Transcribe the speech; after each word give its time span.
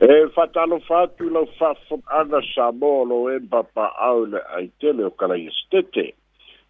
e 0.00 0.28
fatalo 0.32 0.78
fatu 0.80 1.28
lo 1.28 1.44
fa 1.58 1.74
fo 1.88 2.00
ana 2.06 2.40
sabolo 2.54 3.28
e 3.30 3.40
papa 3.40 3.92
aule 3.98 4.40
ai 4.56 4.68
tele 4.80 5.04
o 5.04 5.10
kala 5.10 5.36
istete 5.36 6.14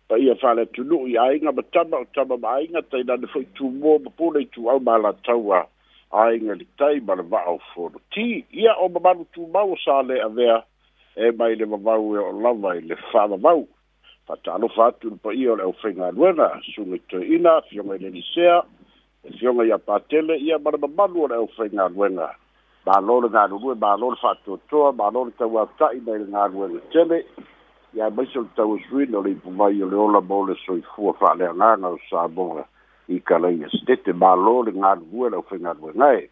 pa 0.08 0.18
ia 0.18 0.34
fa 0.36 0.52
le 0.54 0.66
tulu 0.66 1.06
i 1.06 1.14
ai 1.18 1.38
nga 1.40 1.52
batama 1.52 1.96
o 2.02 2.06
tama 2.14 2.36
mai 2.42 2.66
nga 2.70 2.82
tai 2.90 3.02
na 3.06 3.14
fo 3.32 3.40
tu 3.54 3.70
mo 3.70 3.98
po 4.18 4.32
le 4.34 4.42
tu 4.50 4.66
au 4.68 4.80
mala 4.80 5.12
taua 5.22 5.62
ai 6.10 6.42
nga 6.42 6.54
le 6.58 6.66
tai 6.78 7.00
ma 7.06 7.14
le 7.14 7.22
vao 7.22 7.58
fo 7.74 7.90
ti 8.10 8.44
ia 8.50 8.74
o 8.82 8.88
ma 8.88 9.00
manu 9.00 9.24
tu 9.32 9.46
mau 9.54 9.76
sa 9.84 10.02
le 10.02 10.18
avea 10.18 10.64
e 11.14 11.30
mai 11.38 11.54
le 11.54 11.64
vavau 11.70 12.16
e 12.18 12.18
o 12.18 12.32
lava 12.42 12.74
i 12.76 12.82
le 12.82 12.96
fa 13.12 13.26
vavau 13.30 13.68
fatalo 14.26 14.68
fatu 14.74 15.14
pa 15.22 15.30
ia 15.32 15.52
o 15.52 15.56
le 15.56 15.62
au 15.62 15.72
fenga 15.78 16.10
su 16.64 16.70
sunga 16.82 16.98
to 17.08 17.22
ina 17.22 17.62
fionga 17.70 17.94
i 17.94 17.98
le 17.98 18.10
nisea 18.10 18.62
e 19.22 19.30
fionga 19.38 19.62
ia 19.66 19.78
patele 19.78 20.34
ia 20.42 20.58
ma 20.58 20.70
le 20.70 20.78
mamalu 20.78 21.22
o 21.22 21.26
le 21.28 21.34
au 21.38 21.48
luena 21.94 22.34
balo 22.84 23.20
le 23.20 23.28
galulu 23.30 23.72
e 23.72 23.74
balo 23.74 24.10
le 24.10 24.16
fa'atoatoa 24.16 24.92
balo 24.92 25.24
le 25.24 25.32
tauata'i 25.36 26.00
mai 26.04 26.18
le 26.18 26.28
galue 26.30 26.66
le 26.68 26.80
tele 26.92 27.24
ia 27.96 28.10
maiso 28.10 28.40
le 28.44 28.48
tauasuina 28.54 29.18
o 29.18 29.22
le 29.22 29.30
ipumai 29.32 29.78
fa 29.80 29.84
le 29.84 29.90
sa 29.90 29.96
ola 30.04 30.20
mo 30.20 30.44
le 30.44 30.54
soifua 30.64 31.14
fa'aleagaga 31.16 31.88
o 31.88 31.98
samoga 32.10 32.66
i 33.08 33.18
kalaia 33.20 33.68
sedete 33.72 34.12
balo 34.12 34.62
le 34.64 34.72
galulue 34.72 35.30
lau 35.30 35.42
faigaluega 35.48 36.12
e 36.18 36.30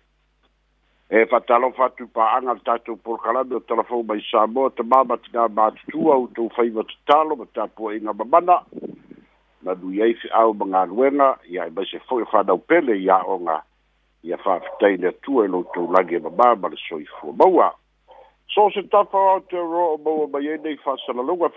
e 1.08 1.24
fa'atalofa 1.26 1.84
atu 1.84 2.06
pa'aga 2.12 2.52
le 2.52 2.60
tatou 2.60 2.96
polokalame 3.00 3.54
o 3.56 3.60
talafou 3.60 4.04
mai 4.04 4.20
samoa 4.30 4.68
tamā 4.76 5.04
matinā 5.08 5.48
matutua 5.48 6.14
ou 6.20 6.28
tou 6.36 6.50
fai 6.52 6.68
matatalo 6.70 7.32
ma 7.36 7.46
tapua'iga 7.54 8.12
mamana 8.12 8.60
manui 9.64 10.02
ai 10.02 10.12
fe'au 10.20 10.52
ma 10.52 10.68
galuega 10.68 11.38
ia 11.48 11.64
e 11.64 11.70
maise 11.72 11.96
fo'i 12.08 12.28
o 12.28 12.28
fanau 12.28 12.60
pele 12.60 12.92
iaʻoga 13.00 13.60
ia 14.22 14.38
fa'afetai 14.38 14.96
le 15.02 15.08
atua 15.08 15.44
i 15.44 15.48
loutou 15.48 15.90
lagi 15.92 16.14
e 16.14 16.18
mamā 16.22 16.54
ma 16.56 16.68
le 16.70 16.76
soifua 16.86 17.32
maua 17.38 17.72
so 18.54 18.68
se 18.74 18.82
tapa 18.92 19.18
o 19.34 19.40
te 19.50 19.56
ro 19.58 19.96
maua 20.04 20.28
mai 20.30 20.46
ai 20.48 20.54
e 20.54 20.58
nei 20.64 20.76
fa'asalaloga 20.84 21.50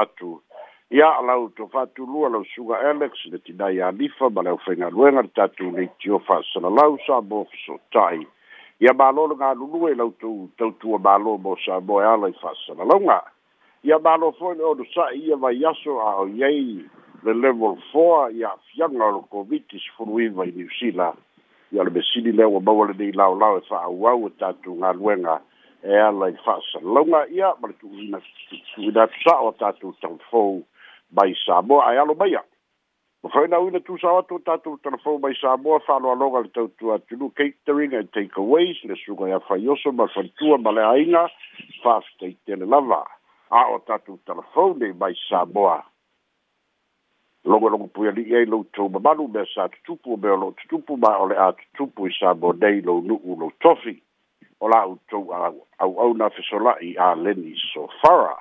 atu 0.00 0.42
ia 0.90 1.06
alau 1.18 1.48
to 1.54 1.66
fa'atulua 1.66 2.28
lau 2.28 2.44
suga 2.54 2.74
alex 2.90 3.12
le 3.30 3.38
tinai 3.38 3.80
alifa 3.80 4.30
ma 4.30 4.42
le 4.42 4.50
aufaigaluega 4.50 5.22
le 5.22 5.28
tatou 5.28 5.70
leitio 5.70 6.18
fa'asalalau 6.18 6.98
sa 7.06 7.20
mo 7.22 7.44
fesotai 7.50 8.26
ia 8.80 8.92
mālo 8.94 9.26
le 9.26 9.36
galulue 9.36 9.92
i 9.92 9.94
lautou 9.94 10.50
tautua 10.58 10.98
mālo 10.98 11.38
mo 11.38 11.54
sa 11.64 11.78
mo 11.80 12.00
e 12.02 12.04
ala 12.04 12.28
i 12.28 12.34
fa'asalaloga 12.42 13.22
ia 13.82 13.98
mālo 13.98 14.32
foi 14.32 14.56
le 14.56 14.62
olosa'i 14.64 15.22
ia 15.28 15.36
vai 15.36 15.62
aso 15.64 15.94
level 17.22 17.78
four 17.92 18.32
ia 18.34 18.50
afiaga 18.50 19.04
o 19.06 19.16
le 19.16 19.22
koviti 19.30 19.78
sefuluiva 19.78 20.44
i 20.46 20.66
zealand 20.80 21.14
ia 21.72 21.82
le 21.84 21.90
mesini 21.90 22.32
lea 22.32 22.48
ua 22.48 22.60
maua 22.60 22.86
lenei 22.86 23.12
laolao 23.12 23.58
e 23.58 23.60
fa'auau 23.60 24.26
e 24.26 24.30
tatou 24.30 24.76
galuega 24.80 25.40
e 25.84 25.96
ala 25.96 26.28
i 26.28 26.36
fa'asalauga 26.44 27.26
ia 27.32 27.48
ma 27.60 27.68
le 27.68 27.74
tu'uina 27.80 28.20
tu'uina 28.74 29.06
tusa'o 29.08 29.48
a 29.48 29.52
tatou 29.52 29.92
telefou 30.00 30.62
mai 31.16 31.34
samoa 31.46 31.86
ae 31.88 31.98
alo 31.98 32.14
maia 32.14 32.42
ma 33.24 33.30
fai 33.30 33.48
nauina 33.48 33.80
tusao 33.80 34.18
atu 34.18 34.34
o 34.34 34.38
tatou 34.44 34.76
telefou 34.78 35.18
mai 35.18 35.34
samoa 35.40 35.80
fa'aloaloga 35.86 36.42
le 36.42 36.48
tautu 36.48 36.92
atunu 36.92 37.30
catering 37.32 37.94
and 37.96 38.12
takeaways 38.12 38.84
le 38.84 38.96
suga 39.04 39.28
ia 39.28 39.40
faioso 39.40 39.92
ma 39.92 40.08
fantua 40.08 40.58
ma 40.58 40.70
le 40.72 40.84
aiga 40.84 41.26
fa'afitaitele 41.82 42.66
lava 42.68 43.06
a 43.50 43.64
o 43.72 43.78
tatou 43.78 44.18
telefou 44.26 44.76
nei 44.76 44.92
mai 44.92 45.16
samoa 45.28 45.80
logo 47.44 47.68
logo 47.68 47.88
pui 47.88 48.06
ali 48.08 48.22
e 48.32 48.44
lo 48.46 48.64
to 48.72 48.88
babalu 48.88 49.26
be 49.28 49.42
sa 49.54 49.68
tupu 49.84 50.16
be 50.16 50.28
lo 50.30 50.54
tupu 50.68 50.96
ba 50.96 51.18
ole 51.18 51.34
at 51.34 51.56
tupu 51.74 52.08
sa 52.12 52.34
bo 52.34 52.52
dei 52.52 52.80
lo 52.80 53.00
nu 53.00 53.18
u 53.18 53.34
lo 53.36 53.50
tofi 53.60 54.00
ola 54.60 54.86
u 54.86 54.98
to 55.10 55.18
au 55.78 55.90
au 55.98 56.14
na 56.14 56.28
fisola 56.30 56.78
i 56.80 56.94
a 56.96 57.14
leni 57.16 57.54
so 57.74 57.88
fara 58.00 58.38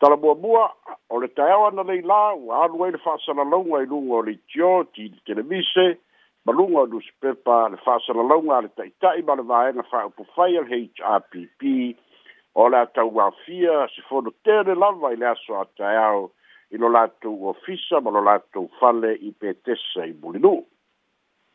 tala 0.00 0.16
bua 0.16 0.34
bua 0.34 0.72
ole 1.08 1.28
tae 1.28 1.54
wa 1.56 1.70
na 1.70 1.82
lei 1.82 2.02
la 2.02 2.34
u 2.36 2.52
a 2.52 2.68
lu 2.68 2.84
e 2.86 2.92
fa 3.00 3.16
sa 3.24 3.32
na 3.32 3.42
lo 3.48 3.64
wa 3.64 3.80
i 3.80 3.86
lu 3.86 4.12
o 4.12 4.20
li 4.20 4.36
tio 4.52 4.84
ti 4.92 5.08
te 5.24 5.32
le 5.34 5.42
mise 5.42 5.96
ma 6.44 6.52
lu 6.52 6.68
o 6.76 6.84
du 6.86 7.00
spepa 7.00 7.68
le 7.72 7.76
fa 7.80 7.96
sa 8.04 8.12
na 8.12 8.22
lo 8.28 8.38
wa 8.44 8.60
le 8.60 8.68
tai 8.76 8.92
tai 9.00 9.22
ba 9.24 9.34
le 9.40 9.42
va 9.42 9.68
e 9.72 9.72
na 9.72 9.82
fa 9.88 10.04
u 10.04 10.10
pu 10.10 10.24
fai 10.36 10.56
al 10.60 10.68
hpp 10.68 11.96
ola 12.54 12.84
tau 12.92 13.08
wa 13.08 13.32
fia 13.48 13.88
se 13.88 14.02
fo 14.04 14.20
no 14.20 14.32
tere 14.44 14.76
lava 14.76 15.16
i 15.16 15.16
le 15.16 15.26
aso 15.32 15.56
a 15.64 15.64
tae 15.76 15.96
au 15.96 16.28
i 16.70 16.76
lo 16.76 16.88
latou 16.92 17.48
ofisa 17.52 18.00
ma 18.04 18.10
lo 18.12 18.20
latou 18.24 18.68
fale 18.80 19.14
i 19.24 19.32
petesa 19.32 20.04
i 20.06 20.12
mulinu 20.12 20.54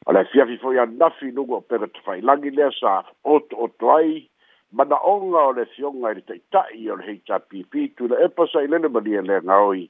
o 0.06 0.12
le 0.14 0.20
afiafi 0.24 0.58
foi 0.62 0.80
anafi 0.84 1.30
nugu 1.32 1.56
o 1.58 1.62
pega 1.62 1.88
tafailagi 1.88 2.50
lea 2.58 2.72
sa 2.80 3.02
otooto 3.24 3.92
ai 3.98 4.30
manaʻoga 4.74 5.42
o 5.50 5.52
le 5.58 5.66
fioga 5.76 6.12
i 6.12 6.16
le 6.18 6.24
taʻitaʻi 6.30 6.90
o 6.90 6.96
le 6.98 7.04
heitapipi 7.08 7.90
tuila 7.98 8.18
epa 8.26 8.48
sa 8.52 8.64
i 8.66 8.72
lele 8.72 8.90
malie 8.90 9.22
le 9.22 9.38
gaoi 9.46 9.86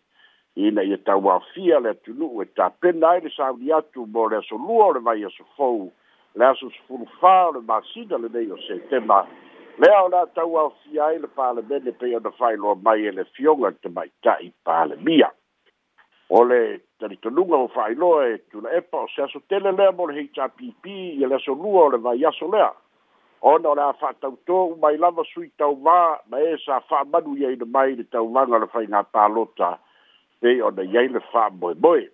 ina 0.60 0.84
ia 0.84 0.98
tauaofia 1.08 1.80
le 1.80 1.96
atunuu 1.96 2.44
e 2.44 2.46
tapena 2.56 3.14
e 3.14 3.14
ai 3.16 3.22
le 3.24 3.30
sauli 3.38 3.72
atu 3.72 4.04
mo 4.06 4.28
le 4.30 4.44
aso 4.44 4.60
lua 4.60 4.92
o 4.92 4.94
le 4.94 5.00
mai 5.00 5.24
aso 5.24 5.46
fou 5.56 5.88
le 6.36 6.46
aso 6.46 6.68
sefulufā 6.76 7.36
o 7.48 7.52
le 7.56 7.62
masina 7.64 8.20
lenei 8.20 8.52
o 8.52 8.58
setema 8.68 9.24
lea 9.82 10.00
o 10.04 10.10
la 10.10 10.26
tau 10.34 10.58
aofia 10.58 11.06
ai 11.06 11.16
e 11.16 11.20
le 11.20 11.28
palemene 11.28 11.92
pei 11.92 12.16
ona 12.16 12.32
failoa 12.32 12.76
mai 12.84 13.08
e 13.08 13.12
le 13.12 13.24
fioga 13.34 13.72
te 13.72 13.90
maita'i 13.90 14.52
palemia 14.64 15.32
o 16.30 16.44
le 16.44 16.80
talitonuga 17.00 17.56
o 17.58 17.68
fa'ailoa 17.68 18.28
e 18.28 18.38
tulaepa 18.52 18.98
o 18.98 19.08
se 19.16 19.22
aso 19.24 19.40
tele 19.50 19.72
lea 19.72 19.92
mo 19.92 20.06
le 20.08 20.20
heitapipi 20.20 21.24
e 21.24 21.28
le 21.28 21.36
aso 21.36 21.54
lua 21.54 21.86
o 21.86 21.90
le 21.90 21.98
vaiaso 21.98 22.48
lea 22.52 22.70
ona 23.42 23.70
o 23.70 23.76
le 23.76 23.82
a 23.82 23.94
fa'atautō 23.98 24.58
umai 24.76 24.98
lava 24.98 25.24
sui 25.34 25.50
taumā 25.58 26.18
na 26.30 26.38
e 26.40 26.54
sa 26.66 26.80
fa'amanu 26.80 27.36
ia 27.38 27.50
ina 27.52 27.66
mai 27.66 27.96
le 27.96 28.04
taumaga 28.14 28.56
o 28.56 28.60
le 28.62 28.66
faigā 28.72 29.04
palota 29.12 29.74
pei 30.42 30.62
ona 30.62 30.84
iai 30.86 31.08
le 31.10 31.20
fa'amoemoe 31.32 32.08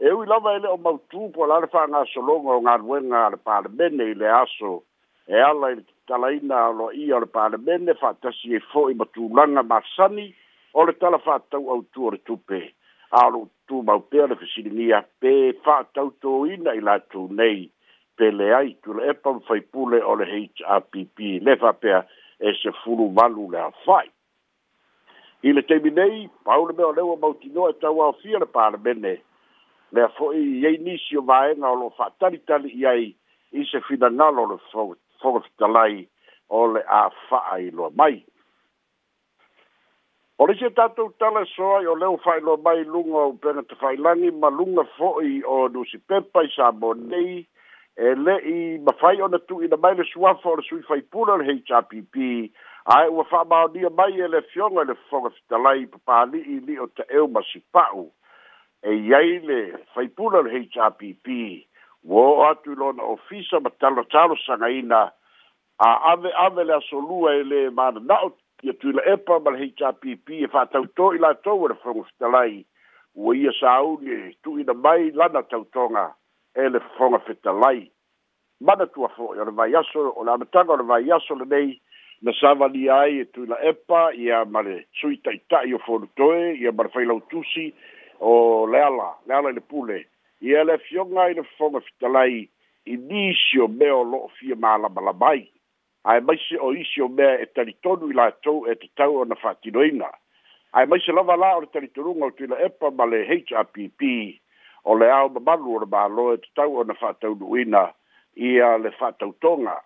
e 0.00 0.12
ui 0.16 0.26
lava 0.26 0.56
e 0.56 0.58
le 0.64 0.68
o 0.68 0.76
mautū 0.80 1.28
po 1.32 1.46
la 1.46 1.60
le 1.60 1.66
fa'agasologa 1.68 2.54
o 2.56 2.60
galuega 2.64 3.26
a 3.26 3.30
le 3.30 3.36
palemene 3.36 4.04
i 4.04 4.14
le 4.14 4.30
aso 4.42 4.80
e 5.26 5.38
ala 5.38 5.68
i 5.70 5.72
e 5.72 5.76
le 5.76 5.84
talaina 6.10 6.58
lo 6.78 6.90
i 6.92 7.04
o 7.14 7.18
le 7.22 7.26
palemene 7.34 7.94
fa'atasi 8.02 8.48
ai 8.52 8.56
e 8.58 8.66
fo'i 8.72 8.94
ma 8.98 9.06
tulaga 9.14 9.62
masani 9.70 10.26
o 10.78 10.82
le 10.86 10.92
tala 11.00 11.18
fa'atau 11.26 11.70
autu 11.74 12.06
o 12.06 12.10
le 12.14 12.18
tupe 12.26 12.60
a 13.18 13.20
o 13.26 13.30
lou 13.34 13.44
tumau 13.68 14.00
pea 14.10 14.26
le 14.30 14.34
fesiligia 14.40 14.98
pe 15.20 15.32
fa'atautōina 15.64 16.74
i 16.78 16.82
latou 16.88 17.26
nei 17.40 17.60
pele 18.18 18.46
ai 18.58 18.70
tula 18.82 19.06
epa 19.12 19.30
ma 19.36 19.42
faipule 19.48 19.98
o 20.10 20.16
le 20.20 20.26
hrpp 20.30 21.16
le 21.46 21.54
fa'apea 21.62 22.00
e 22.48 22.50
sefulu 22.62 23.06
valu 23.16 23.46
le 23.54 23.60
afai 23.70 24.08
i 25.48 25.54
le 25.56 25.62
taimi 25.68 25.90
nei 26.00 26.16
paule 26.46 26.74
mea 26.78 26.90
o 26.90 26.96
leua 26.98 27.16
mautinoa 27.22 27.70
e 27.74 27.78
tauaofia 27.86 28.42
le 28.42 28.48
palemene 28.56 29.14
lea 29.94 30.08
fo'i 30.18 30.42
iai 30.58 30.76
nisi 30.88 31.18
o 31.20 31.22
vaega 31.30 31.70
o 31.70 31.78
loo 31.84 31.94
fa'atalitali 32.00 32.74
i 32.82 32.86
ai 32.94 33.06
i 33.60 33.62
se 33.70 33.78
finagalo 33.86 34.42
le 34.54 34.58
fot 34.72 34.98
foga 35.22 35.40
fitalai 35.44 36.08
o 36.48 36.64
le 36.74 36.82
a 36.98 37.00
faailoa 37.28 37.90
mai 37.96 38.16
o 40.38 40.46
le 40.46 40.54
ise 40.58 40.70
tatou 40.78 41.12
tala 41.20 41.44
so 41.54 41.76
ai 41.76 41.84
leo 42.02 42.16
faailoa 42.24 42.56
mai 42.66 42.82
luga 42.94 43.22
o 43.28 43.32
pega 43.42 43.62
tafailagi 43.70 44.30
ma 44.42 44.50
luga 44.58 44.84
fo'i 44.96 45.40
o 45.54 45.56
nusipepa 45.68 46.42
i 46.46 46.50
sa 46.56 46.70
monei 46.72 47.36
e 47.96 48.14
le'i 48.26 48.56
mafai 48.86 49.20
ona 49.22 49.38
tu'uina 49.38 49.76
mai 49.82 49.94
le 50.00 50.04
suafa 50.12 50.48
o 50.50 50.56
le 50.58 50.66
sui 50.68 50.82
faipula 50.88 51.36
le 51.40 51.44
hrpp 51.52 52.24
ae 52.96 53.06
ua 53.12 53.24
fa'amaonia 53.30 53.90
mai 54.00 54.20
e 54.26 54.28
le 54.28 54.40
afioga 54.42 54.86
i 54.86 54.90
le 54.90 54.94
fofoga 55.08 55.30
papali'i 55.94 56.58
li 56.66 56.78
o 56.80 56.88
ma 57.32 57.42
sipa'u 57.52 58.06
e 58.82 58.94
iai 58.96 59.38
le 59.48 59.60
faipula 59.94 60.42
le 60.42 60.50
hrpp 60.64 61.28
wo 62.04 62.44
atu 62.48 62.74
lo 62.76 62.92
na 62.92 63.02
ofisa 63.02 63.60
matalo 63.60 64.02
talo 64.04 64.36
sanga 64.46 64.70
ina 64.70 65.12
a 65.78 65.88
ave 66.12 66.30
ave 66.36 66.64
la 66.64 66.80
solua 66.90 67.34
ele 67.34 67.70
ma 67.70 67.90
na 67.90 68.20
o 68.24 68.32
ia 68.62 68.72
tu 68.72 68.92
la 68.92 69.02
epa 69.04 69.38
mal 69.40 69.56
hei 69.56 69.70
cha 69.76 69.92
pipi 69.92 70.40
e 70.44 70.48
fatau 70.48 70.86
to 70.96 71.12
ila 71.14 71.34
to 71.34 71.50
e 71.56 71.60
wera 71.60 71.74
fongo 71.74 72.04
fitalai 72.04 72.64
ua 73.14 73.36
ia 73.36 73.52
sauni 73.60 74.34
tu 74.42 74.58
ina 74.60 74.74
mai 74.74 75.10
lana 75.10 75.42
tautonga 75.42 76.14
ele 76.54 76.80
fonga 76.96 77.18
fitalai 77.18 77.90
mana 78.60 78.86
tua 78.86 79.08
fo 79.08 79.34
ia 79.36 79.44
le 79.44 79.50
vai 79.50 79.74
aso 79.76 80.12
o 80.16 80.24
la 80.24 80.38
matanga 80.40 80.72
o 80.72 80.76
le 80.76 80.82
vai 80.84 81.10
aso 81.12 81.34
le 81.34 81.44
nei 81.44 81.80
na 82.22 82.32
sava 82.40 82.66
li 82.68 82.88
ai 82.88 83.20
e 83.20 83.24
tu 83.30 83.44
ila 83.44 83.56
epa 83.60 84.12
ia 84.12 84.44
male 84.44 84.84
sui 85.00 85.16
taitai 85.20 85.72
o 85.74 85.78
fonu 85.78 86.08
toe 86.16 86.56
ia 86.56 86.72
mara 86.72 86.88
fai 86.88 87.04
lautusi 87.04 87.72
o 88.20 88.66
leala 88.66 89.16
leala 89.26 89.48
ele 89.48 89.60
pule 89.60 90.06
ia 90.40 90.64
le 90.64 90.72
afioga 90.74 91.28
i 91.28 91.34
le 91.34 91.42
fofoga 91.44 91.80
fitalai 91.84 92.48
i 92.86 92.96
nisi 92.96 93.58
o 93.60 93.68
mea 93.68 93.94
o 93.96 94.02
lo'o 94.12 94.28
fia 94.38 94.56
malabalabai 94.56 95.44
ae 96.08 96.20
maise 96.24 96.56
o 96.64 96.70
isi 96.72 97.02
o 97.04 97.08
mea 97.12 97.36
e 97.42 97.46
talitonu 97.52 98.08
i 98.10 98.16
latou 98.16 98.64
e 98.64 98.74
tatau 98.80 99.16
ona 99.20 99.36
fa'atinoina 99.36 100.08
ae 100.72 100.86
maise 100.88 101.12
lava 101.12 101.36
la 101.36 101.50
o 101.56 101.60
le 101.60 101.66
talitonuga 101.76 102.24
o 102.26 102.30
tuila 102.30 102.56
epa 102.66 102.88
ma 102.90 103.04
le 103.06 103.20
hrpp 103.26 104.02
o 104.88 104.96
le 104.98 105.10
ao 105.12 105.28
mamalu 105.28 105.76
o 105.76 105.80
le 105.84 105.90
mālo 105.92 106.32
e 106.32 106.38
tatau 106.46 106.76
ona 106.84 106.94
fa'ataunu'uina 106.94 107.84
ia 108.36 108.78
le 108.78 108.90
fa'atautoga 108.96 109.76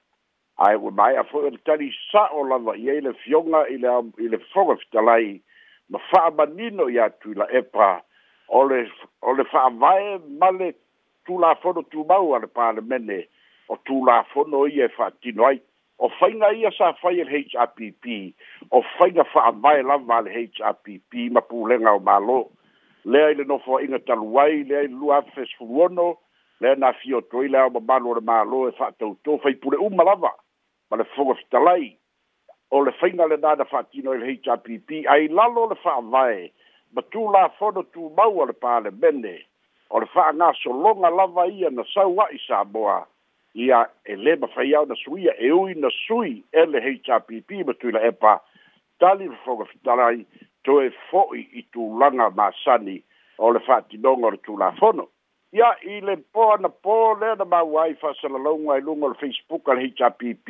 ae 0.69 0.75
ua 0.77 0.91
mae'a 0.95 1.25
fo'i 1.33 1.47
o 1.47 1.51
le 1.51 1.59
tali 1.67 1.91
sa'o 2.13 2.47
lava 2.47 2.79
i 2.79 2.87
ai 2.95 3.01
le 3.03 3.13
fioga 3.27 3.67
i 3.67 3.77
le 3.83 3.99
i 4.23 4.29
le 4.31 4.39
fofoga 4.39 4.79
fitalai 4.85 5.41
ma 5.91 5.99
fa'amanino 6.11 6.87
iā 6.95 7.11
tuila 7.21 7.51
epa 7.51 7.99
ole 8.55 8.87
ole 9.23 9.45
fa 9.51 9.63
vai 9.71 10.19
male 10.41 10.69
tu 11.27 11.39
la 11.39 11.55
fono 11.61 11.83
tu 11.93 12.05
bau 12.05 12.35
al 12.35 12.47
pale 12.57 12.81
mene 12.91 13.19
o 13.73 13.77
tu 13.87 14.05
la 14.07 14.23
fono 14.33 14.67
i 14.67 14.81
e 14.81 14.89
fatti 14.89 15.33
noi 15.33 15.61
o 15.99 16.09
fainga 16.19 16.49
ia 16.53 16.71
sa 16.79 16.93
fai 17.03 17.19
il 17.21 17.29
HRPP 17.29 18.05
o 18.71 18.83
fainga 18.97 19.25
fa 19.33 19.51
vai 19.55 19.83
la 19.83 19.97
vale 19.97 20.31
HRPP 20.31 21.31
ma 21.35 21.41
pu 21.41 21.67
o 21.67 21.99
malo 21.99 22.51
le 23.05 23.23
ai 23.27 23.35
le 23.35 23.45
no 23.45 23.59
fo 23.59 23.79
inga 23.81 23.99
tal 23.99 24.21
wai 24.23 24.63
le 24.67 24.77
ai 24.83 24.87
lu 24.89 25.11
afes 25.11 25.51
fuono 25.59 26.17
le 26.61 26.77
na 26.77 26.93
fio 26.93 27.21
toi 27.27 27.49
le 27.49 27.59
o 27.59 27.81
malo 27.81 28.11
o 28.15 28.21
malo 28.21 28.69
e 28.69 28.73
fa 28.73 28.93
tau 28.99 29.17
to 29.25 29.39
fai 29.39 29.55
pure 29.57 29.79
un 29.79 29.95
malava 29.97 30.31
ma 30.91 30.97
le 30.97 31.05
fogo 31.17 31.35
fitalai 31.35 31.85
o 32.71 32.85
le 32.85 32.93
fainga 33.01 33.27
le 33.27 33.37
dada 33.39 33.65
fatti 33.65 34.01
noi 34.03 34.39
il 34.43 35.07
ai 35.09 35.27
lalo 35.29 35.67
le 35.69 35.75
fa 35.75 35.99
vai 36.03 36.53
ma 36.95 37.03
tu 37.11 37.31
la 37.33 37.49
fono 37.59 37.83
tu 37.93 38.11
mau 38.17 38.41
al 38.43 38.53
pale 38.55 38.91
bene 38.91 39.35
o 39.91 39.99
le 40.01 40.07
fa'anga 40.15 40.53
so 40.63 40.71
longa 40.73 41.11
lava 41.11 41.45
ia 41.47 41.71
na 41.71 41.83
sau 41.95 42.15
wa'i 42.17 42.39
sa 42.47 42.65
boa 42.65 43.07
ia 43.55 43.89
e 44.07 44.17
le 44.17 44.37
ma 44.39 44.47
fai 44.55 44.75
au 44.79 44.87
na 44.87 44.95
suia 45.03 45.35
e 45.39 45.51
ui 45.51 45.75
na 45.75 45.91
sui 46.07 46.45
e 46.53 46.65
le 46.67 46.79
HRPP 46.81 47.51
ma 47.67 47.75
tu 47.81 47.91
la 47.91 48.01
epa 48.07 48.41
tali 48.99 49.27
le 49.29 49.37
fonga 49.45 49.65
fitarai 49.73 50.25
to 50.63 50.81
e 50.83 50.91
fo'i 51.11 51.43
i 51.61 51.67
tu 51.73 51.91
langa 51.99 52.31
ma 52.35 52.51
sani 52.65 53.03
o 53.39 53.51
le 53.51 53.59
fa'ati 53.67 53.99
nonga 53.99 54.31
le 54.31 54.39
tu 54.47 54.57
la 54.57 54.71
fono 54.79 55.09
ia 55.53 55.75
i 55.83 55.99
le 56.01 56.17
po 56.35 56.55
na 56.63 56.69
po 56.71 57.15
le 57.19 57.35
na 57.35 57.45
ma 57.45 57.61
wai 57.63 57.95
fa 57.95 58.15
sala 58.21 58.39
longa 58.39 58.79
i 58.79 58.83
lunga 58.87 59.09
le 59.11 59.19
Facebook 59.23 59.69
al 59.69 59.83
HRPP 59.83 60.49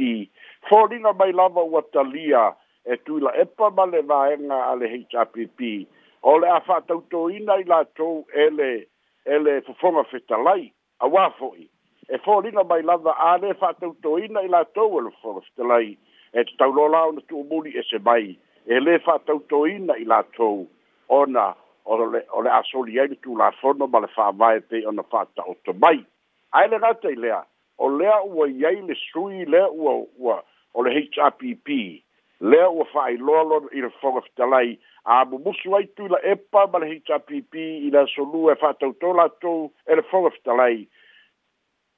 fo 0.69 0.85
linga 0.93 1.13
mai 1.17 1.33
lava 1.33 1.65
ua 1.65 1.81
talia 1.93 2.53
e 2.85 3.01
tu 3.05 3.17
la 3.25 3.33
epa 3.41 3.71
ma 3.77 3.85
le 3.87 4.01
vaenga 4.03 4.59
ale 4.69 4.87
HRPP 4.93 5.61
o 6.25 6.39
le 6.41 6.49
a 6.49 6.61
fa'atautōina 6.65 7.59
i 7.61 7.67
latou 7.69 8.25
e 8.33 8.47
le 8.59 8.69
e 9.35 9.39
le 9.43 9.59
fofoga 9.67 10.05
fetalai 10.09 10.63
auā 11.05 11.27
fo'i 11.39 11.67
e 12.09 12.19
folina 12.25 12.65
mai 12.71 12.83
lava 12.91 13.13
a 13.31 13.35
le 13.43 13.53
fa'atautōina 13.61 14.43
i 14.47 14.53
latou 14.55 14.97
e 15.01 15.05
le 15.05 15.13
fofoga 15.19 15.45
fetalai 15.49 15.91
e 16.33 16.45
tataulola 16.51 17.03
ona 17.11 17.21
tu'umuli 17.29 17.75
ese 17.83 18.01
mai 18.09 18.33
e 18.65 18.81
lē 18.87 18.95
fa'atautōina 19.05 19.99
i 20.01 20.09
latou 20.15 20.65
ona 21.21 21.47
ole 21.93 22.25
o 22.33 22.41
le 22.47 22.51
a 22.57 22.63
soli 22.71 22.99
ai 23.01 23.13
le 23.13 23.21
tulafono 23.27 23.87
ma 23.87 24.01
le 24.07 24.09
fa'avae 24.17 24.65
pei 24.71 24.87
ona 24.89 25.05
fa'ataoto 25.13 25.77
mai 25.85 26.01
ae 26.57 26.73
le 26.73 26.79
gata 26.87 27.13
i 27.13 27.21
lea 27.27 27.43
o 27.85 27.93
lea 28.01 28.17
ua 28.25 28.49
i 28.49 28.65
ai 28.65 28.81
le 28.89 28.97
sui 29.05 29.45
lea 29.45 29.69
ua 29.69 29.99
ua 30.25 30.41
o 30.73 30.89
le 30.89 30.97
hrpp 31.05 32.01
lea 32.41 32.69
ua 32.69 32.85
fa'ailoalo 32.93 33.69
i 33.73 33.81
le 33.81 33.89
fofoga 33.91 34.21
fetalai 34.21 34.79
a 35.05 35.25
mumusu 35.25 35.75
ai 35.77 35.87
tui 35.87 36.09
la 36.09 36.19
epa 36.23 36.67
ma 36.73 36.79
le 36.79 36.91
hpp 37.07 37.55
i 37.87 37.91
le 37.91 38.03
asolū 38.05 38.51
e 38.53 38.59
fa'atautau 38.61 39.15
latou 39.15 39.71
e 39.87 39.95
le 39.97 40.03
fofoga 40.03 40.31
fetalai 40.37 40.87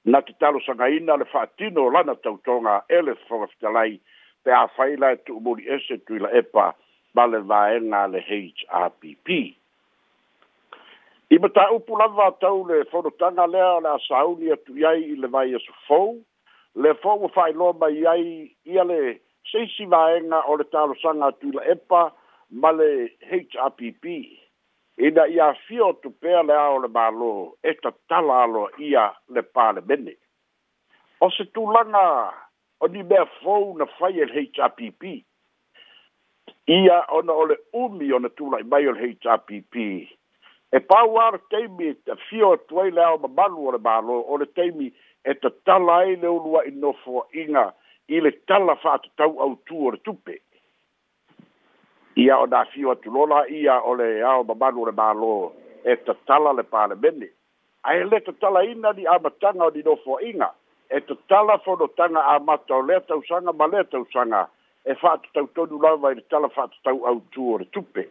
na 0.04 0.20
tetalosagaina 0.22 1.16
le 1.16 1.24
fa'atino 1.32 1.90
lana 1.90 2.14
tautoga 2.14 2.82
e 2.88 3.00
le 3.02 3.14
fofoga 3.14 3.46
fetalai 3.52 4.00
pe 4.44 4.52
afai 4.52 4.96
la 4.96 5.10
e 5.16 5.22
tu'umuli 5.24 5.68
ese 5.68 5.98
tui 6.04 6.18
la 6.18 6.28
epa 6.30 6.72
ma 7.14 7.26
le 7.26 7.38
vaega 7.40 8.06
le 8.06 8.20
hpp 8.28 9.28
i 11.30 11.38
mataupu 11.38 11.96
lava 11.96 12.26
atau 12.26 12.64
le 12.68 12.84
fonotaga 12.90 13.46
lea 13.46 13.72
o 13.74 13.80
le 13.80 13.88
a 13.88 13.98
sauni 14.08 14.52
atu 14.52 14.76
i 14.78 14.84
ai 14.84 15.00
i 15.02 15.16
le 15.16 15.26
vai 15.26 15.54
asofou 15.54 16.20
e 16.76 16.80
le 16.82 16.92
fou 16.94 17.24
ua 17.24 17.28
fa'ailoa 17.28 17.72
mai 17.72 18.04
ai 18.06 18.50
ia 18.64 18.84
le 18.84 19.24
seisi 19.50 19.86
vaenga 19.90 20.38
o 20.52 20.56
le 20.60 20.64
talo 20.74 20.94
sanga 21.02 21.28
tula 21.40 21.62
epa 21.74 22.00
ma 22.62 22.70
le 22.78 22.88
happ 23.30 23.80
ina 25.06 25.22
ia 25.34 25.46
afia 25.48 25.84
o 25.86 25.92
tupea 26.02 26.42
le 26.48 26.54
ao 26.64 26.76
o 26.76 26.82
le 26.84 26.88
malo 26.88 27.32
e 27.70 27.72
tatala 27.82 28.34
aloa 28.44 28.68
ia 28.88 29.04
le 29.34 29.42
pale 29.54 29.80
palemene 29.88 30.14
o 31.24 31.26
se 31.36 31.44
tulaga 31.54 32.04
o 32.80 32.88
ni 32.92 33.02
mea 33.10 33.26
fou 33.42 33.74
na 33.78 33.84
fai 33.98 34.16
e 34.24 34.24
le 34.30 34.42
ia 36.78 36.98
ona 37.18 37.32
o 37.32 37.44
le 37.50 37.56
umi 37.82 38.12
ona 38.16 38.28
tula'i 38.36 38.64
mai 38.70 38.86
o 38.90 38.92
le 38.92 39.08
e 40.76 40.78
pau 40.90 41.18
ale 41.24 41.38
taimi 41.50 41.84
e 41.92 41.94
tafio 42.06 42.52
atu 42.52 42.80
ai 42.82 42.90
le 42.90 43.02
a 43.04 43.10
o 43.14 43.18
mamalu 43.18 43.68
o 43.68 43.70
le 43.76 43.80
mālō 43.86 44.16
o 44.32 44.34
le 44.40 44.46
taimi 44.56 44.86
e 45.30 45.32
tatala 45.42 45.96
ai 46.02 46.16
le 46.22 46.28
uluai 46.28 46.72
inga 47.42 47.66
i 48.08 48.20
le 48.20 48.30
tala 48.46 48.76
fa'atatau 48.82 49.32
autū 49.46 49.86
o 49.88 49.92
le 49.94 49.98
tupe 50.06 50.36
ia 52.22 52.36
o 52.38 52.46
na 52.46 52.60
afio 52.64 52.90
atu 52.90 53.10
lola 53.14 53.40
ia 53.60 53.80
o 53.82 53.94
le 53.98 54.22
ao 54.22 54.44
mamanu 54.44 54.82
o 54.82 54.86
le 54.86 54.92
mālō 55.00 55.32
e 55.92 55.96
tatala 56.06 56.52
le 56.58 56.62
palemene 56.62 57.28
ae 57.82 58.04
lē 58.10 58.20
tatalaina 58.26 58.92
di 58.92 59.06
amataga 59.06 59.64
o 59.66 59.70
ninofoaʻiga 59.74 60.48
e 60.96 61.00
tatala 61.00 61.58
fonotaga 61.64 62.20
amata 62.34 62.74
o 62.76 62.82
lea 62.86 63.00
tausaga 63.00 63.52
ma 63.52 63.66
lea 63.66 63.84
tausaga 63.84 64.46
e 64.84 64.94
fa'atatautonu 64.94 65.82
lava 65.82 66.12
i 66.12 66.14
le 66.14 66.22
tala 66.30 66.48
fa'atatau 66.48 66.98
autū 67.10 67.52
o 67.54 67.58
le 67.58 67.66
tupe 67.74 68.06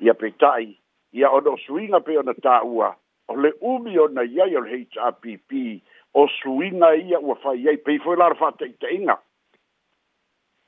ia 0.00 0.14
peita'i 0.14 0.74
ia 1.12 1.30
o 1.30 1.40
no'osuiga 1.40 2.00
pei 2.00 2.16
ona 2.18 2.34
tā'ua 2.42 2.90
o 3.28 3.36
le 3.36 3.52
umi 3.60 3.98
ona 3.98 4.22
iai 4.24 4.56
o 4.56 4.60
le 4.60 4.86
happ 4.98 5.22
o 6.16 6.26
suina 6.28 6.94
ia 6.96 7.18
ua 7.20 7.34
fai 7.36 7.68
ai 7.68 7.76
pei 7.76 7.98
foi 7.98 8.16
lara 8.16 8.34
fa'ateʻiteʻiga 8.34 9.18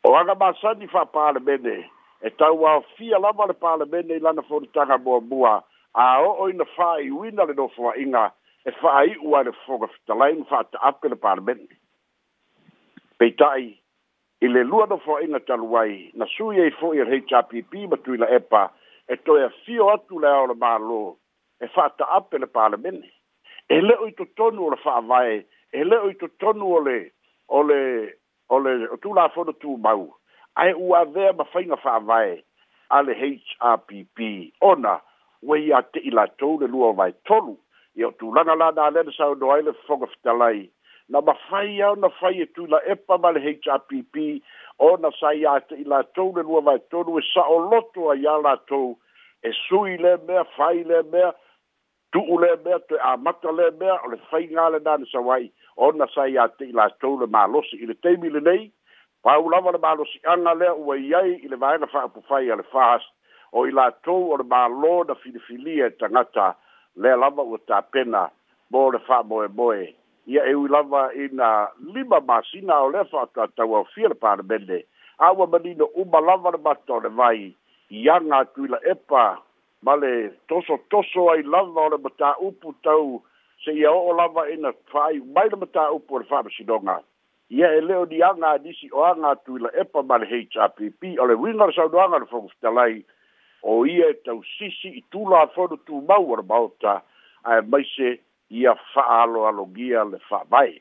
o 0.05 0.09
agamasani 0.17 0.87
fa'apalemene 0.93 1.77
e 2.21 2.31
tau 2.37 2.67
aofia 2.69 3.19
lava 3.19 3.47
le 3.49 3.55
palemene 3.57 4.19
i 4.21 4.25
lana 4.27 4.43
folitaga 4.45 4.99
muamua 5.05 5.55
a 5.97 6.05
o'o 6.29 6.49
ina 6.53 6.69
fa'aiuina 6.77 7.49
le 7.49 7.55
nofoa'iga 7.61 8.25
e 8.69 8.77
fa'ai'u 8.81 9.37
ai 9.39 9.45
le 9.49 9.55
foga 9.65 9.89
fitalaiga 9.95 10.45
fa'ata'ape 10.53 11.09
le 11.15 11.21
palemene 11.27 11.69
peita'i 13.19 13.71
i 14.45 14.53
le 14.55 14.63
lua 14.71 14.85
nofoa'iga 14.93 15.41
talu 15.49 15.73
ai 15.81 15.95
na 16.15 16.29
sui 16.37 16.61
ai 16.63 16.71
fo'i 16.81 17.01
e 17.01 17.05
le 17.05 17.11
heitapipi 17.17 17.87
ma 17.89 17.97
tuila 17.97 18.29
epa 18.41 18.69
e 19.09 19.17
toe 19.25 19.49
afio 19.51 19.89
atu 19.95 20.21
le 20.21 20.29
ao 20.33 20.45
le 20.53 20.61
mālō 20.65 21.03
e 21.65 21.73
fa'ata'ape 21.77 22.37
le 22.45 22.51
palemene 22.59 23.09
e 23.69 23.81
le 23.81 23.95
o 23.99 24.11
to 24.17 24.25
tonu 24.37 24.63
o 24.67 24.71
le 24.71 24.77
fa 24.83 25.01
vai 25.01 25.45
e 25.73 25.85
le 25.85 25.99
o 26.01 26.13
to 26.21 26.29
tonu 26.41 26.65
o 26.77 26.81
le 26.81 26.99
o 27.49 27.63
le 27.69 27.81
o 28.49 28.59
le 28.59 28.75
o 28.89 28.97
tu 28.97 29.13
la 29.15 29.29
fo 29.29 29.45
tu 29.61 29.77
mau 29.85 30.09
ai 30.57 30.73
u 30.73 30.95
a 30.97 31.05
ve 31.05 31.33
ma 31.37 31.45
fa 31.53 31.63
fa 31.83 31.99
vai 32.11 32.43
ale 32.99 33.13
hrpp 33.15 34.25
ona 34.71 34.95
we 35.43 35.59
ya 35.69 35.81
te 35.93 36.01
ila 36.11 36.27
to 36.39 36.57
le 36.63 36.67
lu 36.67 36.83
o 36.85 36.93
vai 37.01 37.11
tolu 37.29 37.57
e 37.97 38.05
o 38.05 38.11
tu 38.13 38.33
la 38.33 38.43
na 38.45 38.55
la 38.55 38.71
da 38.73 38.89
le 38.91 39.05
sa 39.17 39.29
do 39.35 39.53
ai 39.53 39.63
le 39.63 39.73
fo 39.85 40.01
ftalai 40.07 40.65
na 41.11 41.21
ma 41.21 41.35
fa 41.49 41.63
ia 41.65 41.93
na 41.97 42.09
fa 42.09 42.33
ia 42.33 42.47
tu 42.57 42.67
la 42.67 42.81
e 42.89 42.95
pa 42.97 43.19
ma 43.19 43.31
le 43.37 43.41
hrpp 43.41 44.41
ona 44.89 45.13
sa 45.21 45.35
ia 45.37 45.61
te 45.69 45.77
ila 45.85 46.03
to 46.17 46.31
le 46.37 46.43
lu 46.49 46.57
o 46.57 46.61
vai 46.71 46.79
tolu 46.91 47.21
e 47.21 47.23
sa 47.35 47.45
o 47.49 47.61
loto 47.71 48.09
ai 48.17 48.25
ala 48.33 48.57
to 48.69 48.81
e 49.45 49.53
sui 49.69 49.97
le 49.99 50.17
me 50.27 50.37
fa 50.37 50.37
ile 50.37 50.37
me, 50.37 50.41
a 50.41 50.45
fai 50.57 50.85
le 50.91 51.03
me 51.13 51.21
a 51.23 51.33
tu'u 52.13 52.39
le 52.43 52.49
mea 52.65 52.79
toe 52.89 52.99
amata 53.11 53.53
le 53.53 53.71
mea 53.81 53.97
o 54.05 54.07
le 54.13 54.17
faiga 54.31 54.69
le 54.73 54.79
na 54.87 54.97
ne 54.97 55.07
sauai 55.13 55.51
ona 55.77 56.07
sa 56.15 56.25
iā 56.33 56.47
te'i 56.59 56.73
latou 56.79 57.19
le 57.21 57.27
malosi 57.37 57.77
i 57.83 57.87
le 57.91 57.95
taimi 58.03 58.31
lenei 58.33 58.71
pau 59.25 59.49
lava 59.53 59.73
le 59.77 59.81
malosi'aga 59.87 60.55
lea 60.61 60.73
ua 60.83 60.97
i 60.97 61.13
ai 61.21 61.33
i 61.45 61.49
le 61.53 61.57
vaega 61.63 61.87
fa'apufai 61.93 62.51
a 62.53 62.57
le 62.61 62.65
fast 62.73 63.09
o 63.53 63.67
i 63.69 63.73
latou 63.79 64.33
o 64.33 64.39
le 64.41 64.47
mālō 64.53 64.95
na 65.09 65.15
filifilia 65.23 65.87
e 65.91 65.95
tagata 66.01 66.51
lea 66.97 67.17
lava 67.17 67.43
ua 67.43 67.61
tapena 67.69 68.25
mo 68.73 68.87
le 68.93 69.01
fa'amoemoe 69.07 69.85
ia 70.33 70.47
eui 70.53 70.69
lava 70.69 71.03
ina 71.25 71.53
lima 71.95 72.21
masina 72.31 72.81
o 72.87 72.91
lea 72.91 73.05
fa'atatau 73.13 73.77
aofia 73.83 74.09
le 74.09 74.17
palemene 74.23 74.81
a 75.19 75.33
ua 75.33 75.47
manino 75.47 75.87
uma 75.95 76.21
lava 76.21 76.57
le 76.57 76.59
mata 76.65 76.93
o 76.95 77.01
le 77.01 77.13
vai 77.21 77.53
iaga 77.91 78.37
atuila 78.41 78.81
epa 78.93 79.25
ma 79.83 79.95
le 79.97 80.39
toso 80.49 80.79
toso 80.91 81.31
ai 81.31 81.43
lava 81.43 81.87
o 81.87 81.89
le 81.89 81.99
mataupu 81.99 82.75
tau 82.83 83.23
se 83.63 83.71
ia 83.73 83.91
o'o 83.93 84.13
lava 84.13 84.49
ina 84.51 84.73
faai 84.93 85.21
mai 85.35 85.49
le 85.49 85.57
mataupu 85.57 86.15
o 86.15 86.19
le 86.19 86.25
faamasinoga 86.25 87.01
ia 87.51 87.71
e 87.79 87.81
lē 87.81 87.95
o 88.03 88.07
niaga 88.11 88.59
nisi 88.59 88.91
oaga 88.91 89.31
atu 89.31 89.59
i 89.59 89.63
la 89.63 89.71
epa 89.81 90.03
ma 90.03 90.19
le 90.19 90.27
hpp 90.27 91.15
o 91.23 91.27
le 91.31 91.35
uiga 91.39 91.63
o 91.65 91.67
le 91.67 91.73
saunoaga 91.77 92.19
le 92.19 92.27
fogofitalai 92.27 93.05
o 93.71 93.85
ia 93.87 94.11
e 94.11 94.15
tausisi 94.27 94.89
i 94.99 95.03
tulafono 95.15 95.79
tumau 95.87 96.27
o 96.33 96.37
le 96.37 96.43
maota 96.43 96.99
ae 97.45 97.61
maise 97.63 98.19
ia 98.51 98.75
fa'aaloalogia 98.95 100.03
le 100.11 100.19
fa'amae 100.29 100.75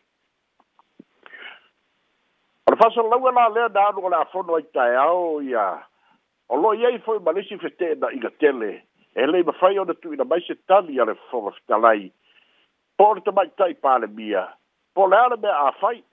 o 2.66 2.74
le 2.74 2.82
fasalalaua 2.82 3.32
la 3.32 3.48
lea 3.50 3.70
na 3.70 3.88
anu 3.94 4.02
o 4.10 4.10
le 4.10 4.16
afono 4.18 4.58
ai 4.58 4.66
taeao 4.74 5.42
ia 5.42 5.70
o 6.50 6.56
lo'i 6.56 6.86
ai 6.86 7.00
foi 7.06 7.20
ma 7.20 7.32
lesi 7.32 7.58
fetē 7.62 7.94
na'iga 8.02 8.30
tele 8.40 8.80
e 9.18 9.26
lei 9.26 9.42
ma 9.44 9.52
fai 9.52 9.78
ona 9.80 9.94
tuina 9.96 10.24
mai 10.24 10.42
se 10.42 10.54
tali 10.68 11.00
a 11.00 11.04
le 11.06 11.18
mai 11.34 11.50
tai 11.68 12.12
ole 13.08 13.22
tamaitai 13.26 13.74
palemia 13.82 14.44
po 14.94 15.08
le 15.08 15.18
a 15.18 15.28
le 15.30 15.38
mea 15.38 15.58
afai 15.68 16.04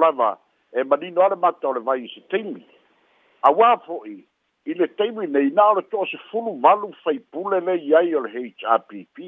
lava 0.00 0.38
e 0.72 0.82
manino 0.84 1.20
ale 1.20 1.36
mata 1.36 1.68
o 1.68 1.72
vai 1.82 2.02
i 2.04 2.08
se 2.08 2.20
taimi 2.30 2.64
auā 3.46 3.76
fo'i 3.84 4.16
i 4.70 4.74
le 4.74 4.88
taimi 4.94 5.26
nei 5.26 5.50
na 5.52 5.68
o 5.70 5.74
le 5.74 5.82
toʻasefulu 5.92 6.56
valu 6.62 6.88
faipule 7.04 7.60
lei 7.60 7.92
ai 7.94 8.14
o 8.14 8.20
le 8.24 8.30
hrpp 8.32 9.20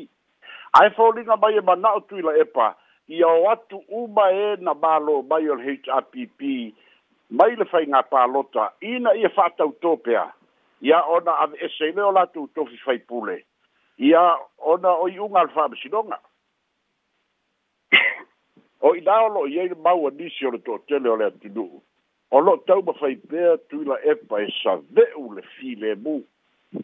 ae 0.80 0.90
foliga 0.97 1.37
mai 1.37 1.56
e 1.56 1.61
manaʻo 1.61 2.00
tuila 2.08 2.32
epa 2.40 2.75
ia 3.08 3.28
o 3.28 3.49
atu 3.52 3.82
uma 3.88 4.30
e 4.32 4.56
na 4.61 4.73
mālō 4.73 5.20
mai 5.28 5.50
o 5.50 5.54
le 5.54 5.64
hrpp 5.64 6.40
mai 7.38 7.52
le 7.61 7.64
fai 7.68 7.85
faigā 7.85 8.02
palota 8.08 8.70
ina 8.80 9.12
ia 9.20 9.28
fa 9.28 9.47
e 9.47 9.49
atautō 9.52 9.97
pea 10.00 10.26
ia 10.80 11.02
ona 11.02 11.32
aveese 11.40 11.88
i 11.90 11.92
lea 11.92 12.06
o 12.06 12.12
latou 12.12 12.47
tofi 12.54 12.76
faipule 12.76 13.42
ia 13.99 14.35
ona 14.58 14.90
o 14.94 15.08
iʻuga 15.08 15.40
a 15.40 15.44
le 15.44 15.52
faamasinoga 15.54 16.18
o 18.87 18.94
i 18.94 19.00
la 19.02 19.20
o 19.26 19.28
loo 19.28 19.47
iai 19.47 19.68
le 19.68 19.75
maua 19.75 20.11
nisi 20.14 20.47
o 20.47 20.50
le 20.54 20.58
toʻatele 20.62 21.08
o 21.11 21.16
le 21.18 21.25
atunuu 21.30 21.80
o 22.30 22.40
loo 22.40 22.56
taumafai 22.66 23.16
pea 23.16 23.56
tuila 23.68 23.99
epa 24.04 24.40
e 24.42 24.47
saveʻu 24.62 25.25
le 25.37 25.42
filemu 25.58 26.23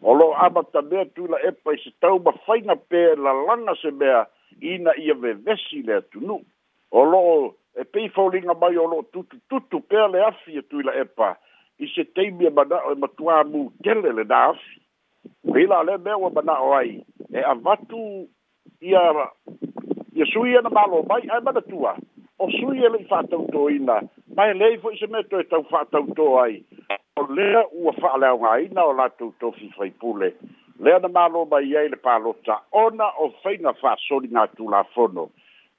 o 0.01 0.13
loo 0.13 0.33
amata 0.33 0.81
mea 0.81 1.05
tuila 1.15 1.39
epa 1.47 1.71
i 1.71 1.75
e 1.79 1.83
se 1.83 1.91
taumafaiga 2.03 2.75
pea 2.75 3.13
e 3.15 3.15
lalaga 3.15 3.75
se 3.81 3.91
mea 3.91 4.25
ina 4.61 4.91
ia 4.99 5.13
vevesi 5.15 5.83
le 5.87 5.93
atunuu 5.97 6.41
o 6.91 7.03
loo 7.03 7.55
e 7.75 7.83
peifauliga 7.83 8.53
mai 8.53 8.75
o 8.77 8.87
loo 8.87 9.01
tututu 9.11 9.79
pea 9.79 10.07
le 10.07 10.23
afi 10.25 10.57
e 10.59 10.61
tuila 10.61 10.91
epa 10.95 11.37
i 11.79 11.85
se 11.95 12.03
taimi 12.15 12.47
e 12.47 12.51
mana'o 12.57 12.91
e 12.93 12.97
matuā 13.03 13.41
mutele 13.51 14.11
lenā 14.19 14.39
afi 14.51 15.53
pei 15.53 15.67
la 15.71 15.81
le 15.87 15.97
mea 16.05 16.17
ua 16.17 16.29
eh, 16.31 16.35
mana'o 16.35 16.73
ai 16.77 17.03
e 17.33 17.43
avatu 17.53 18.01
ia 18.89 19.01
ia 20.19 20.25
sui 20.33 20.55
ana 20.57 20.69
malo 20.77 21.03
mai 21.09 21.23
ae 21.27 21.39
manatua 21.47 21.95
o 22.39 22.49
sui 22.57 22.79
e 22.85 22.89
le'i 22.93 23.05
fa'atautōina 23.11 23.97
mae 24.37 24.53
lei 24.61 24.77
fo'i 24.83 24.97
se 24.99 25.07
mea 25.11 25.23
toe 25.31 25.43
tau 25.51 25.63
fa'atautō 25.71 26.27
ai 26.43 26.61
o 27.19 27.25
lea 27.39 27.63
ua 27.71 27.93
fa'aleaogāina 28.03 28.87
o 28.91 28.93
latou 29.01 29.33
tofifaipule 29.43 30.31
lea 30.87 30.99
na 31.03 31.07
malo 31.17 31.43
mai 31.51 31.75
ai 31.81 31.89
le 31.95 31.99
palota 32.07 32.61
ona 32.85 33.11
o 33.25 33.29
faiga 33.43 33.75
fa'asoli 33.81 34.31
gā 34.37 34.47
tulafono 34.55 35.27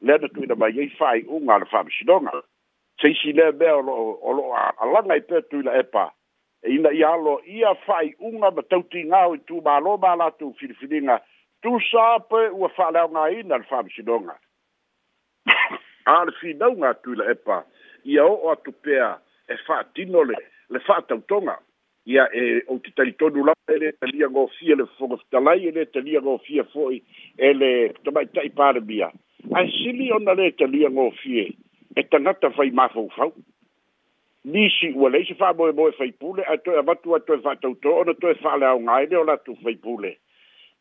lea 0.02 0.18
na 0.22 0.28
tu'uina 0.28 0.60
mai 0.64 0.74
ai 0.78 0.92
fa'ai'uga 1.00 1.54
a 1.56 1.60
le 1.64 1.70
fa'amasinoga 1.72 2.42
seisi 3.00 3.32
lea 3.32 3.52
mea 3.52 3.74
olo 3.76 4.54
alaga 4.80 5.16
i 5.16 5.20
pea 5.20 5.42
tuila 5.42 5.76
epa 5.78 6.12
e 6.62 6.70
ina 6.74 6.92
ia 6.92 7.16
lo 7.16 7.40
ia 7.46 7.74
fai 7.74 8.10
fa'aiʻuga 8.20 8.54
ma 8.56 8.62
tautigao 8.62 9.34
i 9.34 9.38
tu 9.38 9.60
ma 9.64 10.16
latou 10.16 10.54
filifiliga 10.58 11.20
tusa 11.62 12.18
pe 12.28 12.48
ua 12.52 12.68
fa'aleaogāina 12.68 13.58
le 13.58 13.64
fa'amasinoga 13.68 14.36
a 16.06 16.24
le 16.24 16.32
finauga 16.40 16.94
tuila 16.94 17.30
epa 17.30 17.64
ia 18.04 18.24
o 18.24 18.50
atu 18.50 18.72
pea 18.72 19.18
e 19.48 19.56
fa 19.66 19.74
fa'atino 19.74 20.24
le 20.24 20.36
le 20.70 20.78
fa'atautoga 20.78 21.58
ia 22.06 22.28
e 22.32 22.62
ou 22.66 22.78
te 22.78 22.90
talitonu 22.96 23.44
la 23.44 23.52
e 23.68 23.76
lē 23.78 23.92
talia 24.00 24.28
gofia 24.28 24.76
le 24.76 24.86
fofoga 24.86 25.16
fetalai 25.16 25.68
e 25.68 25.70
le 25.70 25.84
talia 25.86 26.20
gofia 26.20 26.62
e 26.62 26.68
fo'i 26.72 27.02
e 27.36 27.52
le 27.52 27.88
tama'ita'i 28.04 28.50
palemia 28.50 29.12
ae 29.52 29.68
sili 29.70 30.12
ona 30.12 30.34
le 30.34 30.50
talia 30.56 30.88
gofie 30.88 31.52
e 31.96 32.02
tangata 32.02 32.50
fai 32.50 32.70
mafau 32.70 33.08
fau. 33.16 33.32
Nisi 34.44 34.92
ua 34.94 35.08
leise 35.10 35.34
wha 35.40 35.52
moe 35.52 35.72
moe 35.72 35.90
fai 35.92 36.12
pule, 36.12 36.42
a 36.52 36.56
toi 36.58 36.78
avatu 36.78 37.14
a 37.16 37.20
toi 37.20 37.38
fatau 37.40 37.74
to, 37.82 37.90
ona 37.98 38.14
toi 38.14 38.34
wha 38.44 38.56
leo 38.56 38.78
ngai 38.80 39.06
leo 39.06 39.24
la 39.24 39.36
tu 39.36 39.56
fai 39.64 39.74
pule. 39.74 40.18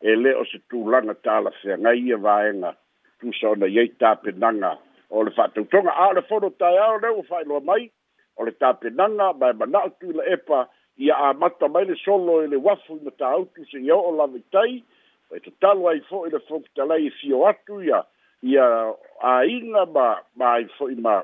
E 0.00 0.14
leo 0.16 0.44
se 0.44 0.58
tu 0.68 0.84
langa 0.90 1.14
tala 1.14 1.50
fea 1.62 1.78
ngai 1.78 2.12
e 2.12 2.16
vaenga, 2.24 2.74
tu 3.20 3.32
sa 3.40 3.48
ona 3.48 3.66
iei 3.66 3.88
tape 3.98 4.30
nanga, 4.36 4.76
o 5.10 5.22
le 5.22 5.30
fatau 5.30 5.64
tonga, 5.64 5.90
a 5.96 6.12
le 6.12 6.20
fono 6.28 6.50
tai 6.50 6.76
ao 6.78 6.98
leo 6.98 7.22
fai 7.22 7.44
loa 7.44 7.60
mai, 7.60 7.90
o 8.36 8.44
le 8.44 8.52
tape 8.52 8.90
nanga, 8.90 9.32
mai 9.32 9.52
manao 9.54 9.88
tu 10.00 10.12
la 10.12 10.24
epa, 10.28 10.68
ia 10.98 11.14
a 11.16 11.32
mata 11.32 11.68
mai 11.68 11.84
le 11.86 11.96
solo 12.04 12.42
e 12.44 12.46
le 12.46 12.56
wafu 12.56 13.00
ima 13.00 13.10
ta 13.10 13.26
autu 13.30 13.64
se 13.64 13.78
iau 13.80 14.12
o 14.12 14.12
lavitai, 14.20 14.84
e 15.32 15.40
te 15.40 15.50
talo 15.60 15.88
ai 15.88 16.00
fo 16.10 16.24
e 16.26 16.30
le 16.30 16.38
fokitalai 16.48 17.06
e 17.06 17.10
fio 17.20 17.46
atu 17.48 17.80
ia, 17.82 18.04
ia 18.42 18.92
aiga 19.22 19.86
ma 19.88 20.08
mai 20.36 20.64
foʻi 20.76 20.96
ma 21.00 21.22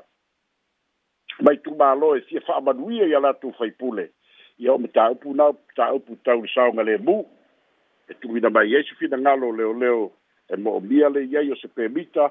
mai 1.45 1.55
tumālo 1.65 2.15
e 2.17 2.21
fia 2.27 2.41
fa'amanuia 2.47 3.05
ia 3.07 3.19
latou 3.19 3.53
faipule 3.57 4.09
ia 4.57 4.73
o 4.73 4.77
metaupu 4.77 5.33
na 5.37 5.51
taupu 5.75 6.15
tau 6.25 6.41
le 6.41 6.47
saoga 6.55 6.83
lemu 6.83 7.21
e 8.09 8.13
tuuina 8.19 8.49
mai 8.49 8.73
ai 8.75 8.83
so 8.89 8.95
finagalo 8.99 9.51
leoleo 9.51 10.11
e 10.49 10.55
mo'omia 10.57 11.09
leiai 11.09 11.51
o 11.53 11.55
se 11.55 11.67
pemita 11.67 12.29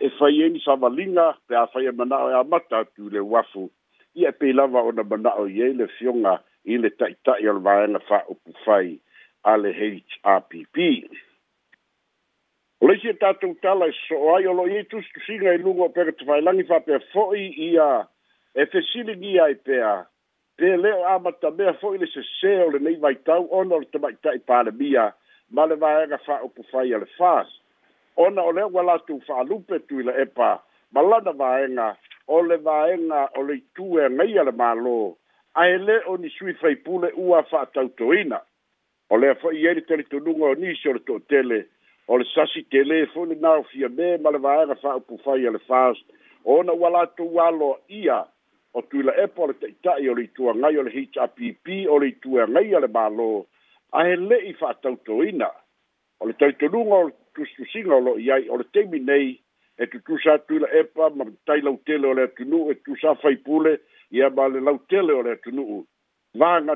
e 0.00 0.10
faiemi 0.18 0.60
savaliga 0.60 1.32
pe 1.48 1.56
a 1.56 1.66
faia 1.72 1.88
e 1.90 1.96
manao 1.96 2.28
e 2.30 2.34
amata 2.36 2.78
atu 2.84 3.06
i 3.08 3.12
leu 3.16 3.36
afu 3.40 3.70
ia 4.14 4.28
e 4.28 4.32
peilava 4.40 4.82
ona 4.84 5.02
manao 5.04 5.46
i 5.48 5.62
ai 5.64 5.72
le 5.80 5.86
fioga 5.96 6.36
i 6.64 6.76
le 6.76 6.90
ta'ita'i 7.00 7.48
o 7.48 7.52
le 7.56 7.60
vaega 7.64 7.98
fa'upu 8.08 8.52
fai 8.64 8.88
a 9.44 9.56
le 9.56 9.72
h 9.78 10.20
r 10.36 10.40
p 10.50 10.64
p 10.72 11.08
o 12.80 12.86
leisi 12.88 13.08
e 13.08 13.14
tatou 13.14 13.54
tala 13.56 13.88
e 13.88 13.92
soo 14.06 14.34
ai 14.36 14.46
o 14.46 14.52
loo 14.52 14.68
iai 14.68 14.84
tusitusiga 14.84 15.52
i 15.54 15.58
luga 15.58 15.82
o 15.84 15.88
pega 15.88 16.12
tafailagi 16.14 16.64
faapea 16.70 17.00
fo'i 17.12 17.46
ia 17.70 18.06
e 18.54 18.66
fesiligi 18.70 19.38
ai 19.40 19.54
pea 19.54 20.06
pele 20.56 20.92
o 20.92 21.02
amatamea 21.14 21.72
fo'i 21.82 21.98
le 21.98 22.06
sesē 22.14 22.52
o 22.66 22.70
lenei 22.74 22.96
vaitau 23.02 23.48
ona 23.60 23.74
o 23.76 23.80
le 23.82 23.88
tamaita'i 23.92 24.38
palemia 24.46 25.08
ma 25.50 25.66
le 25.66 25.74
vaega 25.82 26.18
fa'aupu 26.26 26.62
fai 26.70 26.92
a 26.94 26.98
le 27.02 27.08
fas 27.18 27.50
ona 28.16 28.42
o 28.42 28.52
lea 28.52 28.66
ua 28.70 28.82
latou 28.86 29.18
fa'alupe 29.26 29.80
tui 29.90 30.04
la 30.06 30.14
epa 30.22 30.50
ma 30.94 31.02
lana 31.02 31.32
vaega 31.40 31.88
o 32.26 32.42
le 32.42 32.60
vaega 32.68 33.24
o 33.34 33.42
le 33.48 33.56
itu 33.58 33.98
e 33.98 34.04
agai 34.06 34.38
a 34.38 34.44
le 34.48 34.54
mālō 34.60 34.96
ae 35.58 35.74
lē 35.88 35.98
o 36.06 36.14
nisui 36.16 36.54
faipule 36.62 37.10
ua 37.16 37.42
fa'atautoina 37.50 38.38
o 39.10 39.18
lea 39.18 39.34
fo'i 39.42 39.66
ai 39.66 39.74
le 39.80 39.84
talitonuga 39.90 40.52
o 40.52 40.54
nisi 40.62 40.88
o 40.88 40.94
le 40.94 41.00
to'atele 41.08 41.60
o 42.08 42.18
le 42.18 42.24
sasi 42.34 42.62
tele 42.70 43.06
na 43.14 43.24
le 43.28 43.34
naofia 43.34 43.88
me 43.88 44.16
ma 44.22 44.30
le 44.30 44.38
vaega 44.38 44.74
fa'aupu 44.82 45.18
fai 45.24 45.46
a 45.48 45.50
le 45.50 45.58
fast 45.68 46.04
ona 46.44 46.72
ua 46.72 46.88
latou 46.90 47.40
aloa 47.40 47.76
ia 47.88 48.18
o 48.74 48.80
tuila 48.88 49.12
epa 49.24 49.42
o 49.42 49.46
le 49.46 49.52
ta'ita'i 49.60 50.08
o 50.10 50.14
le 50.14 50.22
ituagai 50.28 50.76
o 50.78 50.82
le 50.82 50.90
hpp 51.12 51.66
o 51.92 51.98
le 51.98 52.08
ituagai 52.08 52.74
a 52.76 52.78
le 52.84 52.88
i 52.88 53.44
a 53.96 53.98
he 54.06 54.14
le'i 54.28 54.52
fa'atautoina 54.60 55.50
o 56.20 56.24
le 56.28 56.32
taitoluga 56.40 56.94
o 57.02 57.04
le 57.08 57.12
tusitusiga 57.34 57.92
o 57.94 57.98
singolo 58.00 58.12
ia 58.24 58.36
o 58.52 58.56
le 58.60 58.64
taimi 58.72 58.98
nei 59.10 59.28
e 59.80 59.84
tu 59.86 60.00
tutusa 60.00 60.32
tuila 60.48 60.68
epa 60.80 61.10
ma 61.16 61.24
tai 61.46 61.60
lautele 61.66 62.06
o 62.12 62.14
le 62.18 62.24
tu 62.36 62.44
no 62.50 62.58
e 62.70 62.74
tu 62.74 62.80
tutusa 62.96 63.14
faipule 63.22 63.72
ia 64.16 64.30
ba 64.30 64.48
le 64.48 64.60
hotel 64.66 65.10
o 65.12 65.22
le 65.22 65.34
tu 65.44 65.50
no 65.56 65.62
va 65.64 65.76
na 65.76 65.76
atunu'u 65.76 65.78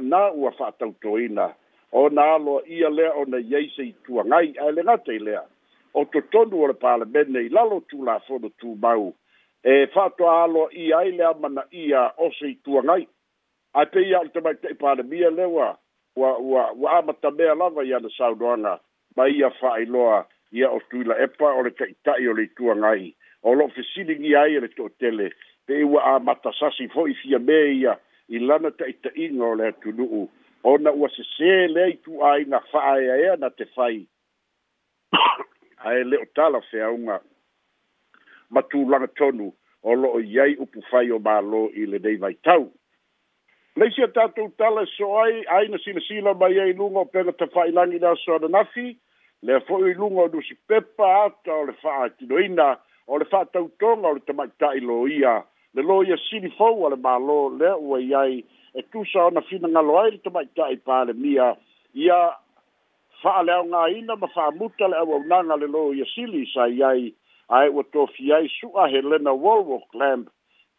vaganā 0.04 0.22
ua 0.38 0.50
fa'atautoina 0.60 1.46
o 1.92 2.08
na 2.08 2.22
aloa 2.32 2.62
ia 2.66 2.90
lea 2.90 3.12
ona 3.12 3.38
iai 3.38 3.72
se 3.76 3.82
ituagai 3.82 4.52
ae 4.60 4.72
le 4.72 4.82
gata 4.82 5.12
i 5.12 5.18
lea 5.18 5.42
o 5.94 6.04
totonu 6.04 6.62
o 6.62 6.66
le 6.66 6.74
palemene 6.74 7.40
i 7.46 7.48
lalo 7.48 7.80
tulafono 7.80 8.48
tumau 8.58 9.12
e 9.64 9.86
fa'atoa 9.94 10.42
aloa 10.44 10.68
ia 10.72 10.98
ai 10.98 11.10
le 11.10 11.54
ia 11.70 12.10
o 12.16 12.30
se 12.38 12.48
ituagai 12.48 13.08
ae 13.74 13.86
pei 13.86 14.14
a 14.14 14.18
o 14.20 14.24
le 14.24 14.28
tamaitai 14.28 14.74
palemia 14.74 15.30
le 15.30 15.44
ua 15.46 15.76
ua 16.16 16.36
ua 16.38 16.72
ua 16.72 16.98
amatamea 16.98 17.54
lava 17.54 17.84
iana 17.84 18.08
saunoaga 18.16 18.78
ma 19.16 19.28
ia 19.28 19.50
fa'ailoa 19.50 20.24
ia 20.52 20.70
o 20.70 20.80
tuila 20.90 21.18
epa 21.22 21.52
o 21.54 21.62
le 21.62 21.70
ka'ita'i 21.70 22.28
o 22.28 22.32
le 22.34 22.42
ituagai 22.48 23.14
o 23.42 23.54
lo'o 23.54 23.68
fesiligia 23.68 24.40
ai 24.40 24.56
e 24.56 24.60
le 24.60 24.68
to'atele 24.68 25.32
pei 25.66 25.82
amata 25.84 26.08
amatasasi 26.08 26.88
fo'i 26.88 27.14
fia 27.14 27.38
me 27.38 27.60
ia 27.76 27.98
i 28.28 28.38
lana 28.38 28.70
ta'ita'iga 28.80 29.44
o 29.44 29.54
le 29.54 29.66
atunu'u 29.68 30.28
ona 30.64 30.92
ua 30.94 31.08
sesē 31.10 31.54
lea 31.74 31.94
tu 32.04 32.22
ai 32.24 32.44
na 32.46 32.60
na 33.40 33.48
te 33.50 33.64
fai 33.74 34.06
ae 35.92 36.02
le 36.10 36.16
o 36.22 36.26
tala 36.38 36.60
feauga 36.70 37.16
matulaga 38.50 39.08
tonu 39.20 39.48
o 39.82 39.94
lo'o 40.02 40.20
i 40.34 40.38
ai 40.44 40.54
upu 40.64 40.80
fai 40.90 41.04
o 41.10 41.18
mālō 41.28 41.62
i 41.82 41.86
lenei 41.92 42.16
vaitau 42.24 42.68
leisi 43.76 44.02
a 44.02 44.08
tatou 44.18 44.52
tala 44.62 44.82
e 44.86 44.90
so 44.96 45.10
ai 45.22 45.42
aina 45.58 45.78
silasila 45.84 46.34
mai 46.44 46.58
ai 46.66 46.72
luga 46.72 46.98
o 47.00 47.04
pega 47.04 47.32
tafa'ailagi 47.32 47.98
le 47.98 48.06
aso 48.12 48.34
ananafi 48.36 48.96
lea 49.42 49.60
fo'i 49.66 49.82
o 49.84 49.90
i 49.90 49.98
luga 49.98 50.20
o 50.26 50.28
dusi 50.28 50.54
pepa 50.68 51.06
ata 51.24 51.52
o 51.54 51.64
le 51.64 51.72
fa'aatinoina 51.82 52.70
o 53.06 53.18
le 53.18 53.24
fa'atautoga 53.24 54.08
o 54.10 54.14
le 54.14 54.22
tama'ita'ilo 54.30 55.00
ia 55.08 55.34
le 55.74 55.82
lo 55.82 56.02
ia 56.06 56.16
sili 56.30 56.54
fou 56.56 56.86
a 56.86 56.94
le 56.94 57.02
mālō 57.06 57.40
lea 57.58 57.74
ua 57.76 58.00
i 58.06 58.12
ai 58.24 58.42
e 58.74 58.82
tusa 58.82 59.24
ona 59.24 59.40
fina 59.48 59.68
ngalo 59.68 59.98
ai 60.00 60.16
to 60.24 60.30
mai 60.30 60.46
tai 60.56 60.76
pale 60.86 61.12
mia 61.12 61.56
ia 61.94 62.20
fa 63.22 63.42
le 63.42 63.54
nga 63.68 63.80
ina 63.90 64.14
ma 64.16 64.26
fa 64.28 64.50
muta 64.56 64.88
le 64.88 64.96
au 64.98 65.20
na 65.28 65.56
le 65.56 65.66
lo 65.68 65.92
ia 65.92 66.04
sili 66.14 66.46
sa 66.54 66.64
ai 66.64 67.08
ai 67.50 67.68
o 67.68 67.82
to 67.82 68.06
fi 68.16 68.32
ai 68.32 68.48
su 68.60 68.72
a 68.76 68.88
helena 68.88 69.32
wolwo 69.32 69.78
clamp 69.92 70.28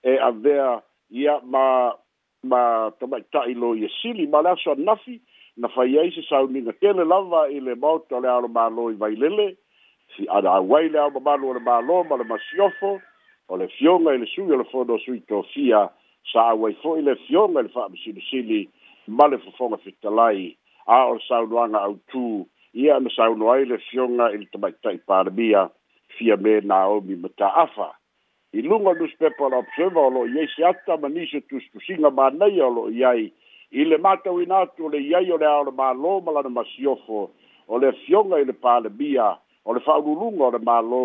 e 0.03 0.17
a 0.17 0.31
vea 0.31 0.81
ia 1.09 1.39
ma 1.45 1.93
ma 2.49 2.89
to 2.99 3.07
mai 3.07 3.21
tai 3.31 3.53
lo 3.53 3.73
ia 3.75 3.87
sili 4.01 4.27
ma 4.27 4.41
la 4.41 4.55
so 4.57 4.73
nafi 4.75 5.21
na 5.57 5.67
fa 5.69 5.85
ia 5.85 6.09
se 6.11 6.21
sa 6.25 6.41
ni 6.49 6.61
na 6.61 6.73
tele 6.81 7.05
lava 7.05 7.45
i 7.49 7.59
le 7.61 7.75
bauta 7.77 8.19
le 8.19 8.27
alo 8.29 8.47
ma 8.49 8.67
lo 8.73 8.89
i 8.89 8.95
vai 8.97 9.13
lele 9.15 9.53
si 10.17 10.25
ada 10.33 10.57
wai 10.65 10.89
le 10.89 10.97
alo 10.99 11.19
ma 11.21 11.37
lo 11.37 11.53
le 11.53 11.59
ma 11.61 11.77
lo 11.79 12.01
ma 12.03 12.17
le 12.17 12.25
masiofo 12.25 12.97
o 13.47 13.55
le 13.57 13.67
fionga 13.77 14.17
i 14.17 14.17
le 14.17 14.25
su 14.25 14.41
i 14.49 14.57
le 14.57 14.65
fodo 14.73 14.97
su 14.97 15.13
i 15.13 15.21
to 15.29 15.43
fia 15.53 15.85
sa 16.31 16.49
auai 16.53 16.73
fo'i 16.81 17.03
le 17.03 17.15
fioga 17.25 17.59
i 17.61 17.65
le 17.65 17.69
fa'amasilisili 17.73 18.61
ma 19.07 19.27
le 19.27 19.37
fofoga 19.43 19.77
fetalai 19.83 20.55
a 20.87 21.03
o 21.09 21.13
le 21.17 21.23
saunoaga 21.27 21.81
autū 21.87 22.45
ia 22.73 22.99
na 22.99 23.09
sauno 23.15 23.51
ai 23.51 23.65
le 23.65 23.77
fioga 23.89 24.29
i 24.33 24.37
le 24.43 24.47
tamaita'i 24.53 25.01
palemia 25.07 25.67
fia 26.17 26.37
me 26.37 26.59
naomi 26.61 27.15
mataafa 27.19 27.89
i 28.53 28.61
luga 28.61 28.93
newspaper 28.99 29.49
la 29.51 29.57
observa 29.65 30.01
o 30.07 30.09
lo'o 30.09 30.25
iai 30.29 30.47
se 30.55 30.65
ata 30.65 30.97
ma 30.97 31.09
nisi 31.09 31.37
o 31.37 31.41
tusitusiga 31.49 32.11
manaia 32.11 32.65
o 32.67 32.71
lo'o 32.77 32.89
iai 32.91 33.31
i 33.71 33.85
le 33.85 33.97
matauina 33.97 34.63
atu 34.63 34.85
o 34.87 34.93
le 34.93 35.01
iai 35.01 35.31
o 35.31 35.37
le 35.37 35.45
a 35.47 35.59
o 35.59 35.63
le 35.67 35.71
mālō 35.75 36.23
ma 36.23 36.31
lana 36.39 36.49
masiofo 36.49 37.27
o 37.67 37.79
le 37.79 37.91
fioga 38.05 38.39
i 38.39 38.45
le 38.45 38.53
palemia 38.53 39.35
o 39.65 39.73
le 39.73 39.79
fa'aululuga 39.83 40.43
o 40.47 40.51
le 40.55 40.61
mālō 40.63 41.03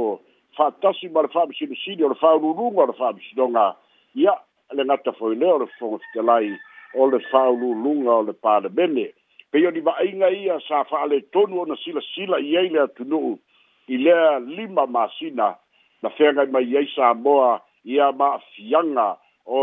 fa'atasi 0.56 1.10
ma 1.12 1.22
le 1.26 1.32
fa'amasinosini 1.34 2.02
o 2.04 2.08
le 2.14 2.18
fa'aululuga 2.22 2.84
o 2.84 2.90
le 2.92 2.96
fa'amasinoga 3.00 3.72
ia 4.18 4.32
le 4.72 4.84
ngata 4.84 5.12
foi 5.12 5.34
le 5.36 5.46
o 5.52 5.58
le 5.58 5.66
fonga 5.78 5.98
te 6.12 6.20
lai 6.22 6.52
o 6.94 7.06
le 7.08 7.18
faulu 7.30 7.72
lunga 7.74 8.12
o 8.20 8.22
le 8.22 8.32
pāle 8.32 8.68
bene. 8.68 9.08
Pei 9.50 9.66
o 9.66 9.70
ni 9.70 9.80
wa 9.80 9.94
inga 10.04 10.28
ia 10.30 10.58
sa 10.68 10.82
wha 10.88 11.06
le 11.06 11.20
tonu 11.32 11.60
o 11.62 11.64
na 11.64 11.76
sila 11.84 12.00
sila 12.14 12.36
i 12.38 12.54
eile 12.56 12.80
atunuu 12.84 13.38
i 13.88 13.96
lea 13.96 14.38
lima 14.40 14.84
masina 14.86 15.56
na 16.02 16.08
whenga 16.16 16.42
i 16.44 16.50
mai 16.52 16.68
eisa 16.80 17.10
a 17.10 17.14
moa 17.14 17.60
i 17.84 17.96
a 18.00 18.12
ma 18.12 18.36
fianga 18.54 19.16
o, 19.46 19.58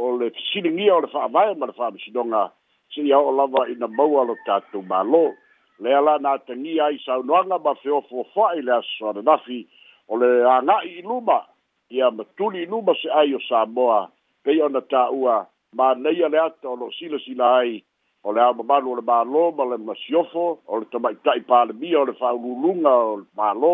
o 0.00 0.16
le 0.18 0.30
siningia 0.52 0.94
o 0.96 1.00
le 1.04 1.08
wha 1.12 1.24
avaya 1.28 1.54
ma 1.54 1.66
le 1.68 1.72
wha 1.76 1.86
amisidonga 1.92 2.42
si 2.92 3.02
ia 3.02 3.18
o 3.20 3.32
lava 3.36 3.66
i 3.68 3.74
na 3.76 3.86
maua 3.88 4.24
lo 4.24 4.36
tātou 4.48 4.82
malo. 4.88 5.34
Lea 5.80 6.00
la 6.00 6.16
nā 6.18 6.38
te 6.46 6.56
ngia 6.56 6.88
i 6.96 6.98
sa 7.04 7.18
unuanga 7.20 7.58
ma 7.60 7.74
wheo 7.84 8.00
fuwha 8.08 8.54
i 8.56 8.62
lea 8.64 8.80
sora 8.96 9.20
nafi 9.22 9.66
o 10.08 10.16
le 10.16 10.48
anga 10.48 10.80
i 10.88 11.02
luma 11.04 11.44
i 11.92 12.00
a 12.02 12.08
matuli 12.10 12.64
luma 12.66 12.96
se 12.96 13.12
ai 13.12 13.34
o 13.36 13.40
sa 13.44 13.66
moa 13.68 14.06
pei 14.46 14.60
ona 14.62 14.78
tāua 14.92 15.40
ma 15.76 15.92
nei 15.98 16.22
ale 16.22 16.38
ata 16.38 16.68
o 16.70 16.76
lo 16.78 16.88
silasila 16.94 17.48
ai 17.62 17.80
o 18.22 18.30
le 18.34 18.40
amamalu 18.44 18.92
o 18.92 18.96
le 18.98 19.02
mālō 19.08 19.42
ma 19.58 19.64
le 19.72 19.76
masiofo 19.86 20.44
o 20.70 20.78
le 20.78 20.86
tamaʻitaʻi 20.92 21.42
palemia 21.50 21.98
o 22.00 22.04
le 22.06 22.14
faaululuga 22.20 22.92
o 23.02 23.16
le 23.22 23.26
mālō 23.38 23.72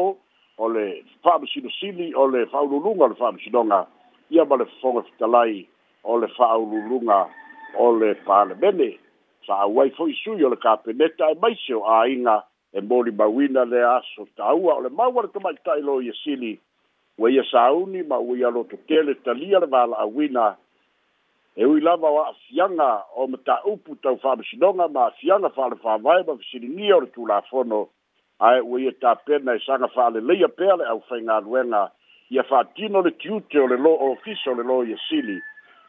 o 0.64 0.68
le 0.72 0.84
faamasinosili 1.24 2.08
o 2.16 2.24
le 2.32 2.46
faaululuga 2.52 3.04
o 3.08 3.10
le 3.12 3.18
faamasinoga 3.20 3.82
ia 4.32 4.46
ma 4.48 4.56
le 4.56 4.64
fofoga 4.72 5.04
fetalai 5.10 5.66
o 6.08 6.16
le 6.22 6.28
faaululuga 6.38 7.20
o 7.84 7.90
le 8.00 8.14
palemene 8.24 8.88
faauai 9.46 9.90
fo'i 9.98 10.16
sui 10.24 10.42
o 10.44 10.48
le 10.48 10.56
kapeneta 10.56 11.28
e 11.36 11.38
maise 11.42 11.76
o 11.76 11.84
āiga 11.84 12.38
e 12.72 12.80
molimauina 12.80 13.68
le 13.68 13.84
aso 13.98 14.24
tāua 14.40 14.78
o 14.80 14.88
le 14.88 14.88
maua 14.88 15.28
le 15.28 15.34
tamaʻitaʻi 15.36 15.84
lo 15.84 16.00
ia 16.00 16.16
sili 16.24 16.56
ua 17.20 17.28
ia 17.30 17.44
sauni 17.52 18.02
ma 18.08 18.16
ua 18.24 18.38
ia 18.40 18.48
lototele 18.50 19.18
talia 19.22 19.60
le 19.60 19.66
valaauina 19.68 20.56
e 21.54 21.64
ui 21.64 21.80
lava 21.80 22.08
o 22.10 22.18
a'afiaga 22.22 23.04
o 23.16 23.26
mataupu 23.28 23.96
tau 23.96 24.16
fa'amasinoga 24.18 24.88
ma 24.88 25.06
afiaga 25.06 25.50
fa'alefāvae 25.50 26.24
ma 26.26 26.36
fesiligia 26.40 26.96
o 26.96 27.00
le 27.04 27.08
tulafono 27.12 27.88
ae 28.40 28.60
ua 28.60 28.80
ia 28.80 28.92
tapena 29.00 29.52
e 29.56 29.60
saga 29.60 29.88
fa'aleleia 29.88 30.48
pea 30.48 30.76
le 30.76 30.84
aufaigaluega 30.88 31.90
ia 32.30 32.42
fa'atino 32.42 33.02
le 33.04 33.10
tiute 33.20 33.60
o 33.60 33.66
le 33.66 33.76
lo 33.76 33.92
o 33.92 34.10
ofisa 34.16 34.50
o 34.50 34.54
le 34.54 34.62
lo 34.64 34.80
ia 34.84 34.96
sili 35.08 35.36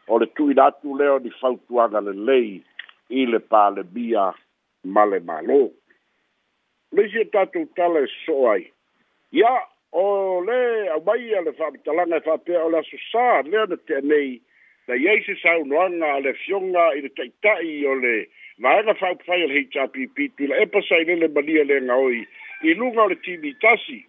o 0.08 0.18
le 0.18 0.26
tuila 0.36 0.66
atu 0.66 0.94
lea 0.98 1.16
o 1.16 1.18
ni 1.18 1.30
fautuaga 1.40 2.00
lelei 2.00 2.60
i 3.08 3.24
le 3.26 3.38
palemia 3.38 4.28
ma 4.84 5.04
le 5.04 5.18
mālō 5.24 5.60
leisi 6.92 7.24
e 7.24 7.24
tatou 7.24 7.64
tala 7.76 8.04
e 8.04 8.08
so'o 8.24 8.50
ai 8.52 8.68
ia 9.32 9.54
o 9.96 10.04
lē 10.44 10.88
aumai 10.98 11.32
a 11.38 11.40
le 11.40 11.52
fa'amatalaga 11.56 12.16
e 12.16 12.20
fa'apea 12.26 12.60
o 12.64 12.68
le 12.70 12.78
aso 12.84 12.98
sa 13.12 13.40
lea 13.48 13.64
na 13.66 13.76
te'anei 13.76 14.42
da 14.86 14.94
yei 14.94 15.22
se 15.24 15.34
sau 15.42 15.64
noanga 15.64 16.06
ale 16.14 16.32
fionga 16.34 16.90
i 16.96 17.00
le 17.00 17.08
taitai 17.08 17.84
o 17.88 17.94
le 17.94 18.26
maenga 18.58 18.94
fau 18.94 19.14
pfai 19.16 19.42
al 19.42 19.52
HRPP 19.52 20.16
tu 20.36 20.46
la 20.50 20.56
epa 20.60 20.82
sai 20.88 21.04
nele 21.08 21.28
mania 21.28 21.64
le 21.64 21.80
nga 21.80 21.94
oi 21.96 22.26
i 22.62 22.74
lunga 22.74 23.02
o 23.02 23.08
le 23.08 23.16
tibi 23.24 23.54
tasi 23.64 24.04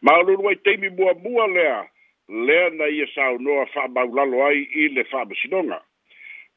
ma 0.00 0.14
alurua 0.18 0.52
i 0.52 0.56
teimi 0.56 0.88
mua 0.88 1.12
mua 1.20 1.46
lea 1.46 1.82
lea 2.28 2.70
na 2.70 2.86
ia 2.88 3.06
sau 3.14 3.38
noa 3.38 3.66
faa 3.66 3.88
maulalo 3.88 4.44
ai 4.46 4.62
i 4.64 4.88
le 4.88 5.04
faa 5.04 5.24
masinonga 5.28 5.82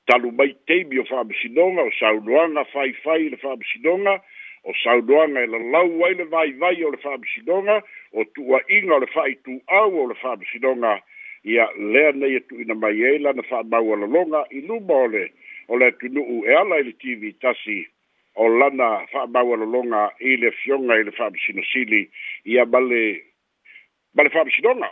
talu 0.06 0.32
mai 0.32 0.56
teimi 0.68 1.00
o 1.00 1.04
faa 1.12 1.24
masinonga 1.28 1.82
o 1.84 1.92
sau 2.00 2.24
noanga 2.24 2.64
fai 2.72 2.94
fai 3.04 3.22
le 3.30 3.38
faa 3.44 3.56
masinonga 3.60 4.16
o 4.64 4.74
sau 4.84 5.02
noanga 5.02 5.44
ele 5.44 5.60
lau 5.76 6.06
ai 6.08 6.14
le 6.24 6.24
vai 6.24 6.52
vai 6.64 6.74
o 6.84 6.92
le 6.96 7.04
faa 7.04 7.18
masinonga 7.20 7.82
o 8.16 8.24
tua 8.24 8.62
inga 8.70 8.96
o 8.96 9.00
le 9.00 9.08
fai 9.12 9.36
tu 9.44 9.60
au 9.68 10.04
o 10.06 10.08
le 10.08 10.14
faa 10.24 10.36
masinonga 10.40 10.96
o 10.96 11.02
ia 11.48 11.68
lea 11.80 12.12
nei 12.12 12.36
e 12.36 12.40
tuuina 12.40 12.76
mai 12.76 13.04
ai 13.04 13.16
e, 13.16 13.20
lana 13.24 13.44
fa'amau 13.48 13.94
alologa 13.94 14.44
i 14.52 14.60
luma 14.68 14.94
ole 15.06 15.22
o 15.72 15.78
le 15.80 15.86
atunu'u 15.94 16.38
e 16.50 16.52
ala 16.62 16.76
i 16.80 16.84
le 16.88 16.92
tv 17.02 17.32
tasi 17.42 17.78
o 18.36 18.50
lana 18.60 18.90
fa'amau 19.14 19.54
alologa 19.56 20.02
i 20.28 20.34
le 20.42 20.52
fioga 20.52 20.98
i 21.00 21.04
le 21.08 21.12
fa'amasinosili 21.16 22.02
ia 22.54 22.66
ma 22.66 22.80
le 22.90 23.04
ma 24.16 24.24
le 24.24 24.30
fa'amasinoga 24.36 24.90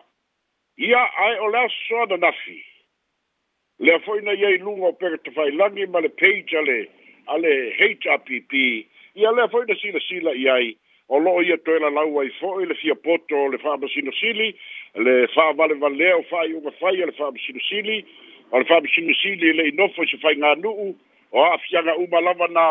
ia 0.78 1.02
ae 1.28 1.36
o 1.44 1.50
le 1.52 1.60
aso 1.66 2.02
ananafi 2.06 2.60
lea 3.80 4.00
fo'i 4.08 4.22
na 4.24 4.38
iai 4.40 4.58
luga 4.64 4.88
o 4.92 4.94
pega 5.02 5.18
tafailagi 5.28 5.86
ma 5.92 6.00
le 6.00 6.10
page 6.10 6.56
ale 6.62 6.78
ale 7.36 7.52
hrpp 7.80 8.54
ia 9.20 9.32
lea 9.32 9.52
fo'i 9.52 9.68
na 9.68 9.76
silasila 9.82 10.32
i 10.40 10.48
ai 10.58 10.76
o 11.10 11.18
loo 11.20 11.42
ia 11.42 11.58
toe 11.58 11.80
lalau 11.80 12.20
ai 12.20 12.30
fo'i 12.40 12.66
le 12.66 12.74
fia 12.76 12.96
poto 12.96 13.36
o 13.46 13.48
le 13.52 13.58
fa'amasinosili 13.58 14.48
le 15.06 15.14
fa'avalevalea 15.36 16.16
o 16.18 16.22
fa'aiuga 16.30 16.72
fai 16.80 17.02
a 17.02 17.06
le 17.06 17.12
fa'amasinosili 17.12 18.06
o 18.52 18.60
le 18.60 18.66
fa'amasinosili 18.66 19.52
le'i 19.58 19.72
nofo 19.78 20.04
i 20.04 20.08
se 20.08 20.18
faigānu'u 20.18 20.88
o 21.32 21.44
a'afiaga 21.44 21.96
uma 22.02 22.22
lava 22.22 22.48
na 22.48 22.66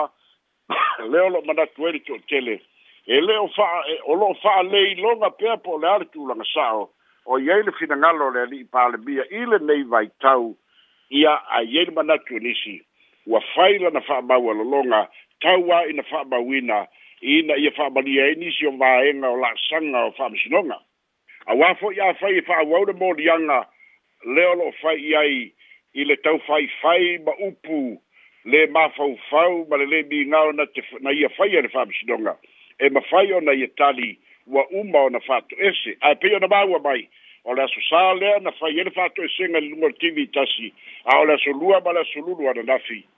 le 1.07 1.20
o 1.20 1.29
lo'o 1.29 1.44
manatu 1.47 1.87
ai 1.87 1.92
le 1.92 1.99
to'atele 2.01 2.59
e 3.07 3.20
lē 3.20 3.38
o 3.38 3.47
fa'a 3.57 3.85
o 4.05 4.14
lo'o 4.18 4.35
fa'aleiloga 4.42 5.31
pea 5.38 5.57
po 5.57 5.79
o 5.79 5.79
le 5.79 5.88
ale 5.92 6.05
tulagasa'o 6.11 6.88
o 7.27 7.38
i 7.38 7.51
ai 7.53 7.62
le 7.62 7.70
finagalo 7.79 8.33
o 8.33 8.35
le 8.35 8.42
ali'i 8.49 8.64
palemia 8.64 9.29
i 9.31 9.47
lenei 9.47 9.87
vaitau 9.94 10.57
ia 11.11 11.38
aiai 11.61 11.87
le 11.87 11.94
manatu 11.94 12.35
e 12.37 12.40
nisi 12.40 12.77
ua 13.27 13.40
fai 13.55 13.79
lana 13.79 14.01
fa'amau 14.01 14.51
alologa 14.51 15.07
tau 15.40 15.70
a'i 15.79 15.92
na 15.92 16.03
fa'amauina 16.03 16.85
ina 17.20 17.57
ia 17.57 17.70
whaamalia 17.77 18.27
e 18.27 18.35
nisi 18.35 18.66
o 18.66 18.70
vaenga 18.70 19.29
o 19.29 19.37
laksanga 19.37 19.98
o 20.05 20.14
whaamishinonga. 20.18 20.79
A 21.46 21.55
wafo 21.55 21.92
ia 21.92 22.05
whai 22.20 22.38
e 22.38 22.42
wha 22.48 22.57
awaura 22.57 22.92
mō 22.92 23.16
rianga 23.16 23.66
leo 24.35 24.55
lo 24.55 24.72
whai 24.83 24.96
iai 24.96 25.53
i 25.94 26.05
le 26.05 26.16
tau 26.16 26.40
whai 26.48 26.68
whai 26.83 27.18
ma 27.18 27.33
upu 27.33 28.00
le 28.44 28.66
ma 28.66 28.88
fau 28.88 29.16
fau 29.31 29.66
ma 29.70 29.77
le 29.77 29.87
le 29.87 30.03
mi 30.03 30.24
ngāo 30.24 30.53
na, 30.53 30.64
te, 30.66 30.83
na 31.00 31.11
ia 31.11 31.29
whai 31.38 31.48
e 31.48 31.61
le 31.62 31.68
whaamishinonga. 31.74 32.37
E 32.81 32.88
ma 32.88 33.00
whai 33.12 33.33
o 33.33 33.40
na 33.40 33.53
ia 33.53 33.66
tali 33.77 34.18
wa 34.46 34.66
umma 34.70 34.98
o 35.03 35.09
na 35.09 35.18
whātu 35.18 35.57
ese. 35.59 35.96
A 36.00 36.11
e 36.12 36.14
pe 36.14 36.35
o 36.37 36.38
na 36.38 36.46
maua 36.48 36.79
mai 36.79 37.09
o 37.44 37.53
le 37.55 37.62
aso 37.62 37.81
sā 37.90 38.14
lea 38.20 38.40
na 38.40 38.50
whai 38.61 38.81
e 38.81 38.85
le 38.85 38.90
whātu 38.90 39.24
ese 39.24 39.48
ngā 39.48 39.61
lumar 39.68 39.92
tivi 40.00 40.27
tasi 40.27 40.72
a 41.05 41.20
o 41.20 41.24
le 41.24 41.35
aso 41.38 41.53
lua 41.53 41.81
ma 41.81 41.92
le 41.92 42.00
aso 42.00 42.20
lulu 42.20 42.48
ana 42.50 42.62
nafi. 42.62 43.05
Na 43.05 43.13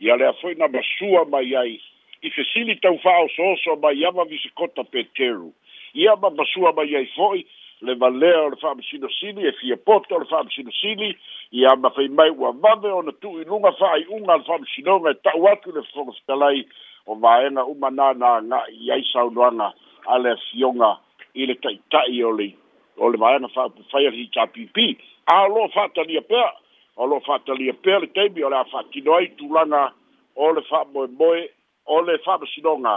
ia 0.00 0.16
lea 0.16 0.32
fo'i 0.40 0.54
na 0.54 0.68
masua 0.68 1.24
mai 1.24 1.54
ai 1.56 1.80
i 2.22 2.30
fesili 2.30 2.76
taufa'aosooso 2.76 3.76
mai 3.82 4.04
ava 4.04 4.24
visikota 4.24 4.84
peteru 4.84 5.52
ia 5.94 6.16
ma 6.16 6.30
masua 6.30 6.72
mai 6.72 6.96
ai 6.96 7.06
fo'i 7.16 7.46
le 7.80 7.94
valea 7.94 8.40
o 8.42 8.50
le 8.50 8.56
fa'amasinosili 8.56 9.46
e 9.48 9.52
fia 9.60 9.76
pota 9.76 10.14
o 10.16 10.18
le 10.18 10.26
fa'amasinosili 10.28 11.16
ia 11.50 11.74
ma 11.76 11.90
fai 11.90 12.08
mai 12.08 12.30
ua 12.30 12.52
vave 12.52 12.88
ona 12.88 13.12
tu'iluga 13.12 13.72
fa'ai'uga 13.80 14.32
a 14.34 14.38
le 14.38 14.44
fa'amasinoga 14.44 15.10
e 15.10 15.14
ta'u 15.24 15.46
atu 15.50 15.72
le 15.72 15.82
fofogatalai 15.82 16.66
o 17.06 17.14
vaega 17.14 17.64
uma 17.64 17.88
nānāga'i 17.88 18.76
i 18.84 18.90
ai 18.92 19.02
saunoaga 19.12 19.72
a 20.06 20.18
le 20.18 20.30
afioga 20.36 20.92
i 21.34 21.46
le 21.46 21.54
ta'ita'i 21.54 22.22
o 22.24 22.30
le 22.38 22.52
o 22.96 23.08
le 23.08 23.16
vaega 23.16 23.48
fa'apufai 23.48 24.06
a 24.06 24.10
le 24.10 24.16
hitapipi 24.16 24.96
a 25.32 25.46
lo'o 25.48 25.68
fa'atalia 25.68 26.20
pea 26.22 26.50
o 26.96 27.04
lo 27.06 27.20
fatalia 27.20 27.72
pea 27.84 27.98
le 27.98 28.06
taimi 28.14 28.42
o 28.44 28.48
le 28.50 28.56
a 28.56 28.64
faatino 28.72 29.14
ai 29.14 29.28
tulaga 29.36 29.92
o 30.34 30.52
le 30.52 30.62
faamoemoe 30.68 31.42
o 31.86 32.00
le 32.02 32.18
faamasinoga 32.24 32.94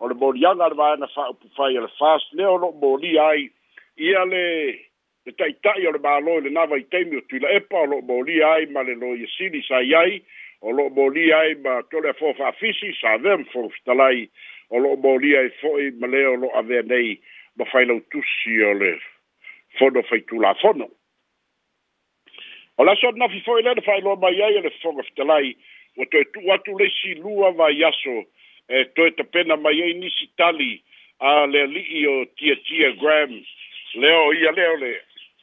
o 0.00 0.08
le 0.08 0.14
moliaga 0.14 0.64
a 0.66 0.70
le 0.70 0.74
vaega 0.76 1.06
faaupu 1.14 1.48
fai 1.56 1.76
a 1.76 1.80
le 1.84 1.88
fas 2.00 2.22
lea 2.38 2.48
o 2.48 2.56
loo 2.62 2.72
molia 2.82 3.26
ai 3.32 3.50
ia 3.96 4.24
le 4.32 4.42
le 5.26 5.32
taʻitaʻi 5.38 5.86
o 5.86 5.90
le 5.92 6.00
mālo 6.02 6.32
i 6.40 6.40
le 6.40 6.50
nava 6.50 6.76
i 6.78 6.82
taimi 6.92 7.16
o 7.20 7.26
tuila 7.28 7.48
epa 7.56 7.78
o 7.84 7.90
loo 7.92 8.00
molia 8.00 8.50
ai 8.56 8.64
ma 8.72 8.80
le 8.82 8.94
loia 9.02 9.28
sili 9.36 9.60
sai 9.68 9.92
ai 10.00 10.22
o 10.62 10.72
loo 10.72 10.88
molia 10.96 11.38
ai 11.44 11.54
ma 11.64 11.82
tole 11.90 12.08
a 12.10 12.14
foa 12.14 12.32
faafisi 12.40 12.96
savea 13.00 13.36
ma 13.36 13.44
fofitalai 13.52 14.28
o 14.70 14.78
loo 14.78 14.96
molia 14.96 15.40
ai 15.44 15.50
fo'i 15.60 15.90
ma 16.00 16.06
lea 16.08 16.30
o 16.32 16.40
loo 16.40 16.50
avea 16.60 16.82
nei 16.82 17.20
ma 17.58 17.64
failautusi 17.72 18.56
o 18.72 18.72
le 18.80 18.92
fono 19.78 20.02
faitulafono 20.08 20.88
o 22.78 22.84
la 22.84 22.94
sot 22.96 23.16
nafi 23.16 23.40
foi 23.44 23.62
lele 23.62 23.80
fai 23.86 24.00
loa 24.00 24.16
mai 24.16 24.40
ai 24.42 24.56
ele 24.56 24.70
fonga 24.82 25.02
fitalai 25.02 25.56
o 26.00 26.04
toi 26.10 26.24
tu 26.32 26.40
atu 26.54 26.78
le 26.80 26.86
si 26.96 27.14
lua 27.24 27.50
vai 27.58 27.82
aso 27.90 28.16
e 28.68 28.84
toi 28.94 29.10
ta 29.16 29.24
pena 29.24 29.56
mai 29.56 29.82
ai 29.82 29.92
nisi 30.00 30.26
tali 30.40 30.72
a 31.28 31.44
le 31.52 31.66
li'i 31.74 32.06
o 32.06 32.14
tia 32.36 32.56
tia 32.66 32.88
gram 33.00 33.32
leo 34.02 34.32
ia 34.40 34.50
leo 34.58 34.76
le 34.84 34.92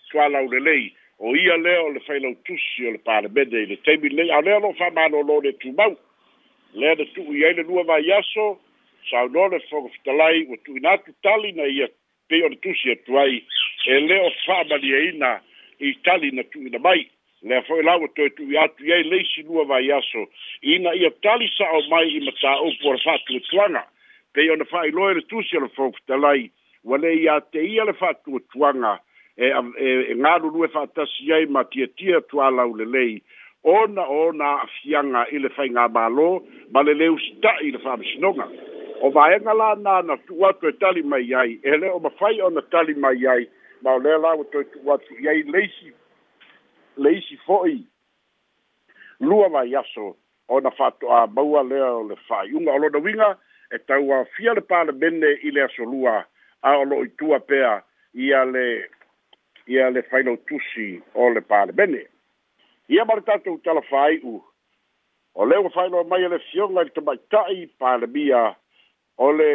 tua 0.09 0.25
lau 0.33 0.47
le 0.53 0.59
lei 0.69 0.83
o 1.19 1.35
ia 1.35 1.57
leo 1.57 1.89
le 1.89 1.99
fai 2.07 2.19
lau 2.19 2.33
tusi 2.45 2.87
o 2.87 2.91
le 2.95 2.99
parlamende 3.09 3.61
i 3.61 3.65
le 3.71 3.77
teimi 3.85 4.09
lei 4.09 4.31
a 4.31 4.39
leo 4.41 4.59
lo 4.59 4.73
fai 4.73 4.91
mano 4.97 5.21
lo 5.21 5.39
le 5.45 5.53
tumau 5.61 5.93
lea 6.73 6.95
le 6.95 7.05
tu 7.13 7.21
i 7.37 7.45
aile 7.45 7.63
lua 7.69 7.83
vai 7.83 8.11
aso 8.19 8.47
sau 9.09 9.29
no 9.29 9.47
le 9.53 9.59
fonga 9.69 9.89
fitalai 9.89 10.47
o 10.49 10.57
tu 10.65 10.77
inatu 10.77 11.13
tali 11.21 11.51
na 11.51 11.63
ia 11.77 11.87
pei 12.27 12.41
o 12.43 12.49
le 12.49 12.55
tusi 12.65 12.91
atuai 12.91 13.43
e 13.85 13.99
leo 14.09 14.29
fai 14.45 14.63
mali 14.69 14.93
e 14.93 15.01
ina 15.13 15.31
i 15.79 15.93
tali 16.03 16.31
na 16.31 16.43
tu 16.43 16.59
ina 16.67 16.79
mai 16.79 17.05
le 17.41 17.61
fo 17.63 17.79
la 17.81 17.95
o 17.95 18.07
to 18.15 18.27
tu 18.35 18.43
ya 18.51 18.67
tu 18.67 18.83
ye 18.85 19.03
lua 19.47 19.63
va 19.65 19.79
yaso 19.81 20.27
ina 20.61 20.91
ia 20.93 21.09
tali 21.23 21.47
o 21.59 21.81
mai 21.89 22.09
i 22.09 22.19
mata 22.19 22.53
o 22.59 22.71
por 22.81 22.99
fa 22.99 23.15
tuanga 23.27 23.83
pe 24.33 24.43
yo 24.43 24.55
na 24.55 24.65
fa 24.65 24.83
i 24.85 24.91
loer 24.91 25.21
tu 25.31 25.41
sel 25.51 25.67
fo 25.75 25.91
ta 26.07 26.17
lai 26.17 26.51
wale 26.83 27.11
ia 27.15 27.39
te 27.39 27.59
ia 27.63 27.85
le 27.85 27.93
fa 27.93 28.11
tuanga 28.25 28.99
e, 29.37 29.45
e 29.45 30.11
e 30.11 30.15
nga 30.17 30.37
lu 30.37 30.49
lu 30.51 30.67
fa 30.73 30.83
e 30.83 30.91
ta 30.95 31.05
si 31.07 31.31
ye 31.31 31.45
ma 31.45 31.63
tie 31.63 31.87
tie 31.95 32.19
tu 32.29 32.41
ala 32.43 32.63
o 32.67 32.73
le 32.75 33.15
ona 33.63 34.03
ona 34.07 34.51
fianga 34.81 35.23
i 35.31 35.39
le 35.39 35.49
fa 35.49 35.63
nga 35.71 35.87
ba 35.87 36.09
lo 36.09 36.43
ba 36.71 36.83
le 36.83 36.93
le 36.93 37.07
u 37.09 37.17
sta 37.19 37.55
i 37.63 37.71
le 37.71 37.77
fa 37.79 37.95
msinonga 37.97 38.49
o 38.99 39.09
va 39.15 39.31
e 39.35 39.39
nga 39.39 39.53
la 39.53 39.75
na 39.79 40.01
na 40.01 40.17
tu 40.27 40.35
wa 40.39 40.51
tu 40.59 40.71
tali 40.75 41.01
mai 41.03 41.31
ai 41.33 41.57
ele 41.63 41.87
o 41.87 41.99
ma 41.99 42.11
fai 42.19 42.35
i 42.35 42.41
ona 42.41 42.61
tali 42.67 42.93
mai 42.99 43.23
ai 43.31 43.47
ma 43.81 43.95
le 43.95 44.17
la 44.19 44.35
o 44.35 44.43
to 44.43 44.59
tu 44.75 44.83
wa 44.83 44.97
tu 44.99 45.15
ye 45.23 45.43
lei 45.55 45.71
le 46.99 47.11
isi 47.15 47.37
fo'i 47.47 47.77
lua 49.19 49.49
mai 49.49 49.75
aso 49.81 50.17
ona 50.47 50.71
fa'ato'a 50.71 51.27
maua 51.35 51.63
lea 51.63 51.91
o 51.99 52.03
le 52.09 52.15
fa'ai'uga 52.27 52.71
o 52.73 52.77
lona 52.83 52.99
uiga 52.99 53.29
e 53.71 53.77
tauafia 53.87 54.53
le 54.53 54.61
palemene 54.61 55.29
i 55.47 55.51
le 55.51 55.61
aso 55.63 55.83
lua 55.85 56.15
a 56.61 56.69
o 56.77 56.83
lo'o 56.89 57.03
itua 57.07 57.39
pea 57.39 57.77
ia 58.13 58.43
le 58.45 58.65
ia 59.67 59.89
le 59.89 60.01
failau 60.11 60.37
tusi 60.49 60.89
o 61.13 61.29
le 61.35 61.41
palemene 61.41 62.03
ia 62.89 63.05
ma 63.05 63.15
le 63.15 63.21
tatou 63.23 63.57
talafai'u 63.63 64.35
o 65.35 65.45
lea 65.45 65.59
ua 65.63 65.69
failoa 65.77 66.03
mai 66.03 66.23
e 66.27 66.33
le 66.35 66.39
fioga 66.51 66.81
i 66.83 66.89
le 66.91 66.95
tamaita'i 66.99 67.67
palemia 67.79 68.43
o 69.17 69.31
le 69.31 69.51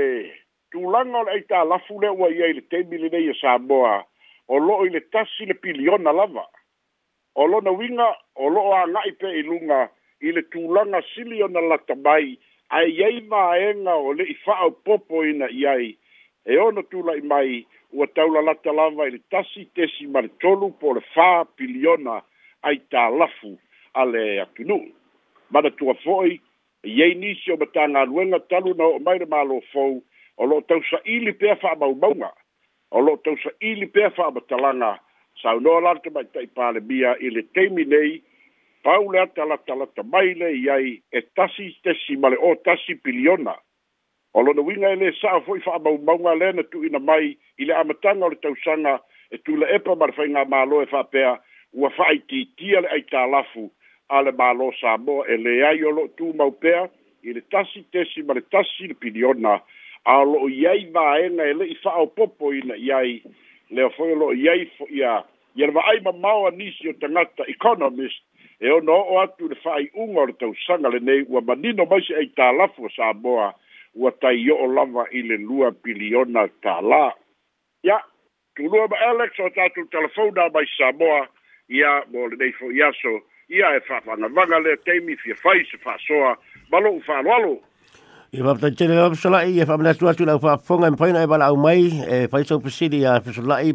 tulaga 0.73 1.19
o 1.21 1.25
le 1.29 1.37
aitalafu 1.37 2.01
lea 2.01 2.13
ua 2.17 2.33
ia 2.33 2.47
i 2.55 2.59
le 2.59 2.69
taimi 2.73 2.99
lenei 3.05 3.29
e 3.29 3.35
i 4.89 4.95
le 4.97 5.01
tasi 5.13 5.47
le 5.47 5.55
piliona 5.55 6.13
lava 6.13 6.49
o 7.35 7.45
lona 7.47 7.71
winga 7.71 8.09
o 8.37 8.47
loo 8.49 8.73
aga'i 8.79 9.13
pe 9.19 9.29
i 9.41 9.43
luga 9.43 9.89
i 10.23 10.33
le 10.33 10.43
tulaga 10.55 11.01
sili 11.15 11.43
ona 11.43 11.61
lata 11.61 11.95
mai 12.05 12.37
ae 12.71 12.87
iai 12.91 13.21
maega 13.31 13.95
o 14.07 14.15
le'i 14.19 14.35
fa'aupopo 14.45 15.25
ina 15.27 15.49
i 15.51 15.67
ai 15.67 15.89
e 16.53 16.59
ona 16.59 16.83
tula'i 16.91 17.23
mai 17.33 17.65
ua 17.97 18.07
taulalata 18.15 18.73
lava 18.73 19.07
i 19.11 19.19
tasi 19.31 19.65
tesi 19.75 20.07
ma 20.07 20.21
le 20.23 20.29
tolu 20.43 20.71
po 20.81 20.95
le 20.95 21.01
fā 21.15 21.45
piliona 21.57 22.21
ai 22.67 22.77
tālafu 22.95 23.57
a 24.01 24.05
le 24.13 24.25
atunu'u 24.47 24.87
manatua 25.51 25.95
fo'i 26.07 26.39
iai 26.87 27.15
nisi 27.15 27.51
o 27.53 27.57
matagaluega 27.57 28.39
talu 28.51 28.75
na 28.79 28.85
o'o 28.93 28.99
mai 28.99 29.19
le 29.19 29.27
mālo 29.27 29.61
fou 29.73 30.03
o 30.37 30.43
lo'o 30.47 30.61
tausa'ili 30.71 31.33
pea 31.43 31.57
fa'amaumauga 31.63 32.31
o 32.95 32.99
lo'o 33.01 33.17
tausa'ili 33.27 33.87
pea 33.95 34.11
fa'amatalaga 34.11 34.99
no 35.53 35.81
lalte 35.83 36.11
mai 36.11 36.25
tai 36.25 36.47
pale 36.47 36.81
mia 36.81 37.17
i 37.21 37.31
le 37.31 37.43
teimi 37.53 37.85
nei 37.85 38.23
pau 38.83 39.05
tala 39.35 39.57
tala 39.67 39.87
mai 40.05 40.35
le 40.35 40.53
i 40.53 40.69
ai 40.69 41.03
e 41.13 41.21
tasi 41.35 41.77
o 42.41 42.55
tasi 42.65 42.95
piliona 42.97 43.55
o 44.35 44.41
lona 44.43 44.61
uiga 44.63 44.89
e 44.93 44.97
lē 44.97 45.13
sa'a 45.21 45.41
fo'i 45.47 45.61
fa'amaumauga 45.61 46.35
lea 46.35 46.53
na 46.53 46.63
ina 46.87 46.99
mai 46.99 47.37
ile 47.59 47.73
le 47.75 48.25
o 48.25 48.29
le 48.29 48.35
tausaga 48.41 49.01
e 49.31 49.39
tu 49.39 49.57
le 49.57 49.67
epa 49.75 49.95
ma 49.95 50.07
le 50.07 50.13
faiga 50.13 50.45
mālō 50.45 50.83
e 50.83 50.87
fa'apea 50.87 51.39
ua 51.73 51.91
fa'aitiitia 51.91 52.81
le 52.81 52.89
aitalafu 52.89 53.71
a 54.09 54.23
le 54.23 54.31
mālō 54.31 54.73
sa 54.81 54.97
moa 54.99 55.27
e 55.29 55.37
lē 55.37 55.63
ai 55.69 55.83
o 55.85 55.91
lo'o 55.91 56.09
tumau 56.17 56.51
pea 56.51 56.89
i 57.23 57.33
le 57.33 57.41
tasi 57.41 57.85
tesi 57.93 58.23
ma 58.23 58.35
le 58.35 58.41
tasi 58.41 58.87
le 58.89 58.95
piliona 58.95 59.61
a 60.05 60.19
o 60.19 60.25
lo'o 60.25 60.49
i 60.49 60.67
ai 60.67 60.91
māega 60.91 61.37
fa 61.43 61.47
e 61.47 61.53
le'i 61.55 61.75
fa'aopopo 61.83 62.53
ina 62.55 62.75
i 62.77 62.91
ai 62.91 63.23
leo 63.71 63.89
foi 63.91 64.13
o 64.13 64.17
lo'o 64.17 64.35
i 64.35 65.05
ia 65.57 65.67
le 65.67 65.73
va'ai 65.73 66.01
mamao 66.01 66.51
nisi 66.51 66.89
o 66.89 66.93
tagata 66.93 67.45
economist 67.47 68.21
e 68.61 68.71
ona 68.71 68.93
o'o 68.93 69.21
atu 69.23 69.47
i 69.47 69.49
le 69.49 69.55
fa'ai'uga 69.63 70.21
o 70.21 70.27
le 70.27 70.33
tausaga 70.35 70.89
lenei 70.89 71.23
ua 71.29 71.41
manino 71.47 71.87
maise 71.87 72.15
ai 72.17 72.27
tālafu 72.37 72.85
o 72.85 72.89
samoa 72.91 73.55
ua 73.95 74.11
taio'o 74.11 74.67
lava 74.67 75.07
i 75.15 75.23
le 75.23 75.37
lua 75.39 75.71
piliona 75.73 76.47
tālā 76.67 77.05
ia 77.87 78.01
tulua 78.57 78.89
ma 78.91 78.99
alex 79.11 79.39
o 79.47 79.51
tatou 79.55 79.87
telefona 79.95 80.49
mai 80.55 80.67
samoa 80.77 81.27
ia 81.69 82.01
mo 82.11 82.27
lenei 82.33 82.51
fo'i 82.59 82.83
aso 82.83 83.21
ia 83.49 83.71
e 83.77 83.81
fa'afagavaga 83.87 84.59
lea 84.61 84.77
taimi 84.85 85.17
fiafai 85.23 85.63
se 85.71 85.79
fa'asoa 85.87 86.35
ma 86.71 86.81
lo'u 86.81 86.99
fa'aloalo 87.07 87.61
E 88.35 88.43
va 88.43 88.51
ta 88.59 88.67
tene 88.75 88.97
va 88.99 89.15
sala 89.15 89.45
i 89.47 89.61
fa 89.65 89.77
mena 89.79 89.93
tu 89.95 90.07
la 90.27 90.35
fa 90.43 90.57
fonga 90.59 90.89
en 90.89 90.97
paina 90.99 91.21
e 91.23 91.27
va 91.31 91.37
la 91.39 91.53
o 91.53 91.57
mai 91.57 91.87
e 92.03 92.27
fa 92.27 92.43
so 92.43 92.59
pesidi 92.59 93.03
ya 93.07 93.21
fa 93.23 93.31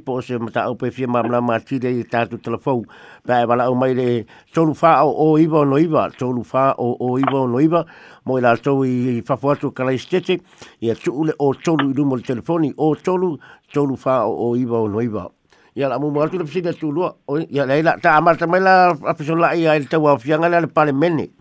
po 0.05 0.19
se 0.19 0.37
mata 0.37 0.67
o 0.69 0.75
pe 0.75 0.91
ma 1.07 1.21
mla 1.23 1.39
ma 1.39 1.57
ti 1.61 1.79
de 1.79 2.03
ta 2.03 2.25
tu 2.27 2.35
telefon 2.43 2.83
pa 3.25 3.39
e 3.39 3.45
va 3.45 3.55
la 3.55 3.71
mai 3.71 3.93
de 3.95 4.25
so 4.53 4.63
lu 4.65 4.73
o 4.83 5.31
o 5.31 5.37
i 5.39 5.47
va 5.47 5.63
no 5.63 5.77
i 5.79 5.87
va 5.87 6.11
so 6.11 6.27
o 6.35 6.95
o 6.99 7.17
i 7.19 7.23
va 7.23 7.39
no 7.47 7.57
i 7.61 7.67
va 7.67 7.85
mo 8.25 8.35
la 8.37 8.57
so 8.59 8.83
i 8.83 9.23
fa 9.25 9.37
fo 9.37 9.55
tu 9.55 9.71
kala 9.71 9.95
stete 9.97 10.35
e 10.81 10.93
tu 10.93 11.23
le 11.23 11.31
o 11.39 11.53
so 11.53 11.77
lu 11.79 11.93
du 11.93 12.03
mo 12.03 12.17
le 12.17 12.21
telefoni 12.21 12.73
o 12.75 12.93
so 12.99 13.15
lu 13.15 13.37
so 13.73 13.87
o 13.87 14.27
o 14.51 14.55
i 14.57 14.65
va 14.65 14.77
no 14.91 14.99
i 14.99 15.07
va 15.07 15.31
la 15.77 15.97
mo 15.97 16.09
ma 16.11 16.27
tu 16.27 16.37
le 16.37 16.43
pesidi 16.43 16.75
tu 16.75 16.91
lu 16.91 17.03
o 17.07 17.39
ya 17.47 17.63
la 17.65 17.95
ta 17.97 18.17
amar 18.17 18.35
mai 18.45 18.59
la 18.59 18.93
fa 18.93 19.15
sala 19.23 19.55
i 19.55 19.61
ya 19.63 19.79
le 19.79 19.85
ta 19.87 19.97
wa 19.97 20.17
fianga 20.19 20.49
le 20.49 20.67
parlamento 20.67 21.31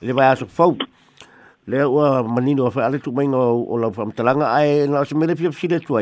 le 0.00 0.12
va 0.14 0.30
a 0.30 0.36
su 0.36 0.46
fault 0.46 0.80
le 1.66 1.82
o 1.84 2.24
manino 2.24 2.70
fa 2.70 2.80
whaale 2.84 3.00
tu 3.02 3.10
mainga 3.12 3.36
o 3.38 3.76
la 3.76 3.90
lau 3.90 4.12
talanga 4.14 4.46
ai 4.54 4.86
na 4.88 5.02
se 5.04 5.14
mele 5.18 5.34
pia 5.34 5.50
psile 5.50 5.80
tu 5.82 5.94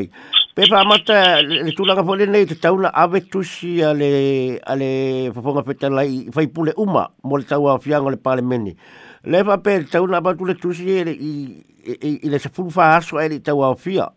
pe 0.55 0.67
fa 0.69 0.85
mata 0.85 1.41
le 1.43 1.73
tūlanga 1.75 2.05
whale 2.05 2.27
nei 2.29 2.45
te 2.47 2.55
tauna 2.55 2.89
ave 2.93 3.23
tusi 3.33 3.81
a 3.83 3.93
le, 3.95 4.61
a 4.63 4.77
le 4.77 4.91
whaponga 5.35 5.63
petala 5.65 6.05
i 6.07 6.29
whaipule 6.35 6.73
uma 6.77 7.07
mo 7.25 7.37
le 7.41 7.45
tau 7.49 7.69
a 7.69 7.79
whianga 7.81 8.11
le 8.13 8.17
pale 8.17 8.43
mene. 8.43 8.77
Le 9.25 9.43
fa 9.45 9.57
pe 9.59 9.81
te 9.85 9.91
tauna 9.97 10.21
ba 10.21 10.35
tu 10.35 10.45
e 10.45 10.49
le 10.49 10.55
tusi 10.55 10.87
e, 10.91 11.03
e 11.09 12.21
i 12.23 12.29
le 12.31 12.39
sapulu 12.39 12.71
wha 12.77 12.95
aso 12.97 13.19
e 13.19 13.27
le 13.29 13.41
tau 13.43 13.63
a 13.67 13.75
whia. 13.75 14.09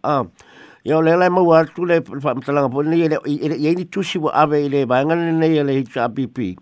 Ia 0.84 0.96
o 0.98 1.02
lelai 1.02 1.30
mau 1.34 1.54
atu 1.58 1.86
le 1.90 2.04
whaamtalanga 2.06 2.70
whale 2.70 2.90
nei 2.94 3.08
e, 3.08 3.20
e 3.26 3.48
le 3.48 3.56
i 3.56 3.66
eini 3.72 3.90
tusi 3.90 4.20
wa 4.20 4.32
ave 4.34 4.62
i 4.66 4.70
le 4.70 4.86
vangane 4.86 5.32
nei 5.32 5.58
e 5.58 5.64
le 5.64 5.80
HRPP. 5.86 6.38
Ia 6.38 6.56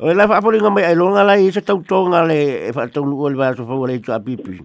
O 0.00 0.06
e 0.10 0.14
lai 0.14 0.26
whaapori 0.28 0.60
mai 0.70 0.84
ai 0.84 0.94
longa 0.94 1.24
lai 1.24 1.42
i 1.44 1.50
se 1.52 1.60
tau 1.60 1.82
tonga 1.82 2.22
le 2.22 2.66
e 2.70 2.70
whaatau 2.72 3.02
nu 3.04 3.16
ua 3.18 3.30
le 3.30 3.34
vaso 3.36 3.64
fau 3.66 3.82
le 3.84 3.94
itu 3.98 4.12
a 4.14 4.20
pipi. 4.20 4.56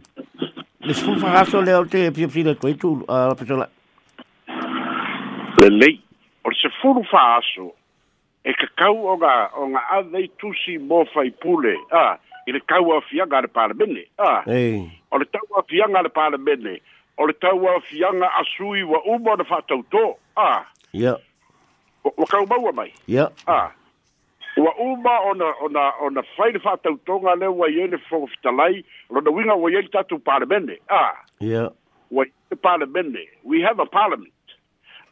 Le 0.85 0.93
sifu 0.93 1.11
whakaso 1.23 1.61
le 1.65 1.73
au 1.73 1.85
te 1.85 2.05
e 2.05 2.11
pia 2.13 2.27
pia 2.29 2.43
le 2.45 2.53
koe 2.55 2.75
tu 2.77 2.91
a 3.09 3.33
pitola. 3.33 3.65
Le 5.57 5.69
lei, 5.73 5.97
o 6.45 6.49
le 6.53 6.55
sifu 6.61 6.87
whakaso 7.01 7.65
e 8.45 8.51
kakau 8.61 8.93
o 9.09 9.17
ngā 9.17 9.33
o 9.57 9.65
ngā 9.73 9.81
a 9.97 9.99
dei 10.13 10.29
tusi 10.37 10.77
mō 10.85 11.01
fai 11.09 11.33
pule 11.41 11.73
a 11.89 12.05
i 12.45 12.53
le 12.53 12.61
kau 12.69 12.93
a 12.93 13.01
fianga 13.09 13.41
le 13.41 13.49
pāle 13.49 13.73
mene 13.73 14.05
a. 14.29 14.33
O 15.09 15.17
le 15.17 15.25
tau 15.33 15.49
a 15.57 15.65
fianga 15.65 16.05
le 16.05 16.13
pāle 16.13 16.37
mene 16.37 16.77
o 17.17 17.25
le 17.25 17.33
tau 17.33 17.57
a 17.73 17.79
fianga 17.89 18.29
a 18.37 18.45
sui 18.53 18.85
wa 18.85 19.01
umo 19.01 19.33
na 19.35 19.49
whaatau 19.49 19.81
tō 19.89 20.05
a. 20.37 20.51
Ia. 20.93 21.17
Wakau 22.21 22.45
maua 22.45 22.69
mai. 22.71 22.93
Ia. 23.09 23.31
A. 23.47 23.53
Ia. 23.53 23.63
ua 24.57 24.73
uma 24.75 25.19
ona 25.19 25.45
ona 25.61 25.91
ona 25.99 26.21
faile 26.37 26.59
faatautoga 26.59 27.35
le 27.35 27.47
ua 27.47 27.69
iai 27.69 27.87
le 27.87 27.97
fogofitalai 27.97 28.83
lona 29.09 29.31
uiga 29.31 29.55
ua 29.55 29.71
iai 29.71 29.83
tatou 29.89 30.19
palemene 30.19 30.79
a 30.89 31.11
ia 31.41 31.69
ua 32.11 32.25
iai 32.25 32.33
le 32.51 32.55
palemene 32.55 33.25
we 33.43 33.61
have 33.61 33.79
a 33.79 33.85
parliament 33.85 34.33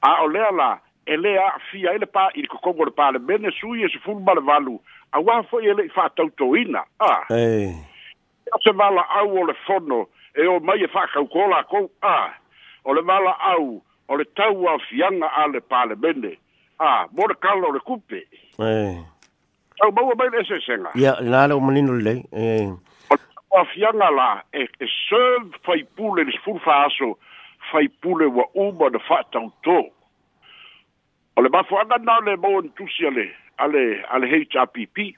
a 0.01 0.21
o 0.23 0.27
lea 0.27 0.51
la 0.51 0.80
e 1.06 1.15
lē 1.17 1.38
aafia 1.41 1.89
ai 1.91 1.97
le 1.99 2.06
pa 2.06 2.30
i 2.34 2.41
le 2.41 2.47
kokogo 2.47 2.86
le 2.86 2.91
palemene 2.91 3.51
sui 3.51 3.84
e 3.84 3.89
sefulu 3.89 4.19
ma 4.19 4.34
le 4.34 4.41
valu 4.41 4.80
auā 5.12 5.43
fo'i 5.49 5.67
e 5.69 5.73
le'i 5.73 5.89
faatautoina 5.89 6.86
a 6.99 7.12
e 7.36 7.73
a 8.54 8.58
se 8.63 8.71
valaau 8.71 9.39
o 9.41 9.45
le 9.45 9.54
fono 9.65 10.06
e 10.36 10.45
o 10.47 10.60
mai 10.60 10.84
e 10.84 10.88
faakaukō 10.88 11.49
lakou 11.49 11.89
a 12.01 12.30
o 12.86 12.93
le 12.93 13.01
valaau 13.01 13.82
o 14.08 14.17
le 14.17 14.23
tau 14.36 14.69
aofiaga 14.69 15.27
a 15.36 15.47
le 15.47 15.62
palemene 15.62 16.38
a 16.80 17.08
mo 17.12 17.25
le 17.27 17.36
kala 17.41 17.67
o 17.67 17.71
le 17.71 17.80
kupe 17.80 18.21
tau 19.82 19.91
mau 19.91 20.13
mai 20.17 20.28
le 20.32 20.60
senga. 20.67 20.91
Ia, 20.96 21.15
nā 21.34 21.48
le 21.48 21.54
e. 21.56 21.58
o 21.58 21.60
manino 21.60 21.94
le. 21.94 22.13
O 23.60 23.63
fianga 23.74 24.10
la, 24.15 24.30
e, 24.54 24.63
e 24.80 24.86
sœv 24.91 25.50
fai 25.65 25.84
pule, 25.98 26.24
le 26.28 26.32
sfur 26.38 26.60
fa 26.65 26.86
aso, 26.88 27.15
fai 27.72 27.88
pule 28.02 28.26
wa 28.30 28.46
uma 28.56 28.89
na 28.89 29.00
fa 29.08 29.17
tau 29.34 29.52
tō. 29.65 29.80
O 31.36 31.41
le 31.41 31.50
mafu 31.50 31.76
anga 31.82 31.98
nā 32.00 32.15
le 32.28 32.38
mau 32.44 32.62
ntusi 32.63 33.06
ale, 33.10 33.26
ale, 33.58 33.84
ale 34.15 34.30
HRPP, 34.32 35.10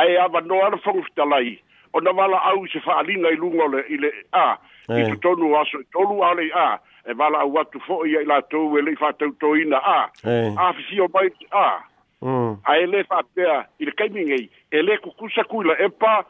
ae 0.00 0.16
ava 0.24 0.40
no 0.40 0.62
ala 0.64 0.78
fangustalai, 0.84 1.58
o 1.92 2.00
na 2.00 2.14
wala 2.16 2.40
au 2.54 2.64
se 2.72 2.80
fa 2.84 2.96
alinga 3.02 3.34
i 3.34 3.40
lunga 3.40 3.68
le, 3.74 3.84
i 3.92 4.00
le, 4.00 4.10
a, 4.32 4.54
i 4.94 5.02
tu 5.10 5.20
tonu 5.26 5.52
aso, 5.60 5.82
i 5.84 5.88
tonu 5.96 6.22
ale, 6.24 6.48
a, 6.56 6.78
e 7.08 7.16
wala 7.20 7.42
au 7.44 7.60
atu 7.60 7.82
fo 7.84 8.00
i 8.08 8.16
ai 8.20 8.24
la 8.28 8.40
tō, 8.52 8.64
e 8.80 8.86
le 8.88 8.96
i 8.96 9.00
fa 9.02 9.12
tau 9.20 9.36
tō 9.42 9.52
ina, 9.64 9.80
a, 9.98 10.00
a, 10.30 10.72
fisi 10.80 11.00
o 11.04 11.08
mai, 11.12 11.28
a, 11.50 11.66
a, 11.66 11.89
Mm. 12.22 12.56
Ai 12.64 12.82
e 12.82 12.86
le 12.86 13.04
fa 13.04 13.20
pe 13.34 13.42
a 13.48 13.66
il 13.78 13.94
kaiminge 13.94 14.48
e 14.70 14.82
le 14.82 14.96
kukusa 15.02 15.42
kula 15.44 15.74
e 15.80 15.88
pa 15.88 16.24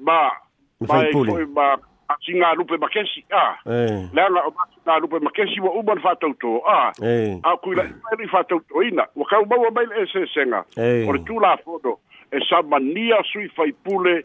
ma 0.00 0.18
ma 0.80 1.02
e 1.06 1.10
poi 1.10 1.46
ma 1.46 1.78
a 2.08 2.14
singa 2.26 2.52
lupe 2.54 2.76
ma 2.76 2.88
kensi 2.88 3.22
a 3.30 3.54
le 3.64 4.20
ala 4.20 4.40
o 4.48 4.54
ma 4.86 4.98
lupe 4.98 5.20
ma 5.20 5.30
kensi 5.30 5.60
wa 5.60 5.70
uban 5.78 6.00
fa 6.00 6.14
tauto 6.18 6.58
a 6.66 6.90
a 6.90 7.52
kula 7.62 7.84
e 7.86 7.92
pa 8.02 8.16
li 8.18 8.26
fa 8.28 8.42
tauto 8.50 8.82
ina 8.82 9.06
wa 9.14 9.24
ka 9.30 9.38
uba 9.40 9.56
wa 9.62 9.70
mail 9.70 9.92
e 9.94 10.06
se 10.10 10.26
senga 10.34 10.64
por 11.06 11.22
tu 11.22 11.38
la 11.38 11.54
fodo 11.62 12.00
e 12.34 12.40
sa 12.48 12.58
mania 12.66 13.22
sui 13.32 13.46
fai 13.54 13.70
pule 13.86 14.24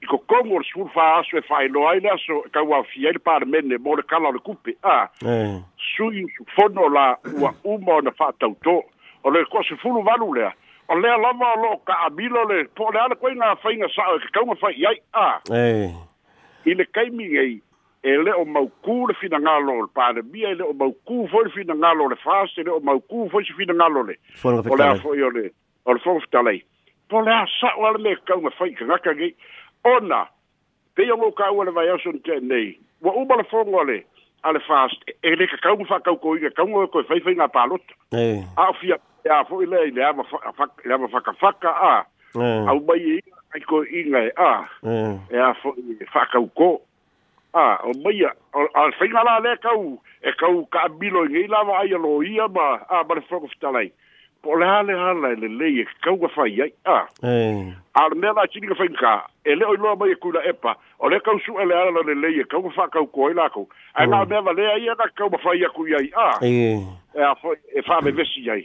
i 0.00 0.06
ko 0.08 0.16
kongo 0.24 0.58
le 0.58 0.64
sur 0.72 0.88
fa 0.96 1.20
aso 1.20 1.36
e 1.36 1.42
fai 1.44 1.68
loa 1.68 1.98
ina 2.00 2.16
so 2.24 2.40
e 2.46 2.48
ka 2.48 2.62
ua 2.64 2.80
fia 2.88 3.10
il 3.12 3.20
par 3.20 3.44
mene 3.44 3.76
mo 3.76 3.92
le 3.92 4.02
kala 4.08 4.32
le 4.32 4.38
kupe 4.40 4.72
a 4.82 5.04
sui 5.76 6.24
fono 6.56 6.88
la 6.88 7.12
ua 7.36 7.52
uma 7.76 8.00
na 8.00 8.10
fa 8.10 8.32
tauto 8.40 8.78
a 8.80 8.99
o 9.24 9.30
le 9.30 9.44
ko'asefulu 9.52 10.02
valu 10.06 10.32
lea 10.34 10.52
o 10.88 10.94
lea 10.98 11.16
lava 11.16 11.52
o 11.54 11.60
lo'o 11.62 11.76
ka'abilo 11.86 12.44
le 12.50 12.64
po 12.76 12.88
o 12.88 12.92
le 12.92 13.00
ale 13.00 13.14
ko'i 13.20 13.36
gā 13.38 13.52
faiga 13.62 13.88
sa'o 13.94 14.16
e 14.16 14.22
kakauga 14.26 14.56
fai 14.60 14.72
ai 14.88 14.96
a 15.22 15.26
i 16.70 16.74
le 16.74 16.86
kaimi 16.94 17.26
ai 17.44 17.54
e 18.02 18.16
le 18.24 18.32
o 18.32 18.44
maukū 18.48 19.08
le 19.10 19.14
finagalo 19.20 19.74
o 19.76 19.84
le 19.84 19.90
palemia 19.94 20.50
e 20.54 20.58
le 20.60 20.64
o 20.64 20.72
maukū 20.72 21.28
foi 21.32 21.44
le 21.48 21.52
finagalo 21.56 22.08
le 22.12 22.16
fase 22.24 22.64
le 22.66 22.72
o 22.72 22.80
maukū 22.80 23.28
foi 23.30 23.44
se 23.44 23.54
finagalo 23.58 24.04
le 24.10 24.16
o 24.44 24.56
le 24.80 24.84
a 24.88 24.94
fo'i 25.04 25.22
o 25.22 25.30
le 25.30 25.50
o 25.84 25.92
le 25.92 26.02
fogafitalai 26.04 26.62
po 27.08 27.20
le 27.26 27.34
a 27.34 27.44
sa'o 27.58 27.86
ale 27.86 28.02
me 28.04 28.16
kakauga 28.16 28.54
fai 28.58 28.72
kagaka 28.74 29.14
gei 29.20 29.34
ona 29.84 30.24
pei 30.94 31.10
o 31.12 31.16
lou 31.16 31.32
ka'ua 31.36 31.68
le 31.68 31.90
aso 31.92 32.16
na 32.16 32.40
nei 32.40 32.78
ua 33.04 33.12
uma 33.20 33.36
le 33.36 33.44
fogo 33.52 33.84
le 33.84 34.00
ale 34.48 34.58
fast 34.64 35.04
e 35.20 35.36
le 35.36 35.46
kakauga 35.46 35.84
fa'akaukoiga 35.92 36.50
kauga 36.56 36.86
koe 36.90 37.04
faifaiga 37.04 37.48
palota 37.48 37.92
a 38.56 38.68
o 38.70 38.72
fia 38.80 38.96
ia 39.24 39.44
fo'i 39.44 39.66
lea 39.66 39.84
i 39.88 39.94
le 39.94 40.04
ama 40.04 40.24
le 40.84 40.94
ama 40.94 41.08
fakafaka 41.08 41.70
a 41.70 41.92
eh. 42.36 42.68
aumai 42.70 43.00
e 43.00 43.18
iga 43.18 43.36
ai 43.54 43.60
koe 43.70 43.82
iga 44.00 44.22
eh. 44.26 44.32
e 44.32 44.40
a 44.40 44.52
ea 45.42 45.52
fo'i 45.62 45.98
fa'akaukō 46.12 46.68
a 47.54 47.64
o 47.88 47.92
a 48.08 48.32
ale 48.80 48.92
faiga 48.98 49.24
la 49.28 49.36
lē 49.46 49.56
kau 49.66 49.84
e 50.22 50.32
kau 50.42 50.54
ka'amiloigai 50.76 51.46
lava 51.54 51.78
ai 51.82 51.92
alo 51.98 52.22
ia 52.22 52.48
ma 52.48 52.68
a 52.98 53.02
ma 53.08 53.14
le 53.14 53.20
fotogafetalai 53.28 53.90
po 54.40 54.54
o 54.56 54.56
le 54.60 54.66
halehala 54.66 55.34
e 55.36 55.36
lelei 55.36 55.80
e 55.82 55.84
kakauga 55.84 56.28
fai 56.34 56.56
ai 56.64 56.72
a 56.88 56.98
eh. 57.24 57.72
alenea 57.94 58.32
la 58.32 58.46
siliga 58.52 58.74
faigakā 58.78 59.14
e 59.44 59.54
le'o 59.54 59.74
iloa 59.74 59.96
mai 60.00 60.14
e 60.14 60.16
kuila 60.16 60.40
epa 60.50 60.76
o 60.98 61.08
le 61.12 61.20
kausu'a 61.20 61.62
e 61.66 61.68
le 61.68 61.74
ala 61.76 61.90
lo 61.98 62.02
lelei 62.08 62.40
e 62.40 62.44
kauga 62.48 62.70
fa'akauko 62.72 63.26
ai 63.28 63.34
lakou 63.34 63.68
ae 63.94 64.06
la 64.06 64.20
o 64.22 64.24
mm. 64.24 64.28
mea 64.30 64.40
valea 64.40 64.76
ia 64.78 64.94
na 64.98 65.04
kakau 65.12 65.30
mafai 65.34 65.64
aku 65.64 65.86
i 65.88 65.94
ai 65.98 66.08
a 66.16 66.28
ea 66.40 67.34
fo'i 67.42 67.56
e 67.76 67.82
fa'avevesi 67.82 68.46
mm. 68.46 68.52
ai 68.56 68.64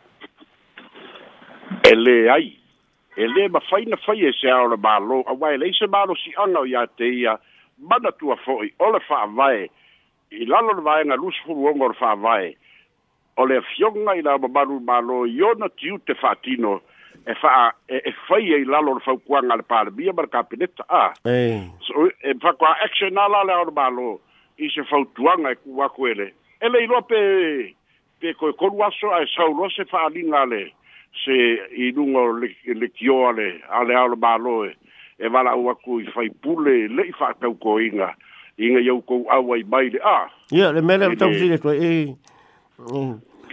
e 1.83 1.95
le 1.95 2.29
ai 2.29 2.57
e 3.15 3.27
le 3.27 3.47
ma 3.49 3.59
fai 3.59 3.85
na 3.85 3.95
fai 3.95 4.21
e 4.25 4.31
se 4.33 4.47
a 4.49 4.61
ora 4.61 4.77
malo 4.77 5.21
a 5.27 5.31
wai 5.33 5.57
le 5.57 5.71
se 5.73 5.87
malo 5.87 6.15
si 6.15 6.31
ana 6.37 6.59
o 6.59 6.65
ia 6.65 6.85
te 6.95 7.03
ia 7.05 7.39
mana 7.77 8.11
tua 8.11 8.35
foi 8.43 8.73
o 8.79 8.91
le 8.91 8.99
fa 8.99 9.25
vai 9.33 9.69
i 10.31 10.45
lalo 10.47 10.75
le 10.75 10.81
vai 10.81 11.03
na 11.05 11.15
lus 11.15 11.35
furu 11.45 11.71
ongo 11.71 11.87
le 11.87 11.93
fa 11.93 12.15
vai 12.15 12.55
o 13.35 13.45
le 13.45 13.61
fionga 13.73 14.13
i 14.15 14.21
la 14.21 14.37
ma 14.39 14.47
maru 14.47 14.79
malo 14.79 15.25
i 15.25 15.41
ona 15.41 15.69
tiu 15.69 15.97
te 16.05 16.13
fatino 16.13 16.81
e 17.25 17.33
fa 17.35 17.73
e, 17.87 18.01
e 18.05 18.11
fai 18.27 18.51
e 18.53 18.59
i 18.61 18.65
lalo 18.65 18.95
le 18.95 18.99
fau 19.01 19.19
kuanga 19.23 19.55
le 19.55 19.63
pale 19.63 19.91
bia 19.91 20.13
mar 20.13 20.27
kapineta 20.27 20.83
a 20.89 21.11
hey. 21.23 21.71
so, 21.79 21.93
e 22.23 22.35
fa 22.39 22.53
kua 22.53 22.75
action 22.83 23.17
ala 23.17 23.43
le 23.43 23.53
ora 23.53 23.71
malo 23.71 24.19
i 24.57 24.69
se 24.69 24.83
fau 24.83 25.03
tuanga 25.15 25.51
e 25.51 25.55
kuwa 25.55 25.89
kuele 25.89 26.31
e 26.59 26.69
le 26.69 26.83
ilo 26.83 27.01
pe 27.01 27.19
pe 28.19 28.33
koe 28.37 28.53
kolu 28.53 28.83
aso 28.83 29.11
a 29.11 29.21
e 29.23 29.27
saulo 29.35 29.69
se 29.69 29.83
fa 29.85 30.05
alinga 30.07 30.45
le 30.45 30.69
se 31.25 31.59
i 31.75 31.91
lunga 31.91 32.19
o 32.19 32.31
le, 32.39 32.55
le 32.65 32.87
kiole, 32.89 33.61
a 33.69 33.83
le 33.83 33.95
aolo 33.95 34.15
maloe, 34.15 34.71
e 35.19 35.27
wala 35.33 35.51
au 35.53 35.69
aku 35.69 35.99
i 35.99 36.05
fai 36.13 36.29
pule, 36.41 36.87
le 36.87 37.03
i 37.09 37.13
fai 37.19 37.33
tau 37.39 37.53
ko 37.63 37.77
inga, 37.79 38.09
inga 38.57 38.79
iau 38.79 39.01
kou 39.07 39.27
awa 39.29 39.59
i 39.59 39.63
maile, 39.63 39.99
a. 39.99 40.11
Ah, 40.11 40.45
yeah, 40.51 40.71
le 40.71 40.81
mele 40.81 41.09
o 41.11 41.15
tau 41.19 41.33
zile 41.33 41.59
koe, 41.61 41.75
e. 41.75 43.01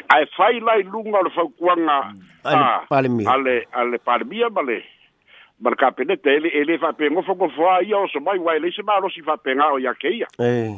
A 0.09 0.17
e 0.25 0.29
fai 0.37 0.61
lai 0.61 0.83
lunga 0.87 1.19
o 1.19 1.25
le 1.27 1.35
fau 1.35 1.51
kuanga, 1.59 2.01
a 2.45 2.55
le 2.55 2.87
palemia, 2.89 3.37
a 3.75 3.85
le 3.91 3.99
palemia 3.99 4.51
ma 4.55 4.63
le, 4.63 4.79
ma 5.61 5.71
le 5.75 5.77
kapenete, 5.77 6.31
ele, 6.39 6.49
ele 6.63 6.79
fai 6.79 6.95
pe 6.97 7.11
ngofo 7.11 7.35
kofoa, 7.35 7.83
ia 7.85 7.97
oso 7.99 8.21
mai 8.21 8.39
wai, 8.39 8.61
le 8.63 8.71
se 8.73 8.83
maro 8.87 9.11
si 9.11 9.21
fai 9.27 9.37
pe 9.43 9.55
ngao 9.59 9.79
ya 9.83 9.93
keia. 9.99 10.27
Eh. 10.39 10.73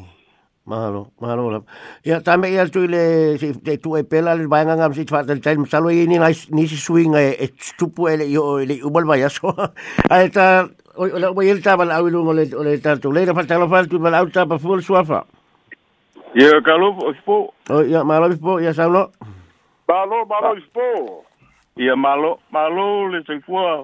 Mahalo, 0.69 1.09
mahalo 1.19 1.49
lah. 1.51 1.63
Ya, 2.05 2.21
tambah 2.21 2.45
ia 2.53 2.69
tu 2.69 2.85
le, 2.85 3.33
si, 3.41 3.57
te 3.65 3.79
tu 3.81 3.97
e 3.97 4.05
pela 4.05 4.37
le 4.37 4.45
bayang 4.45 4.77
ngam 4.77 4.93
si 4.93 5.09
cepat 5.09 5.25
dan 5.25 5.41
time 5.41 5.65
ini 5.89 6.21
ni 6.21 6.21
ni 6.53 6.65
si 6.69 6.77
swing 6.77 7.17
e 7.17 7.33
e 7.33 7.49
tupu 7.81 8.09
e 8.13 8.17
le 8.21 8.27
yo 8.29 8.61
e 8.61 8.67
le 8.69 8.75
ubal 8.85 9.05
bayar 9.09 9.33
so. 9.33 9.49
Ai 10.13 10.29
ta, 10.29 10.69
oi 11.01 11.11
oi 11.17 11.25
oi 11.33 11.61
ta 11.65 11.77
bal 11.81 11.89
awi 11.91 12.11
lu 12.13 12.23
ngole 12.29 12.45
oi 12.53 12.77
ta 12.79 12.97
tu 13.01 13.09
le 13.11 13.25
dapat 13.25 13.49
telo 13.49 13.69
fal 13.73 13.89
tu 13.89 13.97
bal 13.99 14.13
awi 14.21 14.31
ta 14.31 14.45
pasul 14.45 14.85
suafa. 14.85 15.25
Ya, 16.37 16.53
kalau 16.61 16.93
ispo. 17.17 17.57
Oh 17.73 17.81
ya, 17.83 18.05
mahalo 18.05 18.29
ispo, 18.31 18.61
ya 18.61 18.77
salo. 18.77 19.11
Malu, 19.89 20.23
malu 20.29 20.61
ispo. 20.61 21.25
Ya, 21.81 21.97
malu, 21.97 22.37
malu 22.53 23.09
le 23.09 23.25
si 23.25 23.41
fua. 23.49 23.83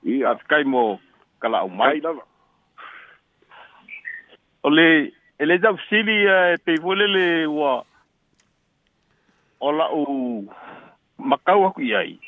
i 0.06 0.24
afikai 0.24 0.64
mo 0.70 1.00
kalaʻau 1.42 1.70
mai 1.74 2.00
lava 2.00 2.22
o 4.64 4.70
le 4.70 4.86
e 5.42 5.46
le 5.46 5.56
tafusili 5.60 6.18
a 6.30 6.36
eh, 6.50 6.54
e 6.54 6.58
peifoi 6.66 6.96
lele 6.98 7.24
ua 7.50 7.82
o 9.60 9.72
laʻu 9.72 10.06
makau 11.18 11.66
aku 11.68 11.82
i 11.82 11.96
ai 11.98 12.20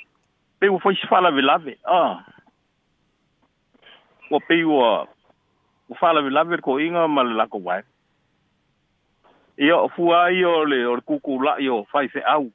pei 0.59 0.69
ua 0.73 0.79
faisi 0.81 1.05
faalavelave 1.11 1.77
a 1.85 1.99
ua 4.31 4.41
pei 4.47 4.63
ua 4.65 5.05
ua 5.05 5.99
faalavelave 6.01 6.57
le 6.57 6.61
koʻiga 6.65 7.05
ma 7.07 7.23
le 7.23 7.37
lako 7.37 7.61
wae 7.63 7.83
ia 9.57 9.77
o 9.77 9.87
fua 9.93 10.23
ai 10.31 10.41
o 10.45 10.65
le 10.65 10.81
o 10.85 10.95
le 10.97 11.01
kukulaʻi 11.05 11.69
o 11.77 11.83
faifeʻau 11.93 12.49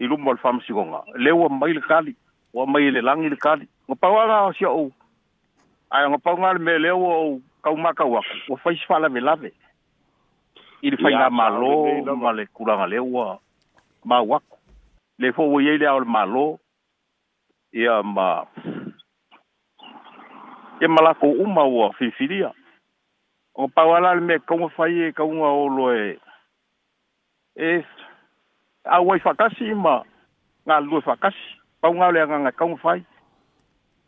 i 0.00 0.08
luma 0.08 0.30
o 0.30 0.32
le 0.34 0.40
famasigoga 0.40 1.04
le 1.20 1.30
ua 1.36 1.48
mai 1.52 1.74
le 1.76 1.80
kali 1.84 2.16
ua 2.54 2.66
mai 2.66 2.88
le 2.90 3.00
lagi 3.04 3.28
le 3.28 3.36
kali 3.36 3.68
ngā 3.88 3.96
pāwanga 3.98 4.36
o 4.48 4.52
si 4.56 4.66
au. 4.68 4.90
Ai, 5.90 6.06
ngā 6.10 6.18
pāwanga 6.24 6.54
le 6.58 6.64
me 6.64 6.78
leo 6.78 7.02
o 7.06 7.40
kau 7.62 7.76
maka 7.76 8.04
O 8.04 8.14
wa 8.16 8.22
whaisi 8.64 8.86
whala 8.88 9.08
me 9.08 9.20
lawe. 9.20 9.50
I 10.82 10.90
le 10.90 10.98
whai 11.02 11.12
ngā 11.14 11.30
mālo, 11.30 12.14
ma 12.16 12.32
le 12.36 12.46
kuranga 12.54 12.86
leo 12.90 13.04
wa, 13.04 13.38
mā 14.06 14.22
wako. 14.26 14.58
Le 15.18 15.30
fōwa 15.32 15.62
iei 15.62 15.78
le 15.78 15.86
au 15.90 16.00
le 16.00 16.06
mālo, 16.10 16.58
ia 17.72 18.00
ma, 18.02 18.44
ia 20.80 20.88
ma 20.88 21.04
lako 21.08 21.30
uma 21.44 21.62
wa 21.66 21.92
whiwhiria. 21.98 22.50
Ngā 23.54 23.70
pāwanga 23.76 24.14
me 24.20 24.38
kaunga 24.48 24.72
whai 24.76 25.08
e 25.08 25.12
kaunga 25.12 25.52
o 25.54 25.68
loe, 25.68 26.16
e, 27.56 27.70
a 28.84 28.98
wai 29.02 29.20
whakasi 29.22 29.70
ma, 29.76 30.00
ngā 30.66 30.80
lue 30.82 31.02
whakasi, 31.06 31.46
pāwanga 31.82 32.10
le 32.14 32.26
anga 32.26 32.42
ngā 32.46 32.56
kaunga 32.58 32.82
whai, 32.82 33.04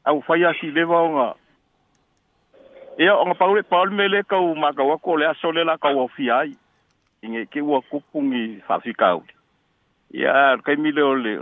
au 0.04 0.20
fai 0.26 0.44
asi 0.44 0.70
lewa 0.70 1.00
o 1.02 1.08
ngā. 1.14 1.24
Ea, 2.98 3.14
o 3.16 3.24
ngā 3.26 3.36
paure 3.38 3.62
paul 3.64 3.90
me 3.90 4.06
le 4.08 4.22
kau 4.28 4.54
makawa 4.54 4.98
ko 5.02 5.16
le 5.16 5.26
aso 5.28 5.50
le 5.56 5.64
la 5.64 5.76
kau 5.78 6.02
o 6.04 6.08
fi 6.16 6.30
ai. 6.30 6.52
Inge 7.22 7.46
ke 7.46 7.62
ua 7.64 7.80
kupungi 7.90 8.60
fafi 8.66 8.92
kau. 8.94 9.22
Ea, 10.12 10.56
kai 10.64 10.76
mi 10.76 10.92
leo 10.92 11.14
le, 11.14 11.38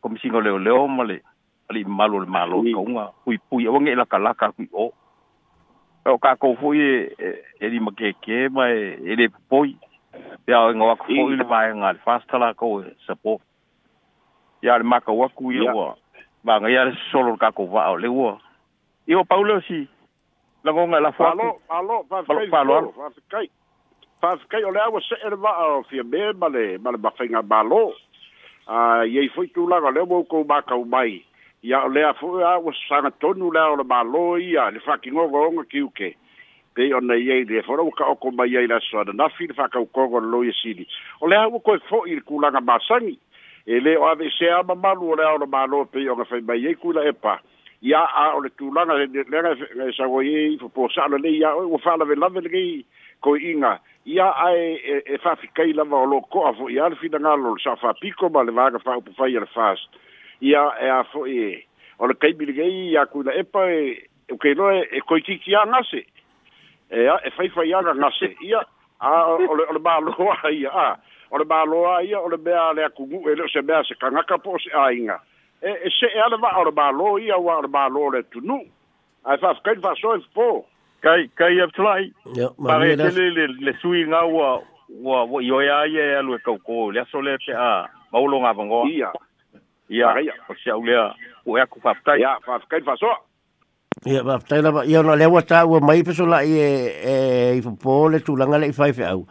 komisinga 0.00 0.42
leo 0.44 0.58
leo 0.58 0.86
ma 0.88 1.04
le, 1.04 1.20
ali 1.70 1.84
malo 1.84 2.20
le 2.20 2.26
malo 2.30 2.60
kau 2.62 2.84
ngā, 2.94 3.06
hui 3.26 3.38
pui, 3.48 3.66
o 3.66 3.80
ngē 3.80 3.96
la 3.96 4.04
kalaka 4.04 4.50
hui 4.56 4.68
o. 4.72 4.90
O 6.10 6.16
kā 6.18 6.34
kau 6.40 6.54
fui 6.60 6.78
e, 6.80 7.14
e, 7.18 7.30
e 7.64 7.68
li 7.68 7.80
ma 7.80 7.90
keke 7.96 8.48
ma 8.52 8.68
e, 8.70 8.96
e 9.04 9.16
le 9.16 9.30
pui. 9.48 9.74
Ea, 10.46 10.60
o 10.60 10.68
e 10.70 10.76
ngā 10.76 10.86
wakufu 10.92 11.28
i 11.32 11.36
le 11.40 11.44
vāenga, 11.48 11.92
le 11.96 12.04
fastala 12.04 12.52
kau 12.58 12.82
e, 12.84 12.92
sapo. 13.06 13.38
Ea, 14.62 14.76
le 14.78 14.84
makawaku 14.84 15.52
i 15.56 15.64
ua. 15.64 15.94
Ea, 15.96 16.09
va 16.44 16.60
nga 16.60 16.68
ya 16.70 16.84
solo 17.12 17.36
ka 17.36 17.52
ko 17.52 17.66
va 17.66 17.90
le 17.96 18.08
wo 18.08 18.38
io 19.06 19.24
paulo 19.24 19.60
si 19.60 19.86
la 20.64 20.72
gonga 20.72 21.00
la 21.00 21.12
fa 21.12 21.34
lo 21.34 21.60
fa 21.68 21.80
lo 21.82 22.04
fa 22.08 22.22
fa 22.24 22.34
fa 22.50 22.62
lo 22.64 22.92
fa 22.96 23.40
fa 24.20 24.28
kai 24.48 24.62
ole 24.64 24.80
awa 24.80 25.00
se 25.00 25.16
er 25.26 25.36
va 25.36 25.52
o 25.76 25.82
fi 25.82 26.00
me 26.02 26.32
male 26.32 26.78
male 26.78 26.96
ba 26.96 27.10
fa 27.16 27.24
nga 27.24 27.42
ba 27.42 27.62
lo 27.62 27.92
a 28.66 29.04
ye 29.04 29.28
foi 29.28 29.46
tu 29.48 29.66
la 29.68 29.78
le 29.90 30.00
wo 30.00 30.24
ko 30.24 30.44
ba 30.44 30.62
ka 30.62 30.76
mai 30.76 31.22
ya 31.62 31.84
le 31.88 32.04
a 32.04 32.12
foi 32.14 32.42
a 32.42 32.56
wa 32.58 32.72
sa 32.88 33.00
na 33.02 33.10
tonu 33.20 33.52
la 33.52 33.68
o 33.72 33.84
ba 33.84 34.00
lo 34.02 34.36
ia 34.38 34.70
le 34.70 34.80
fa 34.80 34.96
ki 34.96 35.10
ngo 35.12 35.28
go 35.28 35.50
nga 35.52 35.64
ki 35.68 35.82
u 35.84 35.90
ke 35.92 36.14
pe 36.74 36.88
o 36.94 37.00
na 37.00 37.14
ye 37.20 37.44
de 37.44 37.60
fo 37.62 37.76
ro 37.76 37.90
ka 37.90 38.08
o 38.08 38.14
ko 38.16 38.30
mai 38.32 38.48
ya 38.48 38.64
la 38.66 38.80
so 38.80 39.04
na 39.12 39.28
fi 39.28 39.46
fa 39.52 39.68
ka 39.68 39.84
ko 39.92 40.08
go 40.08 40.18
lo 40.20 40.40
ye 40.42 40.52
si 40.56 40.72
di 40.72 40.86
ole 41.20 41.36
a 41.36 41.48
wo 41.52 41.60
ko 41.60 41.76
fo 41.88 42.06
il 42.06 42.24
ku 42.24 42.40
la 42.40 42.48
ga 42.50 42.60
ba 42.64 42.78
sangi 42.80 43.18
ele 43.76 43.96
o 43.98 44.06
ave 44.06 44.30
ama 44.58 44.74
mamalu 44.74 45.10
o 45.10 45.14
le 45.16 45.22
aona 45.24 45.46
malo 45.46 45.84
pei 45.86 46.08
oga 46.10 46.24
fai 46.24 46.40
mai 46.42 46.66
ai 46.66 46.74
kuila 46.74 47.06
e 47.08 47.12
pa 47.12 47.38
ia 47.82 48.02
a 48.22 48.34
o 48.36 48.40
le 48.42 48.50
le 49.14 49.22
lega 49.32 49.50
e 49.88 49.92
saua 49.96 50.24
i 50.26 50.30
ai 50.34 50.58
foposa'ala 50.58 51.16
lei 51.22 51.38
ia 51.38 51.54
oe 51.54 51.66
ua 51.70 51.78
fa'alavelave 51.78 52.40
ko 53.20 53.36
inga 53.36 53.78
ia 54.06 54.26
a 54.46 54.46
e 55.14 55.18
fa'afikai 55.22 55.72
lava 55.72 55.96
o 56.02 56.06
lo'o 56.10 56.26
ko'a 56.34 56.52
fo'i 56.58 56.78
a 56.80 56.88
le 56.90 56.96
sa 57.62 57.76
fa 57.76 57.94
piko 58.00 58.28
ma 58.28 58.42
le 58.42 58.50
vaga 58.52 58.78
fa'aupufai 58.78 59.36
a 59.36 59.40
le 59.40 59.46
fast 59.54 59.88
ia 60.40 60.62
e 60.82 60.90
a 60.90 61.04
fo'i 61.12 61.62
o 61.98 62.06
le 62.06 62.14
kaimi 62.14 62.46
legei 62.46 62.90
iā 62.90 63.06
kuila 63.06 63.32
epa 63.34 63.70
e 63.70 64.08
ukeiloa 64.32 64.82
e 64.98 65.00
koitikia 65.08 65.62
gase 65.70 66.02
e 66.90 67.30
faifaiaga 67.36 67.94
gase 67.94 68.34
ia 68.42 68.64
a 68.98 69.30
o 69.30 69.54
le 69.56 69.78
māloa 69.78 70.50
ia 70.50 70.74
a 70.74 70.98
o 71.30 71.38
ba 71.44 71.64
māloa 71.64 72.00
ia 72.04 72.18
o 72.18 72.28
le 72.32 72.36
mea 72.38 72.72
le 72.74 72.86
e 72.86 73.36
le 73.36 73.44
o 73.44 73.48
se 73.48 73.62
mea 73.62 73.82
se 73.86 73.94
kangaka 73.96 74.38
po 74.38 74.54
o 74.54 74.58
se 74.58 74.70
ainga 74.74 75.18
e 75.62 75.70
e 75.86 75.90
se 75.94 76.06
e 76.10 76.18
ala 76.18 76.36
o 76.58 76.64
le 76.66 76.72
māloa 76.74 77.20
ia 77.22 77.38
wa 77.38 77.58
o 77.58 77.62
le 77.62 77.68
māloa 77.68 78.14
le 78.16 78.22
tunu 78.32 78.58
ai 79.24 79.38
fa 79.38 79.54
fa 79.54 79.74
fa 79.84 79.94
so 80.00 80.14
if 80.18 80.24
po 80.34 80.66
kai 81.00 81.30
kai 81.38 81.54
e 81.62 81.66
tlai 81.76 82.10
ya 82.34 82.50
ma 82.58 82.78
le 82.82 82.96
le 82.98 83.10
le 83.30 83.46
le 83.62 83.72
sui 83.80 84.02
nga 84.10 84.24
wa 84.26 84.58
wa 85.02 85.22
wa 85.24 85.42
yo 85.42 85.60
e, 85.62 85.70
e 85.70 86.40
kau 86.42 86.58
ko 86.66 86.90
le 86.90 87.04
so 87.10 87.22
le 87.22 87.38
se 87.46 87.54
a 87.54 87.86
maulo 88.10 88.40
nga 88.42 88.52
vango 88.52 88.82
ia 88.90 89.12
ia 89.88 90.10
o 90.50 90.54
se 90.58 90.70
au 90.74 90.82
lea 90.82 91.14
o 91.46 91.56
ea 91.58 91.66
ku 91.66 91.78
fa 91.80 91.94
fa 91.94 92.18
ia 92.18 92.34
fa 92.42 92.58
fa 92.58 92.80
fa 92.84 92.96
so 92.98 93.14
Ia 94.06 94.22
ba 94.24 94.38
tai 94.40 94.62
la 94.64 94.70
ia 94.86 95.02
no 95.02 95.12
le 95.18 95.26
ta 95.44 95.66
wa 95.66 95.78
mai 95.82 96.02
peso 96.02 96.24
i 96.24 96.56
e 96.56 96.68
e 97.04 97.54
i 97.58 97.60
po 97.60 98.08
le 98.08 98.20
tulanga 98.22 98.56
le 98.56 98.72
fai 98.72 98.94
fai 98.94 99.04
au. 99.12 99.26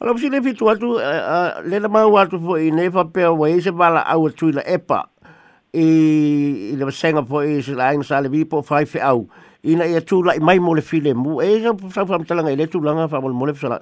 Ala 0.00 0.12
pusi 0.14 0.30
le 0.30 0.38
fitu 0.42 0.68
atu, 0.70 0.94
eh, 1.02 1.02
eh, 1.04 1.54
le 1.68 1.80
na 1.80 1.88
mau 1.90 2.16
atu 2.18 2.38
po 2.38 2.54
i 2.56 2.70
ne 2.70 2.86
fa 2.90 3.02
pe 3.10 3.26
wa 3.34 3.48
ise 3.50 3.70
bala 3.74 4.04
au 4.14 4.28
tu 4.30 4.52
la 4.52 4.62
epa. 4.62 5.02
I 5.74 6.70
i 6.70 6.74
le 6.78 6.86
senga 6.94 7.22
po 7.26 7.42
i 7.42 7.58
se 7.66 7.74
lain 7.74 8.04
sa 8.06 8.20
le 8.22 8.28
vipo 8.30 8.62
fai 8.62 8.84
fe 8.86 9.00
au. 9.02 9.26
I 9.66 9.74
na 9.74 9.88
ia 9.90 9.98
tu 10.00 10.22
la 10.22 10.36
i 10.38 10.38
mai 10.38 10.60
mole 10.62 10.82
file 10.86 11.14
mu. 11.18 11.40
E 11.42 11.58
sa 11.66 11.74
e, 11.74 11.90
sa 11.90 12.06
fa 12.06 12.14
mtala 12.18 12.46
ngai 12.46 12.54
le 12.62 12.68
tu 12.70 12.78
langa 12.78 13.08
fa 13.10 13.18
mole 13.20 13.34
mole 13.34 13.54
sala. 13.58 13.80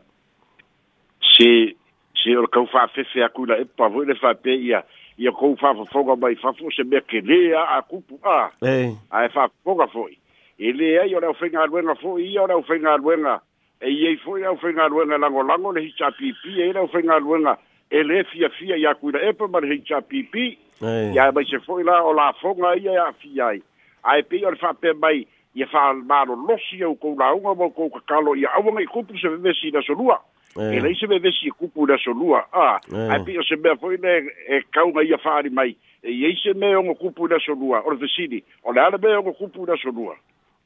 Si 1.21 1.77
si 2.17 2.33
o 2.33 2.47
kau 2.49 2.65
fa 2.73 2.87
fe 2.97 3.05
fe 3.13 3.21
aku 3.29 3.45
la 3.53 3.61
epa 3.61 3.93
vo 3.93 4.01
le 4.09 4.17
fa 4.17 4.33
pe 4.41 4.57
ia 4.57 4.81
ia 5.21 5.37
kau 5.37 5.53
fa 5.61 5.75
fa 5.77 5.85
fo 5.93 6.17
mai 6.17 6.33
fa 6.41 6.57
fo 6.57 6.73
se 6.73 6.81
me 6.89 7.05
ke 7.05 7.21
le 7.21 7.53
a 7.53 7.67
aku 7.77 8.01
pu 8.09 8.17
a. 8.25 8.49
Ai 8.65 9.29
fa 9.37 9.53
fo 9.63 9.75
ga 9.77 9.85
fo 9.93 10.09
i. 10.09 10.17
I 10.65 10.73
le 10.73 10.95
ia 10.97 11.05
i 11.05 11.15
ora 11.15 11.29
o 11.29 11.37
fenga 11.37 11.69
luenga 11.69 11.93
fo 12.01 12.17
i 12.17 12.33
ora 12.41 12.57
o 12.57 12.65
fenga 12.65 12.97
luenga 12.97 13.37
e 13.81 13.91
ye 13.91 14.17
foi 14.25 14.41
ya 14.41 14.55
fo 14.57 14.69
nga 14.73 14.89
lo 14.89 15.05
nga 15.07 15.17
lango 15.19 15.43
lango 15.43 15.73
le 15.73 15.81
hicha 15.83 16.11
pipi 16.11 16.61
e 16.63 16.73
ra 16.73 16.87
fo 16.89 16.99
nga 17.01 17.59
ele 17.91 18.25
fia 18.25 18.49
fia 18.49 18.77
ya 18.77 18.95
ku 18.95 19.11
e 19.13 19.33
pe 19.33 19.47
mar 19.47 19.65
hicha 19.65 20.01
pipi 20.01 20.57
ya 21.13 21.31
ba 21.31 21.45
se 21.45 21.59
fo 21.61 21.79
la 21.83 22.01
o 22.05 22.13
la 22.13 22.33
fo 22.41 22.55
nga 22.57 22.75
ya 22.77 22.93
ya 22.93 23.13
fia 23.21 23.45
e 23.45 23.47
ai 23.47 23.63
ai 24.03 24.23
pe 24.23 24.41
or 24.47 24.57
fa 24.57 24.73
pe 24.73 24.93
mai 24.97 25.27
ye 25.55 25.67
fa 25.67 25.93
ma 25.93 26.25
lo 26.25 26.35
o 26.41 26.95
ko 26.97 27.15
la 27.19 27.35
o 27.35 27.37
ngo 27.37 27.69
ko 27.71 27.91
kalo 28.09 28.33
ya 28.35 28.49
o 28.57 28.63
ngai 28.65 28.87
ku 28.87 29.05
se 29.21 29.29
ve 29.29 29.53
si 29.53 29.71
na 29.71 29.83
so 29.85 29.93
e 30.57 30.81
le 30.81 30.95
se 30.97 31.07
ve 31.07 31.21
si 31.37 31.51
ku 31.53 31.69
ku 31.69 31.85
na 31.87 31.99
so 32.01 32.13
lua 32.17 32.49
a 32.53 32.81
ai 33.13 33.21
pe 33.29 33.37
se 33.45 33.57
be 33.61 33.77
foi 33.77 33.99
ne 34.01 34.25
e 34.49 34.65
ka 34.73 34.85
o 34.85 34.89
ngai 34.89 35.13
fa 35.21 35.37
ari 35.45 35.51
mai 35.51 35.77
e 36.03 36.09
ye 36.09 36.33
se 36.35 36.57
me 36.57 36.75
o 36.77 36.81
ngo 36.83 36.95
ku 37.13 37.29
na 37.29 37.37
so 37.45 37.53
or 37.53 37.93
de 38.01 38.09
si 38.09 38.27
ni 38.27 38.43
o 38.65 38.73
la 38.73 38.89
be 38.97 39.13
o 39.21 39.21
ngo 39.21 39.33
ku 39.37 39.67
na 39.69 39.77
so 39.77 39.93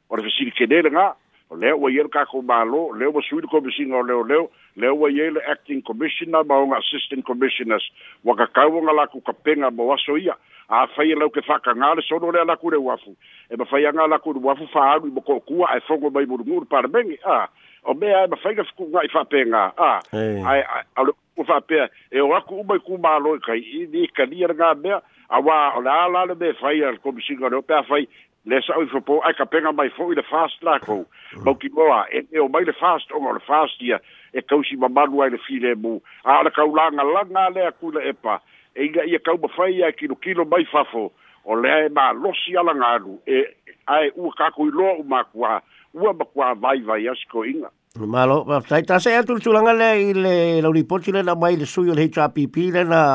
or 0.07 0.21
de 0.23 0.29
si 0.31 0.47
ke 0.55 0.63
le 0.65 0.87
nga 0.89 1.13
o 1.51 1.55
lea 1.57 1.75
ua 1.75 1.91
ia 1.91 2.03
le 2.03 2.09
kakou 2.09 2.41
mālō 2.47 2.95
lea 2.95 3.09
ua 3.11 3.21
sui 3.21 3.41
le 3.41 3.47
o 3.95 4.01
leoleo 4.07 4.47
lea 4.75 4.93
ua 4.93 5.11
iai 5.11 5.31
le 5.33 5.41
acting 5.51 5.81
commissioner 5.83 6.43
ma 6.47 6.55
oga 6.57 6.77
assistant 6.77 7.23
commissioners 7.27 7.83
ua 8.23 8.35
kakau 8.35 8.77
oga 8.77 8.91
lakou 8.91 9.21
kapega 9.21 9.71
mo 9.71 9.91
aso 9.93 10.17
ia 10.17 10.33
afai 10.69 11.11
e 11.11 11.15
lau 11.15 11.29
ke 11.29 11.41
faakagā 11.43 11.95
le 11.95 12.01
sono 12.07 12.31
lea 12.31 12.43
laku 12.47 12.71
leu 12.71 12.91
afu 12.91 13.11
e 13.51 13.55
mafai 13.59 13.85
aga 13.85 14.07
laku 14.07 14.33
leu 14.33 14.49
afu 14.51 14.67
faaalu 14.71 15.07
i 15.07 15.11
mokookua 15.11 15.69
ae 15.75 15.81
fogo 15.87 16.09
mai 16.09 16.25
mulugulu 16.25 16.65
palemegi 16.65 17.19
a 17.27 17.47
o 17.83 17.93
mea 17.93 18.23
e 18.23 18.27
mafai 18.31 18.55
ka 18.55 18.63
fekuga'i 18.63 19.05
er 19.05 19.11
faapegā 19.11 19.63
a 19.77 19.91
ae 20.11 20.63
aole 20.95 21.11
ua 21.37 21.45
faapea 21.51 21.89
e 22.15 22.21
o 22.23 22.31
aku 22.35 22.61
uma 22.63 22.79
i 22.79 22.79
kumālō 22.87 23.35
i 23.35 23.39
kai 23.43 23.59
ini 23.59 24.07
kalia 24.07 24.47
le 24.47 24.53
gamea 24.55 25.01
auā 25.27 25.75
o 25.75 25.83
le 25.83 25.91
a 25.91 26.07
la 26.07 26.25
le 26.31 26.35
me 26.35 26.53
fai 26.63 26.79
a 26.79 26.95
le 26.95 27.03
komisiga 27.03 27.49
leo 27.49 27.61
pe 27.61 27.75
fai 27.91 28.07
le 28.45 28.59
sau 28.65 28.85
fo 28.91 29.01
po 29.05 29.19
ai 29.27 29.33
kapenga 29.37 29.71
mai 29.77 29.91
fo 29.95 30.07
de 30.17 30.23
fast 30.27 30.63
la 30.65 30.77
ko 30.85 30.95
mo 31.05 31.51
mm. 31.53 31.57
ki 31.63 31.69
moa 31.79 31.97
e 32.09 32.21
e 32.35 32.39
o 32.43 32.47
mai 32.55 32.63
le 32.69 32.73
fast 32.79 33.13
o 33.13 33.19
mo 33.21 33.33
le 33.37 33.41
fast 33.47 33.81
ia 33.87 33.99
e 34.33 34.41
kosi 34.41 34.77
ma 34.83 34.89
malu 34.89 35.21
de 35.25 35.35
le 35.37 35.39
file 35.45 35.75
mu 35.83 35.91
a 36.25 36.39
le 36.41 36.49
kau 36.55 36.73
langa 36.79 37.05
langa 37.09 37.45
le 37.55 37.67
aku 37.69 37.91
le 37.97 38.01
epa 38.13 38.39
e 38.73 38.89
ia 38.95 39.05
ia 39.13 39.19
kau 39.29 39.37
mafai 39.43 39.77
ai 39.85 39.91
kilo 39.93 40.15
kilo 40.15 40.45
mai 40.55 40.65
fafo 40.71 41.05
o 41.45 41.55
le 41.61 41.69
ai 41.75 41.89
ma 41.93 42.09
losi 42.13 42.57
ala 42.57 42.73
ngalu 42.81 43.19
e 43.37 43.45
ai 43.87 44.09
u 44.17 44.33
kakui 44.41 44.71
lo 44.73 44.89
u 44.97 45.03
makua 45.15 45.53
ua 45.93 46.13
makua 46.23 46.53
vai 46.65 46.81
vai 46.81 47.01
asko 47.13 47.45
inga 47.53 47.69
ta 47.93 48.59
tai 48.73 48.81
tase 48.93 49.13
atu 49.19 49.37
tulanga 49.47 49.77
le 49.83 49.89
i 50.01 50.11
le 50.25 50.35
lauripoti 50.67 51.11
le 51.13 51.21
na 51.29 51.37
mai 51.45 51.55
le 51.61 51.69
suyo 51.75 51.93
o 51.93 51.95
le 52.01 52.09
HRPP 52.15 52.65
le 52.77 52.83
na 52.93 53.05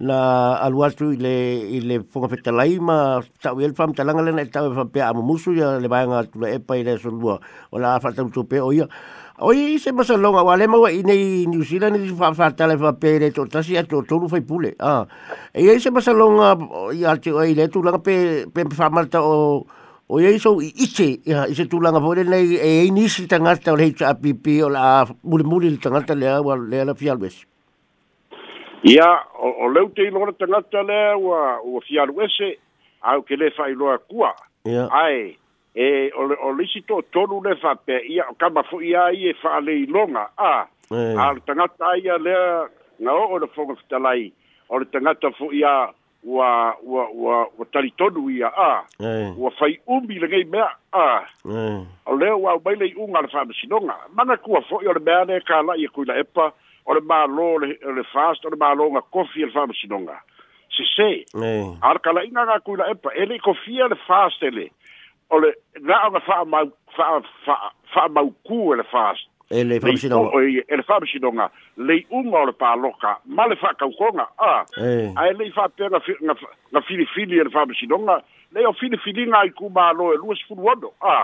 na 0.00 0.56
aluatu 0.58 1.12
i 1.14 1.18
le 1.22 1.34
le 1.86 1.96
fonga 2.10 2.26
peta 2.28 2.50
lai 2.50 2.78
ma 2.82 3.20
tau 3.42 3.60
el 3.62 3.74
fam 3.78 3.92
talanga 3.94 4.22
lena 4.26 4.42
e 4.42 4.50
tau 4.50 4.66
e 4.70 4.74
fam 4.74 4.88
pia 4.90 5.08
amamusu 5.10 5.54
ya 5.54 5.78
le 5.78 5.86
baianga 5.88 6.24
tu 6.26 6.40
la 6.42 6.48
epa 6.56 6.74
i 6.76 6.82
le 6.82 6.96
solua 6.98 7.36
o 7.70 7.78
la 7.78 7.94
afata 7.94 8.22
utu 8.26 8.42
pe 8.50 8.58
o 8.58 8.72
ia 8.74 8.88
o 9.38 9.52
i 9.54 9.78
se 9.78 9.92
masa 9.94 10.16
longa 10.18 10.42
wa 10.42 10.56
le 10.58 10.66
i 10.90 11.02
nei 11.06 11.46
New 11.46 11.62
Zealand 11.62 11.94
ni 11.96 12.08
si 12.08 12.14
fa 12.14 12.32
fa 12.34 12.50
tala 12.56 12.74
fa 12.76 12.92
pe 12.98 13.18
le 13.22 13.30
totasi 13.30 13.76
a 13.78 13.84
to 13.86 14.02
tolu 14.02 14.26
fai 14.28 14.40
pule 14.42 14.74
a 14.82 15.06
e 15.54 15.62
ia 15.62 15.72
i 15.74 15.78
se 15.80 15.90
masa 15.94 16.10
longa 16.12 16.56
i 16.92 17.04
alti 17.06 17.30
o 17.30 17.38
i 17.44 17.54
le 17.54 17.68
tu 17.70 17.82
langa 17.82 18.02
pe 18.02 18.46
pe 18.52 18.66
fa 18.74 18.90
malta 18.90 19.22
o 19.22 19.62
o 20.10 20.18
ia 20.20 20.34
i 20.34 20.38
so 20.42 20.58
i 20.60 20.74
ite 20.74 21.22
ia 21.22 21.46
i 21.46 21.54
se 21.54 21.68
tu 21.70 21.78
langa 21.78 22.02
po 22.02 22.14
le 22.18 22.24
nei 22.26 22.58
e 22.58 22.82
e 22.82 22.90
nisi 22.90 23.26
tangata 23.30 23.70
o 23.72 23.76
le 23.78 23.86
hita 23.94 24.10
a 24.10 24.14
pipi 24.18 24.58
o 24.66 24.66
la 24.68 25.06
muli 25.22 25.44
muli 25.46 25.78
tangata 25.78 26.14
lea 26.18 26.42
wa 26.42 26.58
lea 26.58 26.82
la 26.84 26.94
fialwesi 26.98 27.46
ia 28.84 29.06
o 29.40 29.68
leu 29.72 29.88
te 29.96 30.02
ilona 30.04 30.32
tagata 30.32 30.82
lea 30.82 31.16
ua 31.16 31.60
ua 31.64 31.80
fialu 31.86 32.20
ese 32.26 32.50
au 33.02 33.22
ke 33.22 33.36
le 33.36 33.50
faailoa 33.56 33.98
kua 33.98 34.34
ae 34.92 35.32
e 35.74 35.88
o 36.12 36.28
le 36.52 36.64
isi 36.64 36.84
toʻatolu 36.88 37.40
le 37.48 37.56
faapea 37.56 38.00
ia 38.04 38.28
o 38.30 38.34
kama 38.36 38.60
foʻi 38.60 38.84
ia 38.92 39.08
ie 39.16 39.32
faaleiloga 39.40 40.26
a 40.36 40.68
a 41.18 41.32
le 41.34 41.40
tagata 41.46 41.86
aia 41.96 42.18
lea 42.18 42.68
na 43.00 43.12
o 43.12 43.38
le 43.38 43.46
foga 43.56 43.74
fetalai 43.74 44.32
o 44.68 44.78
le 44.78 44.84
tagata 44.84 45.30
fu 45.32 45.48
ia 45.52 45.88
ua 46.24 46.76
ua 46.84 47.08
ua 47.14 47.36
ua 47.56 47.66
talitonu 47.72 48.28
ia 48.30 48.48
a 48.52 48.84
ua 49.36 49.50
fai 49.50 49.80
umi 49.86 50.20
legei 50.20 50.44
mea 50.44 50.68
a 50.92 51.24
o 52.06 52.16
lea 52.20 52.36
ua 52.36 52.52
le 52.64 52.76
leiʻuga 52.84 53.16
a 53.18 53.22
le 53.24 53.28
faamasinoga 53.32 54.36
kua 54.44 54.60
foʻi 54.60 54.88
o 54.88 54.92
le 54.92 55.00
mea 55.00 55.24
le 55.24 55.40
kalaʻi 55.40 55.84
e 55.84 55.88
kuila 55.88 56.20
epa 56.20 56.52
o 56.86 56.94
le 56.94 57.00
mālō 57.10 57.46
le 57.98 58.04
fast 58.12 58.44
o 58.46 58.50
le 58.52 58.56
mālō 58.60 58.90
ga 58.96 59.02
kofi 59.14 59.42
e 59.44 59.48
le 59.48 59.54
faamasinoga 59.56 60.18
sesē 60.76 61.10
a 61.34 61.92
le 61.94 62.00
kalaʻiga 62.04 62.42
gakuila 62.50 62.88
epa 62.92 63.12
e 63.14 63.26
le'i 63.30 63.40
kofia 63.44 63.86
le 63.92 63.98
fast 64.06 64.42
ele 64.42 64.66
o 65.30 65.38
le 65.40 65.52
gaʻo 65.88 66.12
ga 66.16 66.20
faamau 66.26 66.72
faamaukū 67.94 68.60
e 68.74 68.78
le 68.82 68.84
fast 68.90 69.30
ele 69.50 69.78
faamasinoga 69.80 70.42
e 70.44 70.76
le 70.80 70.86
faamasinoga 70.90 71.48
leiʻuga 71.78 72.42
o 72.42 72.44
le 72.50 72.54
paloka 72.60 73.16
ma 73.24 73.46
le 73.46 73.56
faakaukoga 73.62 74.28
a 74.38 74.52
ae 74.84 75.32
le'i 75.40 75.54
faapea 75.56 75.88
ga 75.90 76.84
filifili 76.90 77.40
e 77.40 77.48
le 77.48 77.54
faamasinoga 77.56 78.20
lei 78.54 78.66
o 78.68 78.70
filifiliga 78.78 79.34
ai 79.40 79.50
ku 79.50 79.66
mālō 79.72 80.12
e 80.14 80.18
lua 80.20 80.36
sefulu 80.38 80.68
ono 80.74 80.92
a 81.00 81.22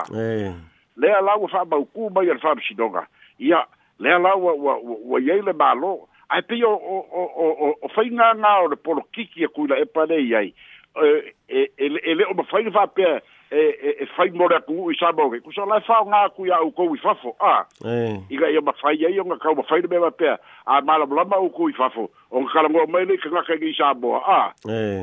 lea 1.01 1.21
lau 1.27 1.45
e 1.45 1.53
faamaukū 1.53 2.09
mai 2.17 2.27
e 2.27 2.33
le 2.33 2.39
faamasinoga 2.43 3.05
ia 3.39 3.61
le 4.01 4.11
ala 4.15 4.33
wa 4.35 4.53
wa 4.53 4.77
wa 5.05 5.19
yele 5.19 5.53
balo 5.53 6.07
a 6.29 6.41
pe 6.41 6.63
o 6.65 6.73
o 6.73 6.99
o 7.21 7.23
o 7.35 7.75
o 7.81 7.87
fai 7.95 8.09
nga 8.09 8.27
nga 8.35 8.53
o 8.63 8.67
le 8.67 8.75
por 8.75 8.97
kiki 9.13 9.43
e 9.43 9.47
kuila 9.47 9.77
e 9.77 9.85
pale 9.85 10.17
yai 10.27 10.53
e 10.97 11.33
e 11.47 11.69
e 11.77 12.13
le 12.15 12.23
e 12.23 12.25
o 12.33 12.43
fai 12.49 12.65
fa 12.71 12.87
pe 12.87 13.03
e 13.51 13.93
e 14.01 14.05
fai 14.17 14.27
e 14.27 14.31
mo 14.33 14.45
eh. 14.45 14.55
le 14.55 14.59
ku 14.65 14.89
i 14.91 14.95
sabo 14.97 15.27
ke 15.29 15.41
kusa 15.45 15.67
la 15.69 15.77
fa 15.85 16.01
nga 16.07 16.29
ku 16.33 16.47
ya 16.47 16.63
u 16.65 16.71
ko 16.71 16.87
i 16.95 16.97
fafo 16.97 17.35
a 17.37 17.67
i 18.31 18.35
ga 18.39 18.47
yo 18.49 18.61
ba 18.63 18.73
fai 18.81 18.95
yai 18.97 19.13
nga 19.21 19.37
ka 19.37 19.53
ba 19.53 19.63
fai 19.69 19.81
be 19.85 19.99
ba 20.01 20.09
pe 20.09 20.31
a 20.65 20.81
mala 20.81 21.05
bla 21.05 21.23
ma 21.25 21.37
u 21.37 21.49
ku 21.51 21.69
i 21.69 21.73
fafo 21.75 22.09
o 22.31 22.45
ka 22.47 22.63
la 22.65 22.69
mo 22.69 22.87
mai 22.87 23.05
le 23.05 23.19
nga 23.21 23.43
ka 23.45 23.53
eh. 23.53 23.61
i 23.69 23.75
sabo 23.77 24.17
a 24.17 24.49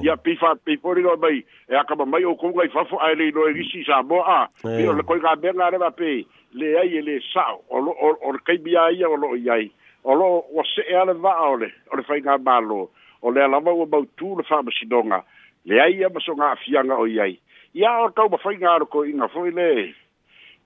ya 0.03 0.17
pi 0.17 0.35
fa 0.35 0.57
pi 0.65 0.75
por 0.81 0.99
i 0.99 1.05
mai 1.07 1.45
e 1.71 1.75
aka 1.77 1.95
ba 1.95 2.03
mai 2.07 2.25
u 2.27 2.35
ku 2.35 2.51
ga 2.57 2.65
i 2.67 2.73
fafo 2.73 2.99
a 2.99 3.15
le 3.15 3.29
eh. 3.31 3.31
no 3.37 3.47
e 3.47 3.53
gi 3.63 3.69
si 3.71 3.85
sabo 3.87 4.25
a 4.27 4.49
pe 4.65 4.83
o 4.91 4.97
le 4.97 5.05
ko 5.07 5.15
ga 5.23 5.37
be 5.39 5.53
nga 5.55 5.71
re 5.71 5.79
ba 5.79 5.93
pe 5.95 6.25
le 6.55 6.79
ai 6.79 6.97
e 6.97 7.03
le 7.03 7.21
sa 7.33 7.53
o 7.55 7.79
o 7.79 8.19
o 8.23 8.39
kai 8.45 8.59
bia 8.59 8.89
ia 8.91 9.09
o 9.09 9.17
lo 9.17 9.33
ai 9.35 9.71
o 10.05 10.15
lo 10.15 10.43
o 10.49 10.63
se 10.65 10.81
e 10.89 10.95
ale 10.97 11.13
va 11.13 11.37
o 11.51 11.57
le 11.57 11.69
o 11.93 11.97
le 11.97 12.03
fai 12.03 12.21
nga 12.21 12.39
balo 12.39 12.91
o 13.23 13.31
le 13.31 13.43
ala 13.43 13.61
mau 13.61 13.85
mau 13.87 14.05
tu 14.17 14.35
le 14.37 14.43
fama 14.45 14.71
sidonga 14.71 15.23
le 15.65 15.81
ai 15.81 15.95
ia 15.99 16.09
maso 16.09 16.33
nga 16.35 16.53
afianga 16.53 16.97
o 16.97 17.05
ai 17.05 17.39
ia 17.75 17.93
o 18.05 18.11
tau 18.13 18.29
ma 18.31 18.39
fai 18.39 18.57
nga 18.57 18.73
aroko 18.75 19.05
inga 19.05 19.29
foi 19.29 19.51
le 19.53 19.93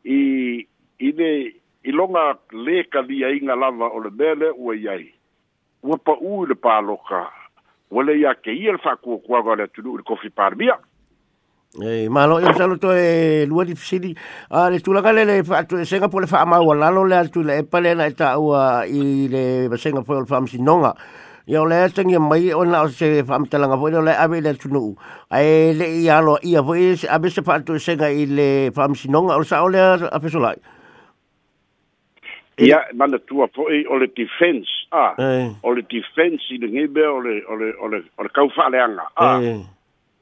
i 0.04 0.18
i 1.02 1.10
le 1.12 1.30
i 1.82 1.90
longa 1.90 2.38
le 2.52 2.84
ka 2.86 3.00
li 3.02 3.24
a 3.24 3.30
inga 3.34 3.54
lava 3.58 3.90
o 3.90 3.98
le 4.06 4.10
mele 4.10 4.52
o 4.54 4.70
ai 4.70 4.86
ai 4.88 5.06
ua 5.82 5.98
pa 5.98 6.14
ui 6.20 6.46
le 6.46 6.54
pa 6.54 6.78
loka 6.80 7.26
ua 7.90 8.04
le 8.04 8.14
ia 8.22 8.34
ke 8.34 8.54
ia 8.54 8.72
le 8.72 8.78
fa 8.78 8.94
kua 8.96 9.18
kua 9.42 9.56
le 9.58 9.64
atunu 9.66 9.96
le 9.98 10.02
kofi 10.06 10.30
parmia 10.30 10.78
E 11.80 12.04
malo 12.12 12.36
e 12.36 12.44
salo 12.52 12.76
to 12.76 12.92
e 12.92 13.46
lua 13.48 13.64
di 13.64 13.72
sidi 13.74 14.12
a 14.52 14.68
le 14.68 14.80
tula 14.84 15.00
gale 15.00 15.24
le 15.24 15.42
fa 15.42 15.64
to 15.64 15.80
senga 15.88 16.04
pole 16.06 16.26
fa 16.28 16.44
ma 16.44 16.60
wala 16.60 16.90
lo 16.92 17.00
le 17.02 17.16
tu 17.32 17.40
le 17.40 17.64
pale 17.64 17.94
na 17.96 18.12
ta 18.12 18.36
u 18.36 18.52
i 18.84 19.24
le 19.24 19.72
senga 19.80 20.04
pole 20.04 20.28
fa 20.28 20.44
msi 20.44 20.60
nonga 20.60 20.92
yo 21.48 21.64
le 21.64 21.88
ye 21.88 22.18
mai 22.20 22.52
ona 22.52 22.84
o 22.84 22.88
se 22.92 23.24
fa 23.24 23.40
mta 23.40 23.56
langa 23.56 23.78
pole 23.80 24.04
le 24.04 24.12
ave 24.12 24.42
le 24.44 24.52
tunu 24.52 24.92
ai 25.32 25.72
le 25.72 25.88
ia 26.04 26.20
lo 26.20 26.36
ia 26.44 26.60
vo 26.60 26.74
e 26.76 26.92
ave 27.08 27.30
se 27.32 27.40
fa 27.40 27.56
to 27.64 27.78
senga 27.78 28.10
i 28.12 28.26
le 28.28 28.68
fa 28.76 28.84
msi 28.84 29.08
nonga 29.08 29.40
o 29.40 29.42
sa 29.42 29.64
o 29.64 29.68
le 29.72 29.80
a 29.80 30.20
pe 30.20 30.28
sola 30.28 30.52
ia 32.58 32.84
mana 32.92 33.16
tua 33.16 33.48
foi 33.48 33.86
o 33.88 33.96
le 33.96 34.12
defense 34.12 34.68
a 34.92 35.16
o 35.64 35.72
le 35.72 35.80
defense 35.88 36.44
i 36.52 36.60
le 36.60 36.68
ngebe 36.68 37.00
o 37.08 37.16
le 37.24 37.40
o 37.48 37.56
le 37.56 37.72
o 37.80 37.88
le 37.88 38.04
o 38.20 38.22
le 38.28 38.28
kau 38.28 38.52
fa 38.52 38.68
le 38.68 38.76
anga 38.76 39.08
a 39.16 39.40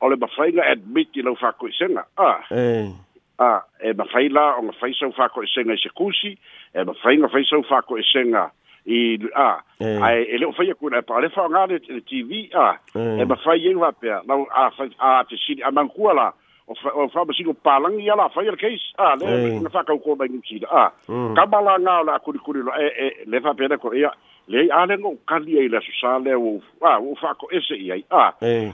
o 0.01 0.09
le 0.09 0.17
mafaila 0.17 0.63
admit 0.73 1.15
i 1.17 1.23
lau 1.25 1.35
fakoʻisega 1.41 2.05
a 2.17 2.31
a 3.45 3.51
e 3.89 3.93
mafaila 3.97 4.45
o 4.59 4.65
ga 4.69 4.73
fai 4.81 4.93
sau 4.99 5.13
fakoʻisega 5.19 5.77
i 5.77 5.83
se 5.83 5.89
kusi 5.99 6.33
e 6.75 6.85
mafaiga 6.89 7.29
fai 7.33 7.45
sau 7.51 7.63
fakoʻisega 7.69 8.45
i 8.87 9.01
a 9.47 9.49
ae 10.09 10.21
e 10.35 10.39
leʻu 10.41 10.53
faia 10.57 10.75
kuina 10.75 10.99
e 11.03 11.09
paʻale 11.09 11.29
faaogale 11.37 11.79
le 11.89 12.01
tv 12.11 12.49
a 12.57 12.73
e 13.21 13.25
mafai 13.25 13.61
ai 13.67 13.75
fa 13.81 13.89
apea 13.93 14.23
lau 14.29 14.47
a 14.55 14.71
fa 14.77 14.85
a 14.99 15.11
te 15.29 15.37
sili 15.45 15.63
a 15.63 15.71
mankua 15.71 16.15
la 16.21 16.29
o 16.71 17.09
fa 17.09 17.25
ma 17.25 17.33
silo 17.35 17.53
palangi 17.55 18.05
ia 18.05 18.15
la 18.15 18.29
fai 18.29 18.45
le 18.45 18.55
case 18.57 18.95
a 18.97 19.15
le 19.19 19.59
na 19.61 19.69
fa 19.71 19.83
ka 19.83 19.95
ko 19.99 20.15
mai 20.15 20.29
ni 20.31 20.39
sila 20.47 20.69
a 20.71 20.85
ka 21.35 21.45
bala 21.47 21.75
nga 21.83 22.03
la 22.07 22.19
kuri 22.23 22.39
kuri 22.39 22.63
lo 22.63 22.71
e 22.79 22.87
e 22.95 23.09
le 23.27 23.41
fa 23.43 23.53
pena 23.59 23.75
ko 23.77 23.91
ia 23.95 24.11
le 24.47 24.71
a 24.71 24.87
le 24.87 24.95
ngo 24.99 25.11
kali 25.27 25.59
ai 25.59 25.69
la 25.69 25.81
susale 25.83 26.31
o 26.35 26.63
a 26.79 27.01
o 27.03 27.15
fa 27.19 27.35
ko 27.35 27.51
ese 27.51 27.75
ia 27.75 27.99
a 28.11 28.25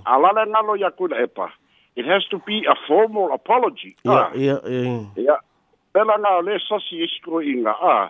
a 0.04 0.14
la 0.20 0.28
le 0.36 0.42
ngalo 0.52 0.76
ia 0.76 0.90
ku 0.92 1.08
e 1.08 1.26
pa 1.26 1.48
it 1.96 2.04
has 2.04 2.24
to 2.28 2.36
be 2.44 2.66
a 2.68 2.76
formal 2.86 3.32
apology 3.32 3.96
ia 4.04 4.12
ah. 4.12 4.28
ia 4.36 4.56
ia 5.16 5.36
pela 5.92 6.20
nga 6.20 6.40
le 6.44 6.60
sasi 6.68 7.00
isko 7.00 7.40
inga 7.40 7.72
a 7.72 7.80
ah. 7.80 8.04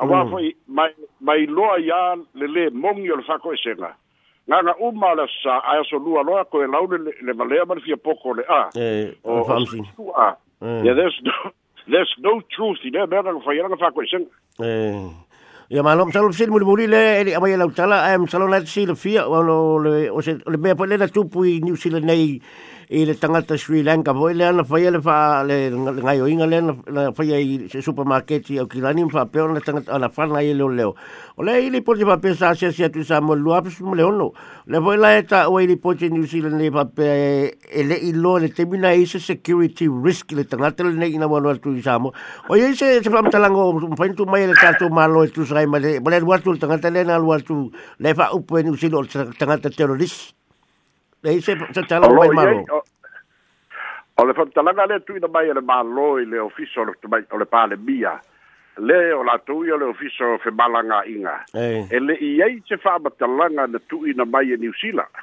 a 0.00 0.02
wa 0.08 0.24
foi 0.32 0.48
mm. 0.56 0.72
mai 0.74 0.90
mai 1.20 1.44
loa 1.46 1.76
ia 1.76 2.00
le 2.32 2.46
le 2.48 2.64
mongi 2.72 3.12
o 3.12 3.20
fa 3.20 3.36
ko 3.38 3.52
ese 3.52 3.76
nga 3.76 3.92
gaga 4.48 4.72
uma 4.80 5.10
o 5.10 5.14
le 5.18 5.26
asā'ae 5.26 5.80
aso 5.82 5.98
lua 5.98 6.22
loa 6.24 6.44
koe 6.44 6.66
lau 6.70 6.86
le 6.92 7.34
malea 7.34 7.64
ma 7.66 7.76
fia 7.84 7.96
poko 7.96 8.34
le 8.38 8.44
a 8.48 8.70
e, 8.78 9.12
o 9.24 9.42
tu'a 9.42 10.30
ia 10.62 10.92
e. 10.92 10.94
there's 10.94 11.18
no 11.26 11.50
there's 11.90 12.14
no 12.22 12.38
truth 12.54 12.78
i 12.86 12.90
lea 12.94 13.06
mea 13.10 13.22
laga 13.26 13.40
faialaga 13.44 13.78
fako'isega 13.82 14.68
ia 15.68 15.82
malo 15.82 16.06
masalo 16.06 16.30
pesili 16.30 16.50
mulimuli 16.54 16.86
le 16.86 17.02
ele 17.20 17.34
amai 17.34 17.52
e 17.52 17.56
la 17.58 17.66
tala 17.74 18.04
ae 18.06 18.18
masalo 18.22 18.46
na 18.48 18.60
silafia 18.62 19.26
le 19.26 20.14
o 20.14 20.22
le 20.46 20.56
mea 20.58 20.76
poe 20.76 20.86
le 20.86 20.96
na 21.02 21.08
tupu 21.08 21.44
i 21.44 21.58
new 21.60 21.74
zealand 21.76 22.04
nei 22.06 22.38
Ile 22.88 23.06
le 23.06 23.18
tangata 23.18 23.56
Sri 23.58 23.82
Lanka 23.82 24.12
po 24.14 24.28
ele 24.30 24.46
ana 24.46 24.62
faia 24.62 24.92
le 24.92 25.00
fa 25.02 25.42
le 25.42 25.70
ngai 25.74 26.20
oinga 26.22 26.46
le 26.46 26.60
na 26.62 27.10
faia 27.12 27.34
i 27.34 27.66
supermarket 27.82 28.46
i 28.50 28.62
kilani 28.70 29.02
fa 29.10 29.24
pe 29.26 29.40
ona 29.40 29.58
tangata 29.58 29.90
ana 29.92 30.08
fa 30.08 30.26
na 30.30 30.38
ile 30.40 30.62
leo 30.70 30.94
ole 31.36 31.66
ile 31.66 31.82
po 31.82 31.96
te 31.96 32.04
pe 32.22 32.32
sa 32.36 32.54
se 32.54 32.70
tu 32.90 33.02
sa 33.02 33.18
mo 33.20 33.34
lua 33.34 33.60
pe 33.60 33.74
mo 33.80 33.92
le 33.94 34.02
ono 34.04 34.30
le 34.68 34.78
po 34.78 34.92
ele 34.92 35.24
ta 35.26 35.48
o 35.50 35.58
ile 35.58 35.76
po 35.78 35.96
te 35.96 36.06
New 36.08 36.22
Zealand 36.22 36.62
le 36.62 36.70
pe 36.94 37.58
ele 37.74 37.94
i 37.94 38.12
lo 38.14 38.36
le 38.38 38.52
termina 38.54 38.92
i 38.92 39.04
se 39.04 39.18
security 39.18 39.88
risk 39.90 40.30
le 40.30 40.46
tangata 40.46 40.84
le 40.84 40.92
nei 40.94 41.18
na 41.18 41.26
wanoa 41.26 41.58
tu 41.58 41.74
sa 41.82 41.98
mo 41.98 42.12
o 42.46 42.54
ye 42.54 42.70
se 42.76 43.02
se 43.02 43.10
fa 43.10 43.18
mtalango 43.20 43.80
mpa 43.98 44.06
ntu 44.14 44.22
mai 44.30 44.46
le 44.46 44.54
ta 44.54 44.78
tu 44.78 44.86
malo 44.94 45.24
e 45.26 45.30
tu 45.34 45.42
sa 45.44 45.58
mai 45.66 45.80
le 45.80 45.98
le 45.98 46.20
wa 46.22 46.38
tu 46.38 46.54
tangata 46.54 46.86
le 46.88 47.02
na 47.02 47.18
wa 47.18 47.34
tu 47.42 47.66
le 47.98 48.14
fa 48.14 48.30
upo 48.30 48.62
ni 48.62 48.70
usilo 48.70 49.02
tangata 49.10 49.70
terrorist 49.74 50.35
le 51.26 51.40
se 51.40 51.52
se 51.74 51.82
tala 51.88 52.08
mai 52.12 52.28
malo 52.30 52.64
o 54.18 54.24
le 54.24 54.32
fonta 54.34 54.62
la 54.62 54.72
gale 54.72 55.00
tu 55.06 55.14
ina 55.16 55.28
mai 55.28 55.48
e 55.48 55.52
le 55.54 55.60
malo 55.60 56.18
i 56.20 56.24
le 56.26 56.38
ofiso 56.38 56.84
le 56.84 56.94
mai 57.08 57.22
o 57.30 57.36
le 57.38 57.46
pale 57.46 57.76
bia 57.76 58.14
le 58.88 58.98
o 59.12 59.22
la 59.28 59.38
tu 59.46 59.62
i 59.64 59.78
le 59.78 59.84
ofiso 59.94 60.38
fe 60.42 60.50
malanga 60.52 61.02
inga 61.14 61.36
e 61.96 61.98
le 62.06 62.14
i 62.14 62.40
ai 62.42 62.62
se 62.68 62.76
fa 62.76 62.98
ba 63.00 63.10
tala 63.18 63.48
nga 63.50 63.66
le 63.66 63.78
tu 63.88 64.04
ina 64.06 64.24
mai 64.24 64.52
e 64.52 64.56
New 64.56 64.72
Zealand 64.80 65.14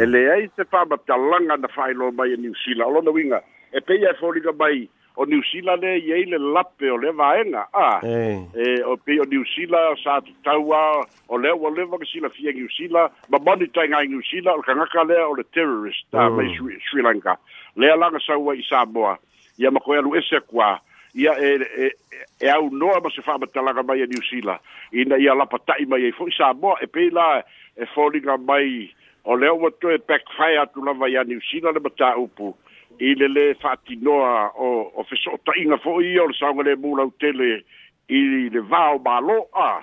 e 0.00 0.04
le 0.12 0.22
ai 0.34 0.50
se 0.56 0.64
fa 0.70 0.86
ba 0.90 0.96
tala 1.06 1.36
nga 1.46 1.56
na 1.56 1.68
fa 1.76 1.90
lo 1.98 2.12
mai 2.18 2.32
e 2.36 2.36
New 2.36 2.54
Zealand 2.62 2.94
o 2.96 3.00
lo 3.02 3.10
winga 3.16 3.42
e 3.72 3.80
pe 3.82 3.94
ia 4.00 4.14
fo 4.20 4.30
li 4.32 4.40
ga 4.40 4.52
mai 4.52 4.78
o 5.20 5.24
New 5.26 5.42
Zealand 5.50 5.82
e 5.82 5.98
ye 6.06 6.24
le 6.24 6.38
lape 6.38 6.86
o 6.90 6.96
le 6.96 7.10
vaenga 7.12 7.62
a 7.74 7.86
e 8.06 8.68
o 8.86 8.94
pe 9.02 9.18
o 9.20 9.24
New 9.26 9.42
Zealand 9.52 9.98
sa 9.98 10.20
tau 10.46 10.70
a 10.72 10.82
o 11.28 11.34
le 11.36 11.50
o 11.50 11.68
le 11.74 11.84
vaka 11.90 12.06
sila 12.06 12.30
fia 12.30 12.54
New 12.54 12.70
Zealand 12.76 13.10
ma 13.28 13.38
bani 13.38 13.66
tai 13.74 13.88
ngai 13.90 14.06
New 14.12 14.22
Zealand 14.30 14.62
o 14.62 14.62
kangaka 14.62 15.02
le 15.10 15.18
o 15.26 15.34
le 15.34 15.42
terrorist 15.56 16.06
a 16.14 16.30
mm. 16.30 16.36
mai 16.38 16.78
Sri 16.86 17.02
Lanka 17.02 17.34
le 17.74 17.86
alanga 17.90 18.22
sa 18.26 18.38
ua 18.38 18.54
i 18.54 18.62
Samoa 18.68 19.18
ia 19.58 19.70
ma 19.74 19.80
koea 19.82 20.00
luese 20.06 20.38
kua 20.46 20.78
ia 21.14 21.34
e 21.34 21.50
e 21.82 21.86
e 22.38 22.48
au 22.54 22.70
noa 22.70 23.02
ma 23.02 23.10
se 23.10 23.22
fa 23.22 23.34
matalaga 23.42 23.82
mai 23.82 24.06
a 24.06 24.06
New 24.06 24.22
Zealand 24.30 24.60
ina 24.94 25.18
ia 25.18 25.34
lapa 25.34 25.58
tai 25.66 25.82
mai 25.90 26.04
ai 26.06 26.14
foi 26.14 26.30
Samoa 26.38 26.78
e 26.78 26.86
pe 26.86 27.10
la 27.10 27.42
e 27.74 27.84
folinga 27.90 28.38
mai 28.46 28.86
o 29.26 29.34
le 29.34 29.50
o 29.50 29.66
to 29.82 29.90
e 29.90 29.98
backfire 29.98 30.62
tu 30.70 30.78
lava 30.86 31.10
ia 31.10 31.26
New 31.26 31.42
Zealand 31.50 31.74
le 31.74 31.82
mata 31.82 32.14
upu 32.22 32.54
i 33.00 33.14
le 33.14 33.28
le 33.28 33.56
no 34.02 34.12
o, 34.56 34.92
o 35.00 35.04
whesoota 35.08 35.52
inga 35.62 35.78
fo 35.78 36.00
i 36.00 36.18
o 36.18 36.26
le 36.26 36.62
le 36.70 36.76
mula 36.76 37.04
utele 37.06 37.62
i 38.08 38.48
le 38.50 38.60
vāo 38.60 38.98
māloa 38.98 39.82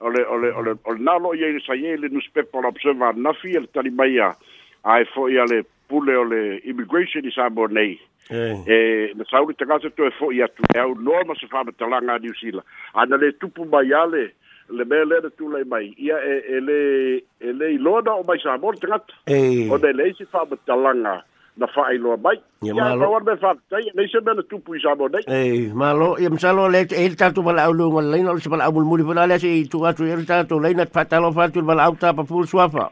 o 0.00 0.08
le, 0.10 0.24
o 0.24 0.38
le, 0.38 0.50
o 0.56 0.62
le, 0.62 0.74
o 0.84 0.92
le 0.92 0.98
nalo 1.04 1.34
i 1.34 1.44
eile 1.44 1.60
sai 1.66 1.80
nus 1.98 2.10
newspaper 2.12 2.62
la 2.62 2.68
observa 2.68 3.12
na 3.12 3.30
e 3.42 3.82
le 3.82 3.90
mai 3.90 4.18
a 4.18 4.34
ai 4.82 5.04
fo 5.04 5.28
i 5.28 5.38
ale 5.38 5.62
pule 5.88 6.16
o 6.16 6.24
le 6.24 6.58
immigration 6.64 7.24
is 7.26 7.34
Samoa 7.34 7.68
nei 7.70 7.98
eh. 8.30 8.58
e 8.66 9.12
na 9.14 9.24
sauri 9.30 9.54
tangata 9.54 9.90
to 9.90 10.06
e 10.06 10.10
fo 10.10 10.32
i 10.32 10.42
atu 10.42 10.62
e 10.74 10.78
au 10.78 10.94
noa 10.94 11.24
ma 11.24 11.34
se 11.34 11.46
whamatalanga 11.46 12.14
a 12.14 12.18
di 12.18 12.28
usila 12.30 12.62
ana 12.94 13.16
le 13.16 13.32
tupu 13.38 13.64
mai 13.64 13.92
ale 13.92 14.32
le 14.68 14.84
mea 14.84 15.04
lea 15.04 15.30
tu 15.36 15.48
le 15.52 15.62
mai 15.64 15.94
ia 15.98 16.18
e, 16.24 16.36
e, 16.56 16.60
le 16.60 17.22
e 17.38 17.52
le 17.52 17.78
loda 17.78 18.14
o 18.14 18.24
mai 18.26 18.40
Samoa 18.40 18.74
tangata 18.74 19.12
e. 19.26 19.68
o 19.70 19.76
le 19.76 19.92
leisi 19.92 20.24
whamatalaga 20.32 21.22
na 21.56 21.66
fa 21.70 21.82
ai 21.90 21.98
loa 21.98 22.16
mai. 22.18 22.34
Ia 22.66 22.74
malo. 22.74 23.18
Ia 23.22 23.22
malo. 23.22 23.30
Ia 23.30 23.30
malo. 23.30 24.04
Ia 24.10 24.20
malo. 24.20 24.42
tupu 24.50 24.74
i 24.74 24.80
sabo 24.82 25.06
nei. 25.08 25.22
Ei, 25.30 25.70
malo. 25.72 26.16
Ia 26.18 26.30
msalo 26.30 26.66
le 26.68 26.84
te 26.90 26.96
eil 26.98 27.14
tatu 27.14 27.42
mala 27.42 27.62
au 27.66 27.72
lua 27.72 27.88
ngale 27.92 28.10
leina. 28.10 28.34
Ia 28.34 28.50
mala 28.50 28.64
au 28.66 28.72
mulmuri 28.74 29.04
pala 29.06 29.26
lea 29.26 29.38
se 29.38 29.48
tu 29.70 29.86
atu 29.86 30.04
eru 30.06 30.24
tatu 30.26 30.58
leina. 30.60 30.86
Pa 30.86 31.04
talo 31.06 31.30
fa 31.32 31.48
tu 31.48 31.62
mala 31.62 31.84
au 31.86 31.94
tapa 31.96 32.24
pul 32.26 32.46
suafa. 32.46 32.90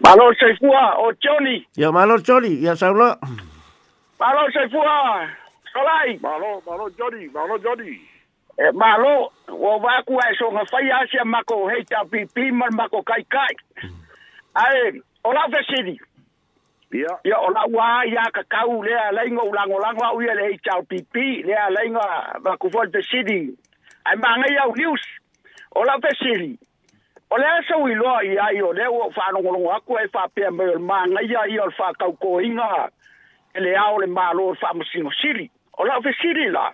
Malo 0.00 0.32
saifua 0.34 0.98
o 0.98 1.12
Johnny. 1.22 1.62
Ya 1.76 1.92
malo 1.92 2.18
Johnny. 2.18 2.54
Ia 2.66 2.74
saulo. 2.76 3.14
Malo 4.20 4.42
saifua. 4.52 5.28
Solai. 5.72 6.18
Malo, 6.22 6.58
malo 6.66 6.90
Johnny. 6.98 7.28
Malo 7.34 7.54
Johnny. 7.62 8.00
E 8.60 8.68
malo, 8.76 9.30
o 9.48 9.78
vaku 9.80 10.18
e 10.20 10.34
so 10.36 10.50
nga 10.52 10.64
fai 10.70 10.90
asia 10.90 11.24
mako 11.24 11.68
heita 11.70 12.04
pipi 12.10 12.50
mal 12.52 12.68
mako 12.74 13.00
kai 13.06 13.22
kai. 13.24 13.54
Mm. 13.86 13.94
Ae, 14.54 15.00
o 15.24 15.32
la 15.32 15.46
fesidi. 15.48 15.96
Yeah. 16.92 17.20
Ya 17.24 17.38
ona 17.38 17.60
wa 17.70 18.02
ya 18.04 18.26
ka 18.34 18.42
kau 18.50 18.82
le 18.82 18.90
ala 18.94 19.22
ingo 19.26 19.42
ulango 19.46 19.78
lango 19.78 20.02
au 20.04 20.20
ya 20.20 20.34
le 20.34 20.58
chau 20.58 20.82
pipi 20.82 21.42
le 21.46 21.54
ala 21.54 21.86
ingo 21.86 22.02
ba 22.42 22.56
ku 22.58 22.66
fol 22.70 22.90
de 22.90 22.98
sidi. 23.02 23.54
Ai 24.04 24.16
ma 24.18 24.34
nga 24.38 24.50
ya 24.52 24.64
news. 24.74 25.02
Ola 25.78 25.94
pe 26.02 26.10
sidi. 26.18 26.58
Ola 27.30 27.62
sa 27.68 27.78
wi 27.78 27.94
lo 27.94 28.18
ya 28.26 28.50
yo 28.58 28.72
le 28.74 28.90
wo 28.90 29.06
fa 29.14 29.30
no 29.30 29.38
ngolo 29.38 29.58
wa 29.70 29.78
ku 29.86 29.98
e 30.02 30.08
fa 30.10 30.26
pe 30.34 30.50
ma 30.50 30.66
ma 30.82 31.06
nga 31.06 31.22
ya 31.22 31.46
yo 31.46 31.70
fa 31.78 31.94
ka 31.94 32.10
ko 32.18 32.40
inga. 32.42 32.90
Ele 33.54 33.76
ao 33.78 33.98
le 34.02 34.06
ma 34.10 34.32
lo 34.34 34.50
fa 34.58 34.74
mo 34.74 34.82
sino 34.90 35.10
sidi. 35.22 35.46
Ola 35.78 36.00
pe 36.02 36.10
sidi 36.18 36.50
la. 36.50 36.72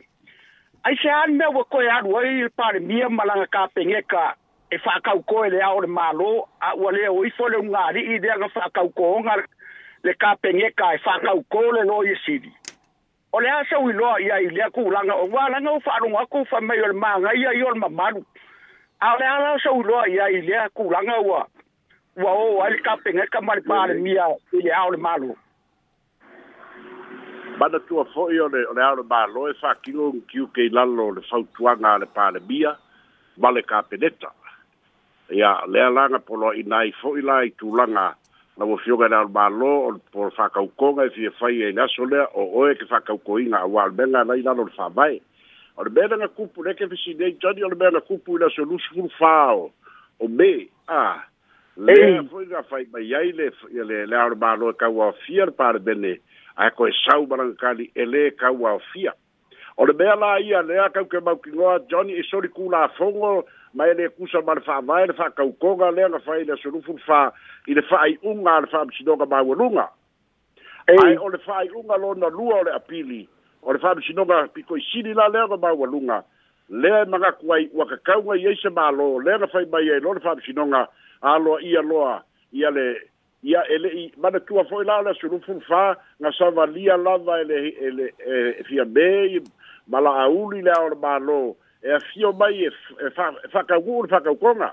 Ai 0.89 0.97
se 0.97 1.13
an 1.13 1.37
me 1.37 1.45
wo 1.53 1.61
ko 1.69 1.81
ya 1.85 2.01
ro 2.01 2.25
e 2.25 2.49
pa 2.49 2.73
le 2.73 2.81
mia 2.81 3.09
malanga 3.13 3.45
ka 3.53 3.67
pe 3.69 3.85
nge 3.85 4.01
ka 4.09 4.33
e 4.73 4.79
fa 4.81 4.97
ka 5.05 5.13
ko 5.29 5.45
ele 5.45 5.61
ao 5.61 5.81
le 5.85 5.87
ma 5.87 6.09
lo 6.17 6.49
a 6.57 6.73
wo 6.73 6.89
le 6.89 7.05
o 7.13 7.21
i 7.25 7.31
fo 7.37 7.49
le 7.53 7.61
nga 7.69 7.93
i 7.93 8.17
de 8.19 8.33
nga 8.33 8.49
fa 8.49 8.73
ka 8.73 8.81
ko 8.97 9.21
nga 9.21 9.37
le 10.07 10.15
ka 10.15 10.37
pengeka 10.43 10.95
e 10.95 10.99
whakau 11.03 11.41
kōle 11.53 11.83
no 11.87 12.01
i 12.07 12.15
siri. 12.25 12.53
O 13.35 13.41
le 13.41 13.49
asa 13.51 13.79
ui 13.83 13.93
loa 13.93 14.21
ia 14.23 14.39
i 14.45 14.49
lea 14.55 14.69
kūlanga 14.75 15.15
o 15.23 15.27
wālanga 15.35 15.71
o 15.77 15.81
whaarunga 15.85 16.23
kū 16.33 16.45
mai 16.69 16.79
o 16.81 16.87
le 16.93 16.97
maanga 17.03 17.31
ia 17.43 17.51
i 17.59 17.63
o 17.67 17.71
le 17.75 17.81
mamaru. 17.83 18.23
A 19.03 19.09
le 19.19 19.27
asa 19.33 19.71
ui 19.75 19.83
loa 19.91 20.07
ia 20.09 20.29
i 20.31 20.41
lea 20.47 20.69
kūlanga 20.79 21.19
ua 21.27 21.43
ua 22.23 22.31
o 22.45 22.55
a 22.67 22.71
le 22.71 22.79
ka 22.87 22.95
pengeka 23.05 23.41
mare 23.49 23.61
pāre 23.67 23.95
mia 24.01 24.27
i 24.55 24.61
le 24.63 24.71
ao 24.73 24.91
le 24.91 24.97
malo. 25.09 25.35
Mana 27.59 27.81
tua 27.89 28.05
fōi 28.15 28.39
o 28.45 28.49
le 28.49 28.63
o 28.71 28.73
le 28.79 28.83
ao 28.87 28.95
le 28.95 29.03
malo 29.11 29.49
e 29.51 29.55
whakilo 29.63 30.11
un 30.15 30.21
kiu 30.31 30.47
kei 30.55 30.69
lalo 30.71 31.11
le 31.19 31.23
fautuanga 31.29 31.99
le 31.99 32.07
pāre 32.15 32.41
mia 32.49 32.77
ma 33.43 33.51
le 33.51 33.63
ka 33.67 33.83
peneta. 33.83 34.31
Ia 35.35 35.57
lea 35.67 35.91
langa 35.91 36.19
polo 36.23 36.55
i 36.55 36.63
nai 36.63 36.95
fōi 37.03 37.25
lai 37.27 37.51
tūlanga 37.59 38.07
kūlanga 38.15 38.15
laua 38.57 38.79
fioga 38.79 39.09
na 39.09 39.29
malo 39.29 39.89
o 39.89 39.99
po 40.13 40.31
fakaukoga 40.31 41.05
e 41.05 41.11
fia 41.11 41.31
fai 41.33 41.63
ai 41.63 41.73
laso 41.73 42.05
lea 42.09 42.27
o 42.35 42.45
oe 42.61 42.75
ke 42.75 42.87
fakaukoiga 42.89 43.61
auā 43.61 43.85
o 43.89 43.93
le 43.93 44.01
mea 44.01 44.09
galai 44.25 44.39
lalo 44.43 44.65
le 44.65 44.73
fa'amae 44.73 45.19
o 45.77 45.85
le 45.85 45.91
mea 45.93 46.09
laga 46.09 46.29
kupu 46.29 46.65
leke 46.65 46.89
fesinei 46.89 47.37
tani 47.37 47.65
o 47.65 47.69
le 47.69 47.77
mea 47.77 47.91
la 47.93 48.01
kupu 48.01 48.39
i 48.39 48.41
laso 48.41 48.65
lusu 48.65 48.95
fulufā 48.97 49.35
o 49.61 49.69
o 50.21 50.29
me 50.29 50.69
a 50.89 51.21
lea 51.93 52.23
foi 52.33 52.47
ga 52.49 52.63
fai 52.73 52.87
mai 52.97 53.05
ai 53.13 53.33
le 53.37 53.53
le 53.73 54.07
lea 54.07 54.25
o 54.25 54.29
le 54.33 54.37
malo 54.41 54.71
e 54.71 54.73
kauaofia 54.81 55.47
le 55.47 55.53
palemene 55.53 56.17
ae 56.57 56.71
koe 56.73 56.91
sau 57.05 57.27
malagakali 57.29 57.91
e 57.95 58.05
lē 58.09 58.31
kauaofia 58.41 59.13
o 59.77 59.85
le 59.85 59.93
mea 59.93 60.17
la 60.17 60.37
ia 60.41 60.63
lea 60.65 60.89
kauke 60.97 61.21
maukigoa 61.21 61.77
johnny 61.93 62.17
e 62.17 62.25
soli 62.33 62.49
kulafogo 62.49 63.45
ma 63.77 63.85
e 63.85 63.93
lē 63.93 64.09
kusa 64.17 64.41
ma 64.41 64.55
le 64.57 64.65
fa'avae 64.65 65.07
le 65.07 65.13
fa'akaukoga 65.13 65.91
lea 65.93 66.09
ga 66.09 66.19
fai 66.25 66.41
i 66.43 66.49
laso 66.49 66.71
lufu 66.73 66.97
lufā 66.97 67.29
i 67.67 67.75
le 67.75 67.83
fa'ai'uga 67.83 68.57
a 68.57 68.61
le 68.63 68.67
fa'amasinoga 68.71 69.27
maualuga 69.27 69.89
ae 70.91 71.17
o 71.19 71.29
le 71.29 71.39
fa'ai'uga 71.43 71.97
lona 71.99 72.29
lua 72.31 72.61
o 72.61 72.65
le 72.65 72.71
apili 72.75 73.27
o 73.63 73.73
le 73.73 73.79
fa'amasinoga 73.83 74.47
pikoisili 74.55 75.15
la 75.15 75.27
lea 75.29 75.49
ga 75.51 75.57
maualuga 75.57 76.23
lea 76.71 77.03
e 77.03 77.09
magaku 77.11 77.53
ai 77.55 77.69
ua 77.75 77.87
kakauga 77.87 78.39
i 78.39 78.47
ai 78.47 78.55
se 78.63 78.71
mālō 78.71 79.09
lea 79.25 79.39
ga 79.43 79.51
fai 79.51 79.65
mai 79.73 79.89
ai 79.91 80.01
lo 80.01 80.15
le 80.15 80.21
fa'amasinoga 80.23 80.85
aloa 81.23 81.59
ia 81.63 81.83
loa 81.83 82.23
ia 82.53 82.71
le 82.71 82.87
ia 83.43 83.63
e 83.69 83.79
le'i 83.83 84.05
manatua 84.17 84.65
fo'i 84.71 84.87
la 84.87 84.99
o 84.99 85.07
le 85.07 85.11
asulufulufā 85.11 85.83
ga 86.23 86.33
savalia 86.39 86.97
lava 86.97 87.41
e 87.41 87.45
le 87.45 87.61
e 87.75 87.91
le 87.91 88.67
e 88.67 89.43
ma 89.89 90.01
la'auli 90.01 90.63
lea 90.63 90.79
o 90.83 90.89
le 90.89 90.97
mālō 91.03 91.41
e 91.83 91.93
afio 91.93 92.33
mai 92.33 92.65
e, 92.67 92.71
e 93.03 93.11
fa 93.11 93.35
e 93.45 93.49
fa'akaugu'u 93.49 94.03
le 94.03 94.09
fa'akaukoga 94.09 94.71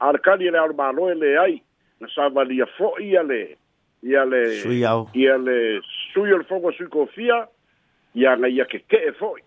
a 0.00 0.12
le 0.12 0.18
kali 0.18 0.46
e 0.46 0.50
lea 0.50 0.62
o 0.62 0.66
e 0.66 0.68
le 0.68 0.74
mālō 0.76 1.10
e 1.10 1.14
leai 1.14 1.62
na 2.00 2.08
savalia 2.14 2.64
valia 2.64 2.66
fo'i 2.78 3.10
ia 3.10 3.22
le 3.22 3.56
ia 4.02 4.24
le 4.24 4.62
sui 4.62 4.78
ia 5.20 5.36
le 5.38 5.80
sui 6.12 6.32
o 6.32 6.36
le 6.38 6.44
foga 6.44 6.70
sui 6.76 6.86
kofia 6.86 7.46
ia 8.14 8.36
ga 8.36 8.46
ia 8.48 8.64
keke'e 8.64 9.10
fo'i 9.18 9.42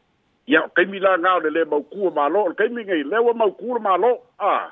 ia 0.52 0.64
o 0.66 0.70
kaimi 0.76 1.00
laga 1.00 1.36
o 1.36 1.40
le 1.40 1.50
lē 1.50 1.66
maukua 1.70 2.12
mālo 2.12 2.44
o 2.46 2.50
le 2.50 2.56
kaimi 2.56 2.84
gai 2.84 3.04
lea 3.04 3.22
ua 3.24 3.34
maukula 3.34 3.80
mālo 3.80 4.12
a 4.40 4.68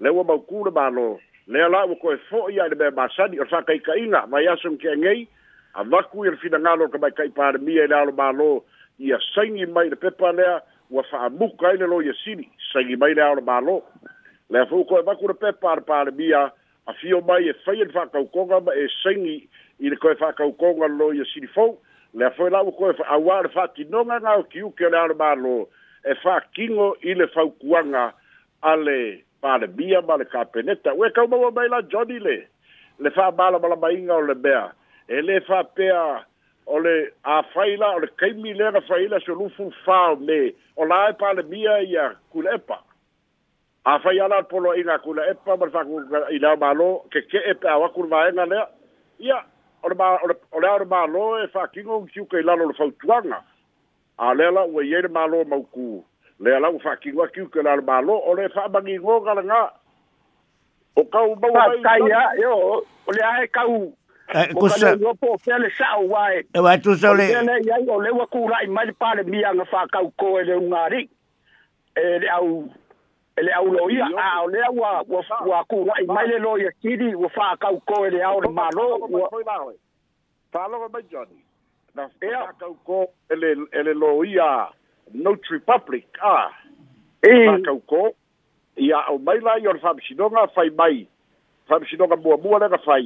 le 0.00 0.08
ua 0.10 0.24
maukula 0.24 0.70
mālo 0.70 1.18
lea 1.46 1.68
la 1.68 1.84
ua 1.86 1.96
koe 1.96 2.16
fo'i 2.30 2.54
ia 2.56 2.68
le 2.68 2.74
mea 2.76 2.90
masani 2.90 3.40
o 3.40 3.44
le 3.44 3.50
fa'akaika'iga 3.50 4.24
mai 4.30 4.46
aso 4.48 4.68
nikeagei 4.68 5.26
avaku 5.74 6.24
ia 6.24 6.30
le 6.30 6.36
finagalo 6.36 6.88
ka 6.88 6.98
maikai 6.98 7.30
palemia 7.34 7.82
i 7.84 7.90
le 7.90 7.94
alo 7.96 8.12
mālō 8.12 8.52
ia 9.02 9.18
saigi 9.34 9.66
mai 9.66 9.88
le 9.90 9.96
pepa 9.96 10.32
lea 10.32 10.60
ua 10.90 11.02
fa'amuka 11.10 11.68
ai 11.72 11.82
le 11.82 11.86
lo 11.86 12.00
ia 12.02 12.14
sili 12.24 12.46
saigi 12.72 12.96
mai 12.96 13.14
le 13.14 13.20
alo 13.22 13.42
mālō 13.42 13.80
lea 14.50 14.66
fo'u 14.70 14.84
koe 14.86 15.02
vaku 15.02 15.32
le 15.34 15.34
pepa 15.34 15.72
a 15.72 15.76
le 15.80 15.84
palemia 15.90 16.46
afio 16.86 17.20
mai 17.20 17.48
e 17.48 17.54
fai 17.64 17.76
le 17.76 17.84
whakaukonga 17.92 18.60
ma 18.60 18.72
e 18.74 18.86
sengi 19.02 19.48
i 19.80 19.88
le 19.88 19.96
koe 19.96 20.14
whakaukonga 20.18 20.86
lo 20.98 21.12
i 21.14 21.20
a 21.20 21.24
sirifou, 21.24 21.76
le 22.14 22.24
afoe 22.26 22.50
lau 22.50 22.70
koe 22.74 22.90
awa 23.06 23.36
le 23.46 23.50
whakinonga 23.54 24.18
ngā 24.24 24.34
ki 24.50 24.62
uke 24.66 24.88
le 24.90 24.98
ala 24.98 25.14
malo 25.14 25.54
e 26.04 26.16
whakingo 26.24 26.90
i 27.10 27.14
le 27.14 27.28
whaukuanga 27.36 28.06
ale 28.72 28.96
pale 29.40 29.66
bia 29.66 30.00
ma 30.02 30.14
le 30.16 30.24
kapeneta. 30.24 30.94
Ue 30.94 31.10
kau 31.10 31.26
mawa 31.26 31.52
mai 31.52 31.68
la 31.68 31.82
Johnny 31.82 32.18
le, 32.18 32.42
le 32.98 33.10
whabala 33.16 33.58
mala 33.62 33.76
mainga 33.76 34.16
o 34.18 34.26
le 34.26 34.34
bea, 34.34 34.72
e 35.08 35.22
le 35.22 35.38
whapea 35.48 36.02
o 36.66 36.78
le 36.78 37.12
a 37.22 37.42
faila 37.54 37.94
o 37.94 37.98
le 38.02 38.10
kaimi 38.18 38.54
lera 38.54 38.80
faila 38.86 39.20
so 39.20 39.34
lufu 39.34 39.70
fao 39.84 40.16
me 40.16 40.50
o 40.76 40.84
lae 40.84 41.12
pale 41.14 41.42
bia 41.42 41.78
i 41.86 41.94
a 41.96 42.10
kulepa 42.34 42.78
a 43.84 43.98
fai 43.98 44.18
ala 44.20 44.42
polo 44.46 44.74
ina 44.78 44.98
kula 44.98 45.22
e 45.30 45.34
pa 45.44 45.56
mara 45.56 45.70
faku 45.70 46.00
ina 46.34 46.56
malo 46.56 47.02
ke 47.10 47.22
ke 47.30 47.38
e 47.50 47.54
pa 47.54 47.78
wa 47.78 47.88
kurva 47.90 48.28
ena 48.28 48.46
lea 48.46 48.64
ia 49.18 49.42
ora 49.82 50.18
ora 50.54 50.84
malo 50.86 51.42
e 51.42 51.46
fa 51.52 51.66
kingo 51.66 52.06
kiu 52.12 52.24
ke 52.26 52.42
lalo 52.46 52.70
lo 52.70 52.74
fautuanga 52.78 53.42
a 54.18 54.34
lea 54.34 54.50
la 54.52 54.62
ue 54.66 54.86
malo 55.10 55.44
mauku 55.44 56.04
lea 56.40 56.60
la 56.60 56.70
ufa 56.70 56.96
kingo 56.96 57.26
kiu 57.34 57.48
ke 57.50 57.62
lalo 57.62 57.82
malo 57.82 58.20
ora 58.26 58.44
e 58.44 58.48
fa 58.54 58.68
bagi 58.68 58.98
ngo 58.98 59.20
gala 59.20 59.42
nga 59.42 59.62
o 60.96 61.04
kau 61.04 61.34
mau 61.34 61.50
wai 61.50 61.82
ta 61.82 61.98
ia 62.06 62.22
yo 62.42 62.84
ole 63.10 63.20
ae 63.34 63.46
kau 63.50 63.90
ko 64.54 64.66
eh, 64.66 64.74
sa 64.78 64.94
yo 64.94 65.10
po 65.18 65.34
fele 65.42 65.66
sa 65.74 65.98
wai 65.98 66.46
e 66.54 66.60
wai 66.60 66.78
tu 66.78 66.94
sa 66.94 67.10
le 67.14 67.26
ole 67.34 67.58
ya 67.66 67.82
yo 67.82 67.98
le 68.00 68.14
wa 68.14 68.26
kurai 68.30 68.66
mai 68.70 68.92
pale 68.94 69.24
mia 69.26 69.50
nga 69.54 69.64
fa 69.64 69.86
kau 69.90 70.12
ko 70.14 70.38
e 70.38 70.44
le 70.44 70.54
ungari 70.54 71.08
e 71.96 72.04
au 72.38 72.70
ele 73.36 73.52
au 73.52 73.66
lo 73.66 73.90
ia 73.90 74.04
a 74.06 74.42
ole 74.44 74.56
au 74.68 74.76
wa 74.78 75.02
wa 75.46 75.64
ku 75.64 75.86
wa 75.86 75.94
i 76.00 76.06
mai 76.06 76.26
le 76.28 76.38
lo 76.38 76.56
ia 76.58 76.70
kidi 76.82 77.14
wa 77.14 77.28
fa 77.28 77.56
ka 77.58 77.70
u 77.70 77.80
ko 77.80 78.04
ele 78.06 78.22
au 78.22 78.40
le 78.40 78.48
ma 78.50 78.68
lo 78.72 78.96
wa 78.98 79.30
fa 80.52 80.68
lo 80.68 80.88
ba 80.88 81.00
joni 81.10 81.40
na 81.94 82.08
se 82.08 82.28
ka 82.60 82.66
u 82.68 82.74
ko 82.84 83.06
ele 83.30 83.56
ele 83.72 83.94
loia 83.94 84.30
ia 84.34 84.68
no 85.14 85.34
republic 85.50 86.06
a 86.20 86.50
e 87.22 87.60
ka 87.66 87.72
u 87.72 87.80
ko 87.80 88.10
ia 88.76 89.00
o 89.08 89.18
mai 89.18 89.40
la 89.40 89.58
ia 89.58 89.74
fa 89.80 89.94
bi 89.94 90.14
donga 90.14 90.46
fa 90.48 90.62
mai 90.76 91.08
fa 91.68 91.78
bi 91.78 91.96
donga 91.96 92.16
bua 92.16 92.36
bua 92.36 92.58
le 92.58 92.68
ka 92.68 92.78
fa 92.78 92.98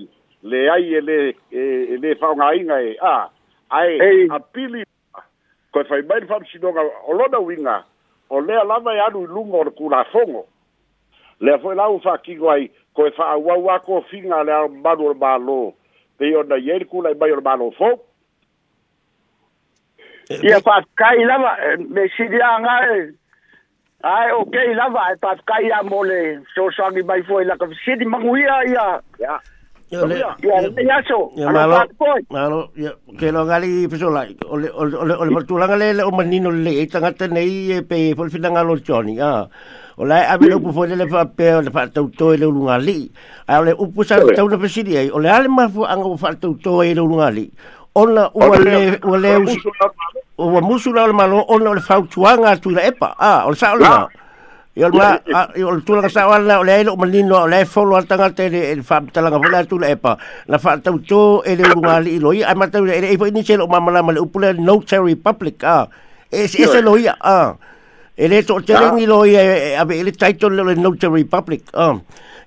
le 0.42 0.70
ai 0.70 0.94
ele 0.94 1.36
ele 1.52 2.10
e 2.10 2.14
fa 2.14 2.34
nga 2.34 2.54
inga 2.56 2.82
e, 2.82 2.96
a 3.02 3.30
ai 3.70 4.26
a 4.30 4.38
pili 4.40 4.82
ko 5.70 5.84
fa 5.84 6.02
mai 6.08 6.26
fa 6.26 6.38
bi 6.40 6.58
donga 6.58 6.80
o 7.06 7.12
lo 7.12 7.28
da 7.28 7.38
winga 7.38 7.84
O 8.28 8.40
le 8.40 8.56
alavay 8.58 8.98
anou 9.06 9.26
lungon 9.26 9.70
kou 9.76 9.90
lafongo, 9.92 10.46
le 11.40 11.52
fwe 11.62 11.74
la 11.78 11.86
ou 11.92 12.00
fakik 12.02 12.40
way 12.42 12.64
kwe 12.96 13.10
sa 13.16 13.36
wawakou 13.38 14.02
finga 14.10 14.42
le 14.44 14.52
an 14.54 14.80
banor 14.82 15.14
balo, 15.14 15.74
te 16.18 16.26
yon 16.32 16.48
dayen 16.50 16.82
kou 16.90 17.02
la 17.04 17.10
yon 17.12 17.20
banor 17.20 17.42
balo 17.46 17.70
fok. 17.78 18.02
Eh, 20.30 20.40
Ye 20.42 20.58
patkai 20.58 21.22
la 21.24 21.36
vay, 21.38 21.74
eh, 21.74 21.86
me 21.86 22.08
sidi 22.16 22.40
anay, 22.42 22.88
eh. 22.98 23.12
ay 24.02 24.32
okey 24.40 24.74
la 24.74 24.88
vay, 24.90 25.14
patkai 25.22 25.68
ya 25.70 25.82
mwole, 25.86 26.42
so 26.54 26.66
sangi 26.74 27.02
bay 27.06 27.22
fwe 27.22 27.44
lakaf, 27.46 27.70
sidi 27.84 28.04
mang 28.04 28.26
wiyay 28.26 28.72
ya, 28.74 28.88
ya. 29.22 29.38
Ole, 29.92 30.18
ya, 30.18 30.34
ya, 30.42 30.66
ya, 31.36 31.46
malo, 31.52 31.78
malo, 32.34 32.60
ya, 32.74 32.90
ke 33.14 33.30
lo 33.30 33.46
ngali 33.46 33.86
peso 33.86 34.10
lai, 34.10 34.34
oleh 34.50 34.66
oleh 34.74 34.98
ole, 34.98 35.14
ole, 35.14 35.30
bertulang 35.30 35.70
ale, 35.78 35.94
ole, 35.94 36.02
ole, 36.02 36.26
menino 36.26 36.50
le, 36.50 36.90
tanga 36.90 37.14
tenei, 37.14 37.70
e 37.70 37.70
eh, 37.70 37.82
pe, 37.86 38.10
pol 38.18 38.26
fina 38.26 38.50
ngalo 38.50 38.82
choni, 38.82 39.14
ya, 39.14 39.46
ole, 40.02 40.18
abe 40.26 40.50
lo 40.50 40.58
pufo 40.58 40.82
lele 40.90 41.06
fa 41.06 41.30
pe, 41.30 41.54
ole, 41.62 41.70
fa 41.70 41.86
tau 41.86 42.10
to, 42.10 42.34
ele 42.34 42.50
ulu 42.50 42.66
ngali, 42.66 43.14
ai, 43.46 43.54
ah, 43.54 43.62
ole, 43.62 43.78
upu 43.78 44.02
sa 44.02 44.18
tau 44.18 44.50
na 44.50 44.58
pesidi, 44.58 44.98
ai, 44.98 45.06
eh, 45.06 45.14
ole, 45.14 45.30
alam 45.30 45.54
mafu 45.54 45.86
anga 45.86 46.10
fa 46.18 46.34
tau 46.34 46.58
to, 46.58 46.82
eh, 46.82 46.90
ele 46.90 47.06
ulu 47.06 47.22
ngali, 47.22 47.46
ona, 47.94 48.26
ole, 48.34 48.58
ole, 48.58 48.98
ole, 49.06 49.30
ole, 49.38 49.54
ole, 50.34 50.66
ole, 50.66 50.66
ole, 50.66 50.66
ole, 50.66 51.46
ole, 51.46 51.46
ole, 51.46 51.46
ole, 51.46 51.78
ole, 51.78 52.48
ole, 52.58 52.58
ole, 52.74 53.46
ole, 53.54 53.54
ole, 53.54 54.06
ia 54.76 54.90
lma, 54.92 55.24
ia 55.56 55.64
lma 55.64 55.80
tula 55.88 56.02
kasa 56.04 56.28
wala 56.28 56.60
ole 56.60 56.68
ailo 56.68 56.92
malino 57.00 57.40
ole 57.48 57.64
folo 57.64 57.96
al 57.96 58.04
tanga 58.04 58.28
te 58.28 58.50
le 58.52 58.60
eh, 58.76 58.82
fa 58.84 59.00
tala 59.08 59.32
nga 59.32 59.40
wala 59.40 59.64
tula 59.64 59.88
epa. 59.88 60.18
Na 60.48 60.60
fa 60.60 60.76
tau 60.84 61.00
to 61.00 61.40
ele 61.48 61.64
lunga 61.64 61.96
li 62.04 62.20
ilo 62.20 62.36
ia, 62.36 62.44
ai 62.44 62.54
matau 62.60 62.84
ele 62.84 63.08
eifo 63.08 63.24
ini 63.24 63.40
selo 63.40 63.64
ma 63.72 63.80
malama 63.80 64.12
eh, 64.12 64.20
le 64.20 64.20
upule 64.20 64.52
no 64.60 64.76
cherry 64.84 65.16
public 65.16 65.64
ah, 65.64 65.88
es 66.28 66.52
ese 66.60 66.82
lo 66.84 66.98
ia 67.00 67.16
ya. 67.16 67.16
a. 67.24 67.56
Ele 68.20 68.42
to 68.44 68.60
te 68.60 68.76
ringi 68.76 69.06
lo 69.08 69.24
ia 69.24 69.80
ave 69.80 69.96
ele 69.98 70.12
taito 70.12 70.50
le 70.52 70.76
no 70.76 70.92
cherry 71.00 71.24
public 71.24 71.72
a. 71.72 71.96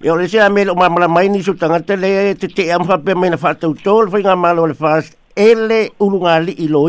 Ia 0.05 0.13
ole 0.13 0.29
se 0.29 0.37
ame 0.39 0.69
lo 0.69 0.75
ma 0.77 0.85
malama 0.87 1.25
ini 1.25 1.41
su 1.41 1.57
tanga 1.57 1.79
te 1.81 1.97
le 1.97 2.35
te 2.37 2.45
te 2.47 2.69
am 2.71 2.85
fa 2.85 2.99
pe 3.01 3.15
me 3.17 3.29
na 3.33 3.37
fa 3.41 3.55
tau 3.57 3.73
to 3.73 4.03
le 4.05 4.13
fa 4.13 4.53
le 4.69 4.75
fa 4.83 5.01
ele 5.33 5.79
ulunga 5.97 6.37
li 6.45 6.53
ilo 6.65 6.85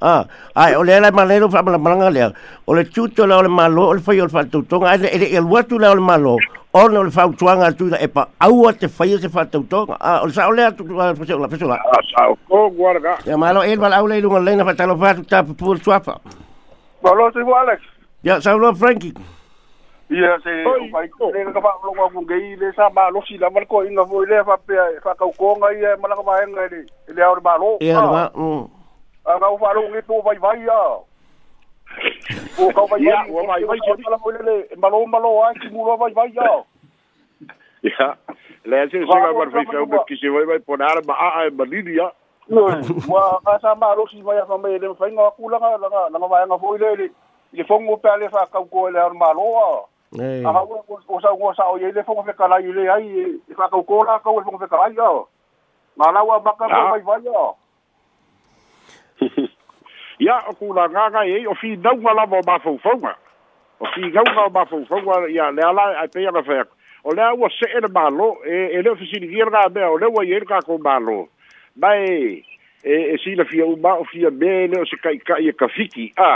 Ah, 0.00 0.24
ai 0.54 0.74
ole 0.76 0.94
la 1.00 1.10
malero 1.10 1.48
fa 1.50 1.60
mala 1.62 2.06
o 2.06 2.10
le. 2.10 2.32
Ole 2.66 2.84
chuto 2.88 3.26
la 3.26 3.42
malo, 3.48 3.88
ole 3.88 3.98
fai 4.00 4.18
ah, 4.20 4.22
ole 4.22 4.30
fatu 4.30 4.62
tonga, 4.64 4.94
ele 4.94 5.08
el 5.34 5.42
watu 5.44 5.74
ah, 5.76 5.92
la 5.92 5.94
malo. 5.96 6.36
or 6.72 6.90
no 6.90 7.10
fau 7.10 7.32
tuanga 7.32 7.72
tu 7.72 7.88
e 7.98 8.06
pa 8.08 8.28
au 8.38 8.70
te 8.72 8.86
fai 8.88 9.18
se 9.18 9.28
fatu 9.28 9.64
tonga. 9.64 9.96
Ah, 10.00 10.20
ole 10.22 10.30
sa 10.32 10.46
ole 10.46 10.62
tu 10.76 10.84
la 10.86 11.08
Ah, 12.16 12.30
ko 12.46 12.70
Ya 13.26 13.36
malo 13.36 13.62
el 13.64 14.24
Alex. 17.52 17.82
Ya 18.22 18.40
sa 18.40 18.54
lo 18.54 18.72
Frankie. 18.76 19.14
Yo 20.08 20.38
se 20.44 20.64
o 20.64 20.88
pai 20.92 21.08
ko 21.08 21.32
le 27.08 27.16
le 27.16 27.78
le 27.80 28.68
A 29.28 29.36
nga 29.36 29.48
ou 29.52 29.60
walo 29.60 29.82
ngitou 29.92 30.24
waj 30.24 30.38
vaj 30.40 30.58
ya. 30.64 30.78
Ou 32.56 32.70
kaw 32.72 32.86
waj 32.88 33.02
vaj 33.02 33.02
ya. 33.04 33.18
Ya, 33.26 33.32
wawaj 33.32 33.62
vaj 33.68 33.80
ya. 33.84 33.94
Mwala 34.00 34.18
wale 34.24 34.40
le, 34.48 34.54
malo 34.80 34.98
walo 35.04 35.30
way, 35.36 35.52
kik 35.60 35.72
mwala 35.72 35.96
waj 36.00 36.12
vaj 36.16 36.30
ya. 36.32 36.50
Ya. 37.84 38.06
Le, 38.64 38.80
se 38.88 38.98
se 38.98 39.04
wapar 39.20 39.50
vay 39.52 39.64
fay 39.68 39.84
wap, 39.84 40.06
kik 40.08 40.20
se 40.22 40.32
way 40.32 40.44
way 40.48 40.58
pon 40.64 40.80
ara, 40.80 41.02
mwa 41.04 41.14
a 41.14 41.28
a 41.28 41.40
a 41.40 41.46
e 41.46 41.50
mbalini 41.50 41.96
ya. 42.00 42.08
Mwa 42.48 43.26
a 43.44 43.52
a 43.52 43.58
sa 43.60 43.74
malo 43.74 44.06
si 44.08 44.22
waya 44.22 44.46
fame, 44.48 44.78
le 44.80 44.88
mwala 44.88 45.20
wale 45.20 45.34
kula 45.36 45.58
nga, 45.60 45.70
nan 45.76 45.92
wala 45.92 46.26
wale 46.32 46.46
nga 46.48 46.58
foyle, 46.58 47.10
li 47.52 47.64
fon 47.64 47.84
wapen 47.86 48.20
le 48.20 48.28
fa 48.28 48.48
kawkoy 48.52 48.90
le 48.92 49.04
an 49.04 49.14
malo 49.18 49.44
wale. 49.52 49.82
Ne. 50.16 50.40
A 50.40 50.52
wawal 50.56 50.80
wapen 50.88 51.04
le 51.04 51.04
fon 51.04 51.20
wapen 51.36 51.84
le, 51.84 51.92
li 51.92 52.02
fon 52.02 52.16
wapen 54.40 54.92
le, 54.96 55.02
wala 55.98 56.24
wapen 56.24 57.22
le, 57.24 57.52
ia 59.20 59.26
ya, 60.28 60.34
eh. 60.38 60.44
o 60.48 60.52
kula 60.54 60.88
gaga 60.88 61.22
ei 61.26 61.46
o 61.46 61.54
finauga 61.54 62.12
lava 62.14 62.38
o 62.38 62.42
mafaufauga 62.46 63.16
o 63.80 63.86
figauga 63.86 64.32
ya, 64.32 64.46
o 64.46 64.50
mafaufauga 64.50 65.28
ia 65.28 65.50
le 65.50 65.62
ala 65.62 66.00
aepeiaga 66.00 66.42
fea 66.42 66.64
o 67.04 67.12
lea 67.14 67.34
ua 67.34 67.50
see 67.50 67.80
le 67.80 67.88
mālō 67.88 68.30
e 68.44 68.56
e 68.78 68.82
le 68.82 68.90
ofisiligia 68.90 69.44
laga 69.44 69.68
mea 69.68 69.90
o 69.90 69.98
le 69.98 70.06
ua 70.06 70.24
i 70.24 70.34
ai 70.34 70.40
le 70.40 70.46
kakou 70.46 70.78
mālō 70.78 71.26
mae 71.76 72.44
e 72.84 72.94
e 73.14 73.18
silafia 73.24 73.66
uma 73.66 73.94
o 73.98 74.04
fia 74.04 74.30
mea 74.30 74.60
ele 74.64 74.80
o 74.80 74.86
se 74.86 74.96
kaika'i 74.96 75.48
e 75.48 75.52
kafiki 75.52 76.12
a 76.16 76.32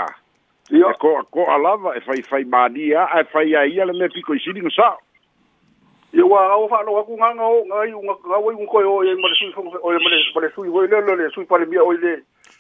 ia 0.71 0.89
e 0.91 0.95
ko 0.99 1.19
ako'a 1.19 1.59
lava 1.59 1.97
e 1.97 2.01
faifai 2.01 2.45
mania 2.45 3.07
a 3.07 3.21
e 3.21 3.25
fai 3.25 3.55
aia 3.57 3.85
le 3.85 3.93
mea 3.93 4.09
pikoisiliga 4.09 4.71
sao 4.71 4.99
ia 6.13 6.27
ua 6.27 6.47
ao 6.51 6.69
fa'alo 6.69 6.99
aku 6.99 7.17
gaga 7.17 7.43
o 7.47 7.65
gai 7.65 7.93
ugaua 7.95 8.53
i 8.53 8.57
ugakoe 8.57 8.85
o 8.85 9.03
e 9.05 9.15
ma 9.15 9.29
le 9.29 9.35
sui 9.35 9.53
fo 9.53 9.63
o 9.83 9.91
e 9.93 9.99
ma 9.99 10.09
le 10.11 10.19
ma 10.35 10.41
le 10.41 10.51
sui 10.55 10.69
oi 10.69 10.87
le 10.89 11.17
le 11.17 11.31
sui 11.31 11.45
palemia 11.45 11.83
oi 11.83 11.99
le 11.99 12.23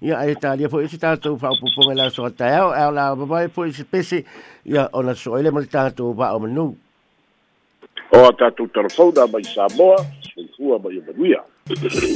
ia 0.00 0.12
ya, 0.12 0.18
ai 0.20 0.36
tali 0.36 0.68
fo 0.68 0.80
isi 0.82 0.98
tato 0.98 1.36
fa 1.36 1.48
po 1.56 1.66
po 1.72 1.92
la 1.92 2.10
so 2.12 2.28
ta 2.28 2.44
ao 2.60 2.68
ao 2.72 2.92
la 2.92 3.14
ba 3.16 3.24
ba 3.26 3.48
fo 3.48 3.64
isi 3.64 3.84
pesi 3.84 4.24
ia 4.64 4.88
ona 4.92 5.14
so 5.14 5.38
ile 5.40 5.48
mo 5.50 5.64
tato 5.64 6.12
ba 6.12 6.36
o 6.36 6.38
menu 6.38 6.76
o 8.12 8.32
tato 8.36 8.68
tarfo 8.68 9.08
da 9.08 9.24
ba 9.26 9.40
sa 9.44 9.64
boa 9.72 9.96
fo 10.58 10.78
ba 10.78 10.92
ia 10.92 11.00
ba 11.00 12.06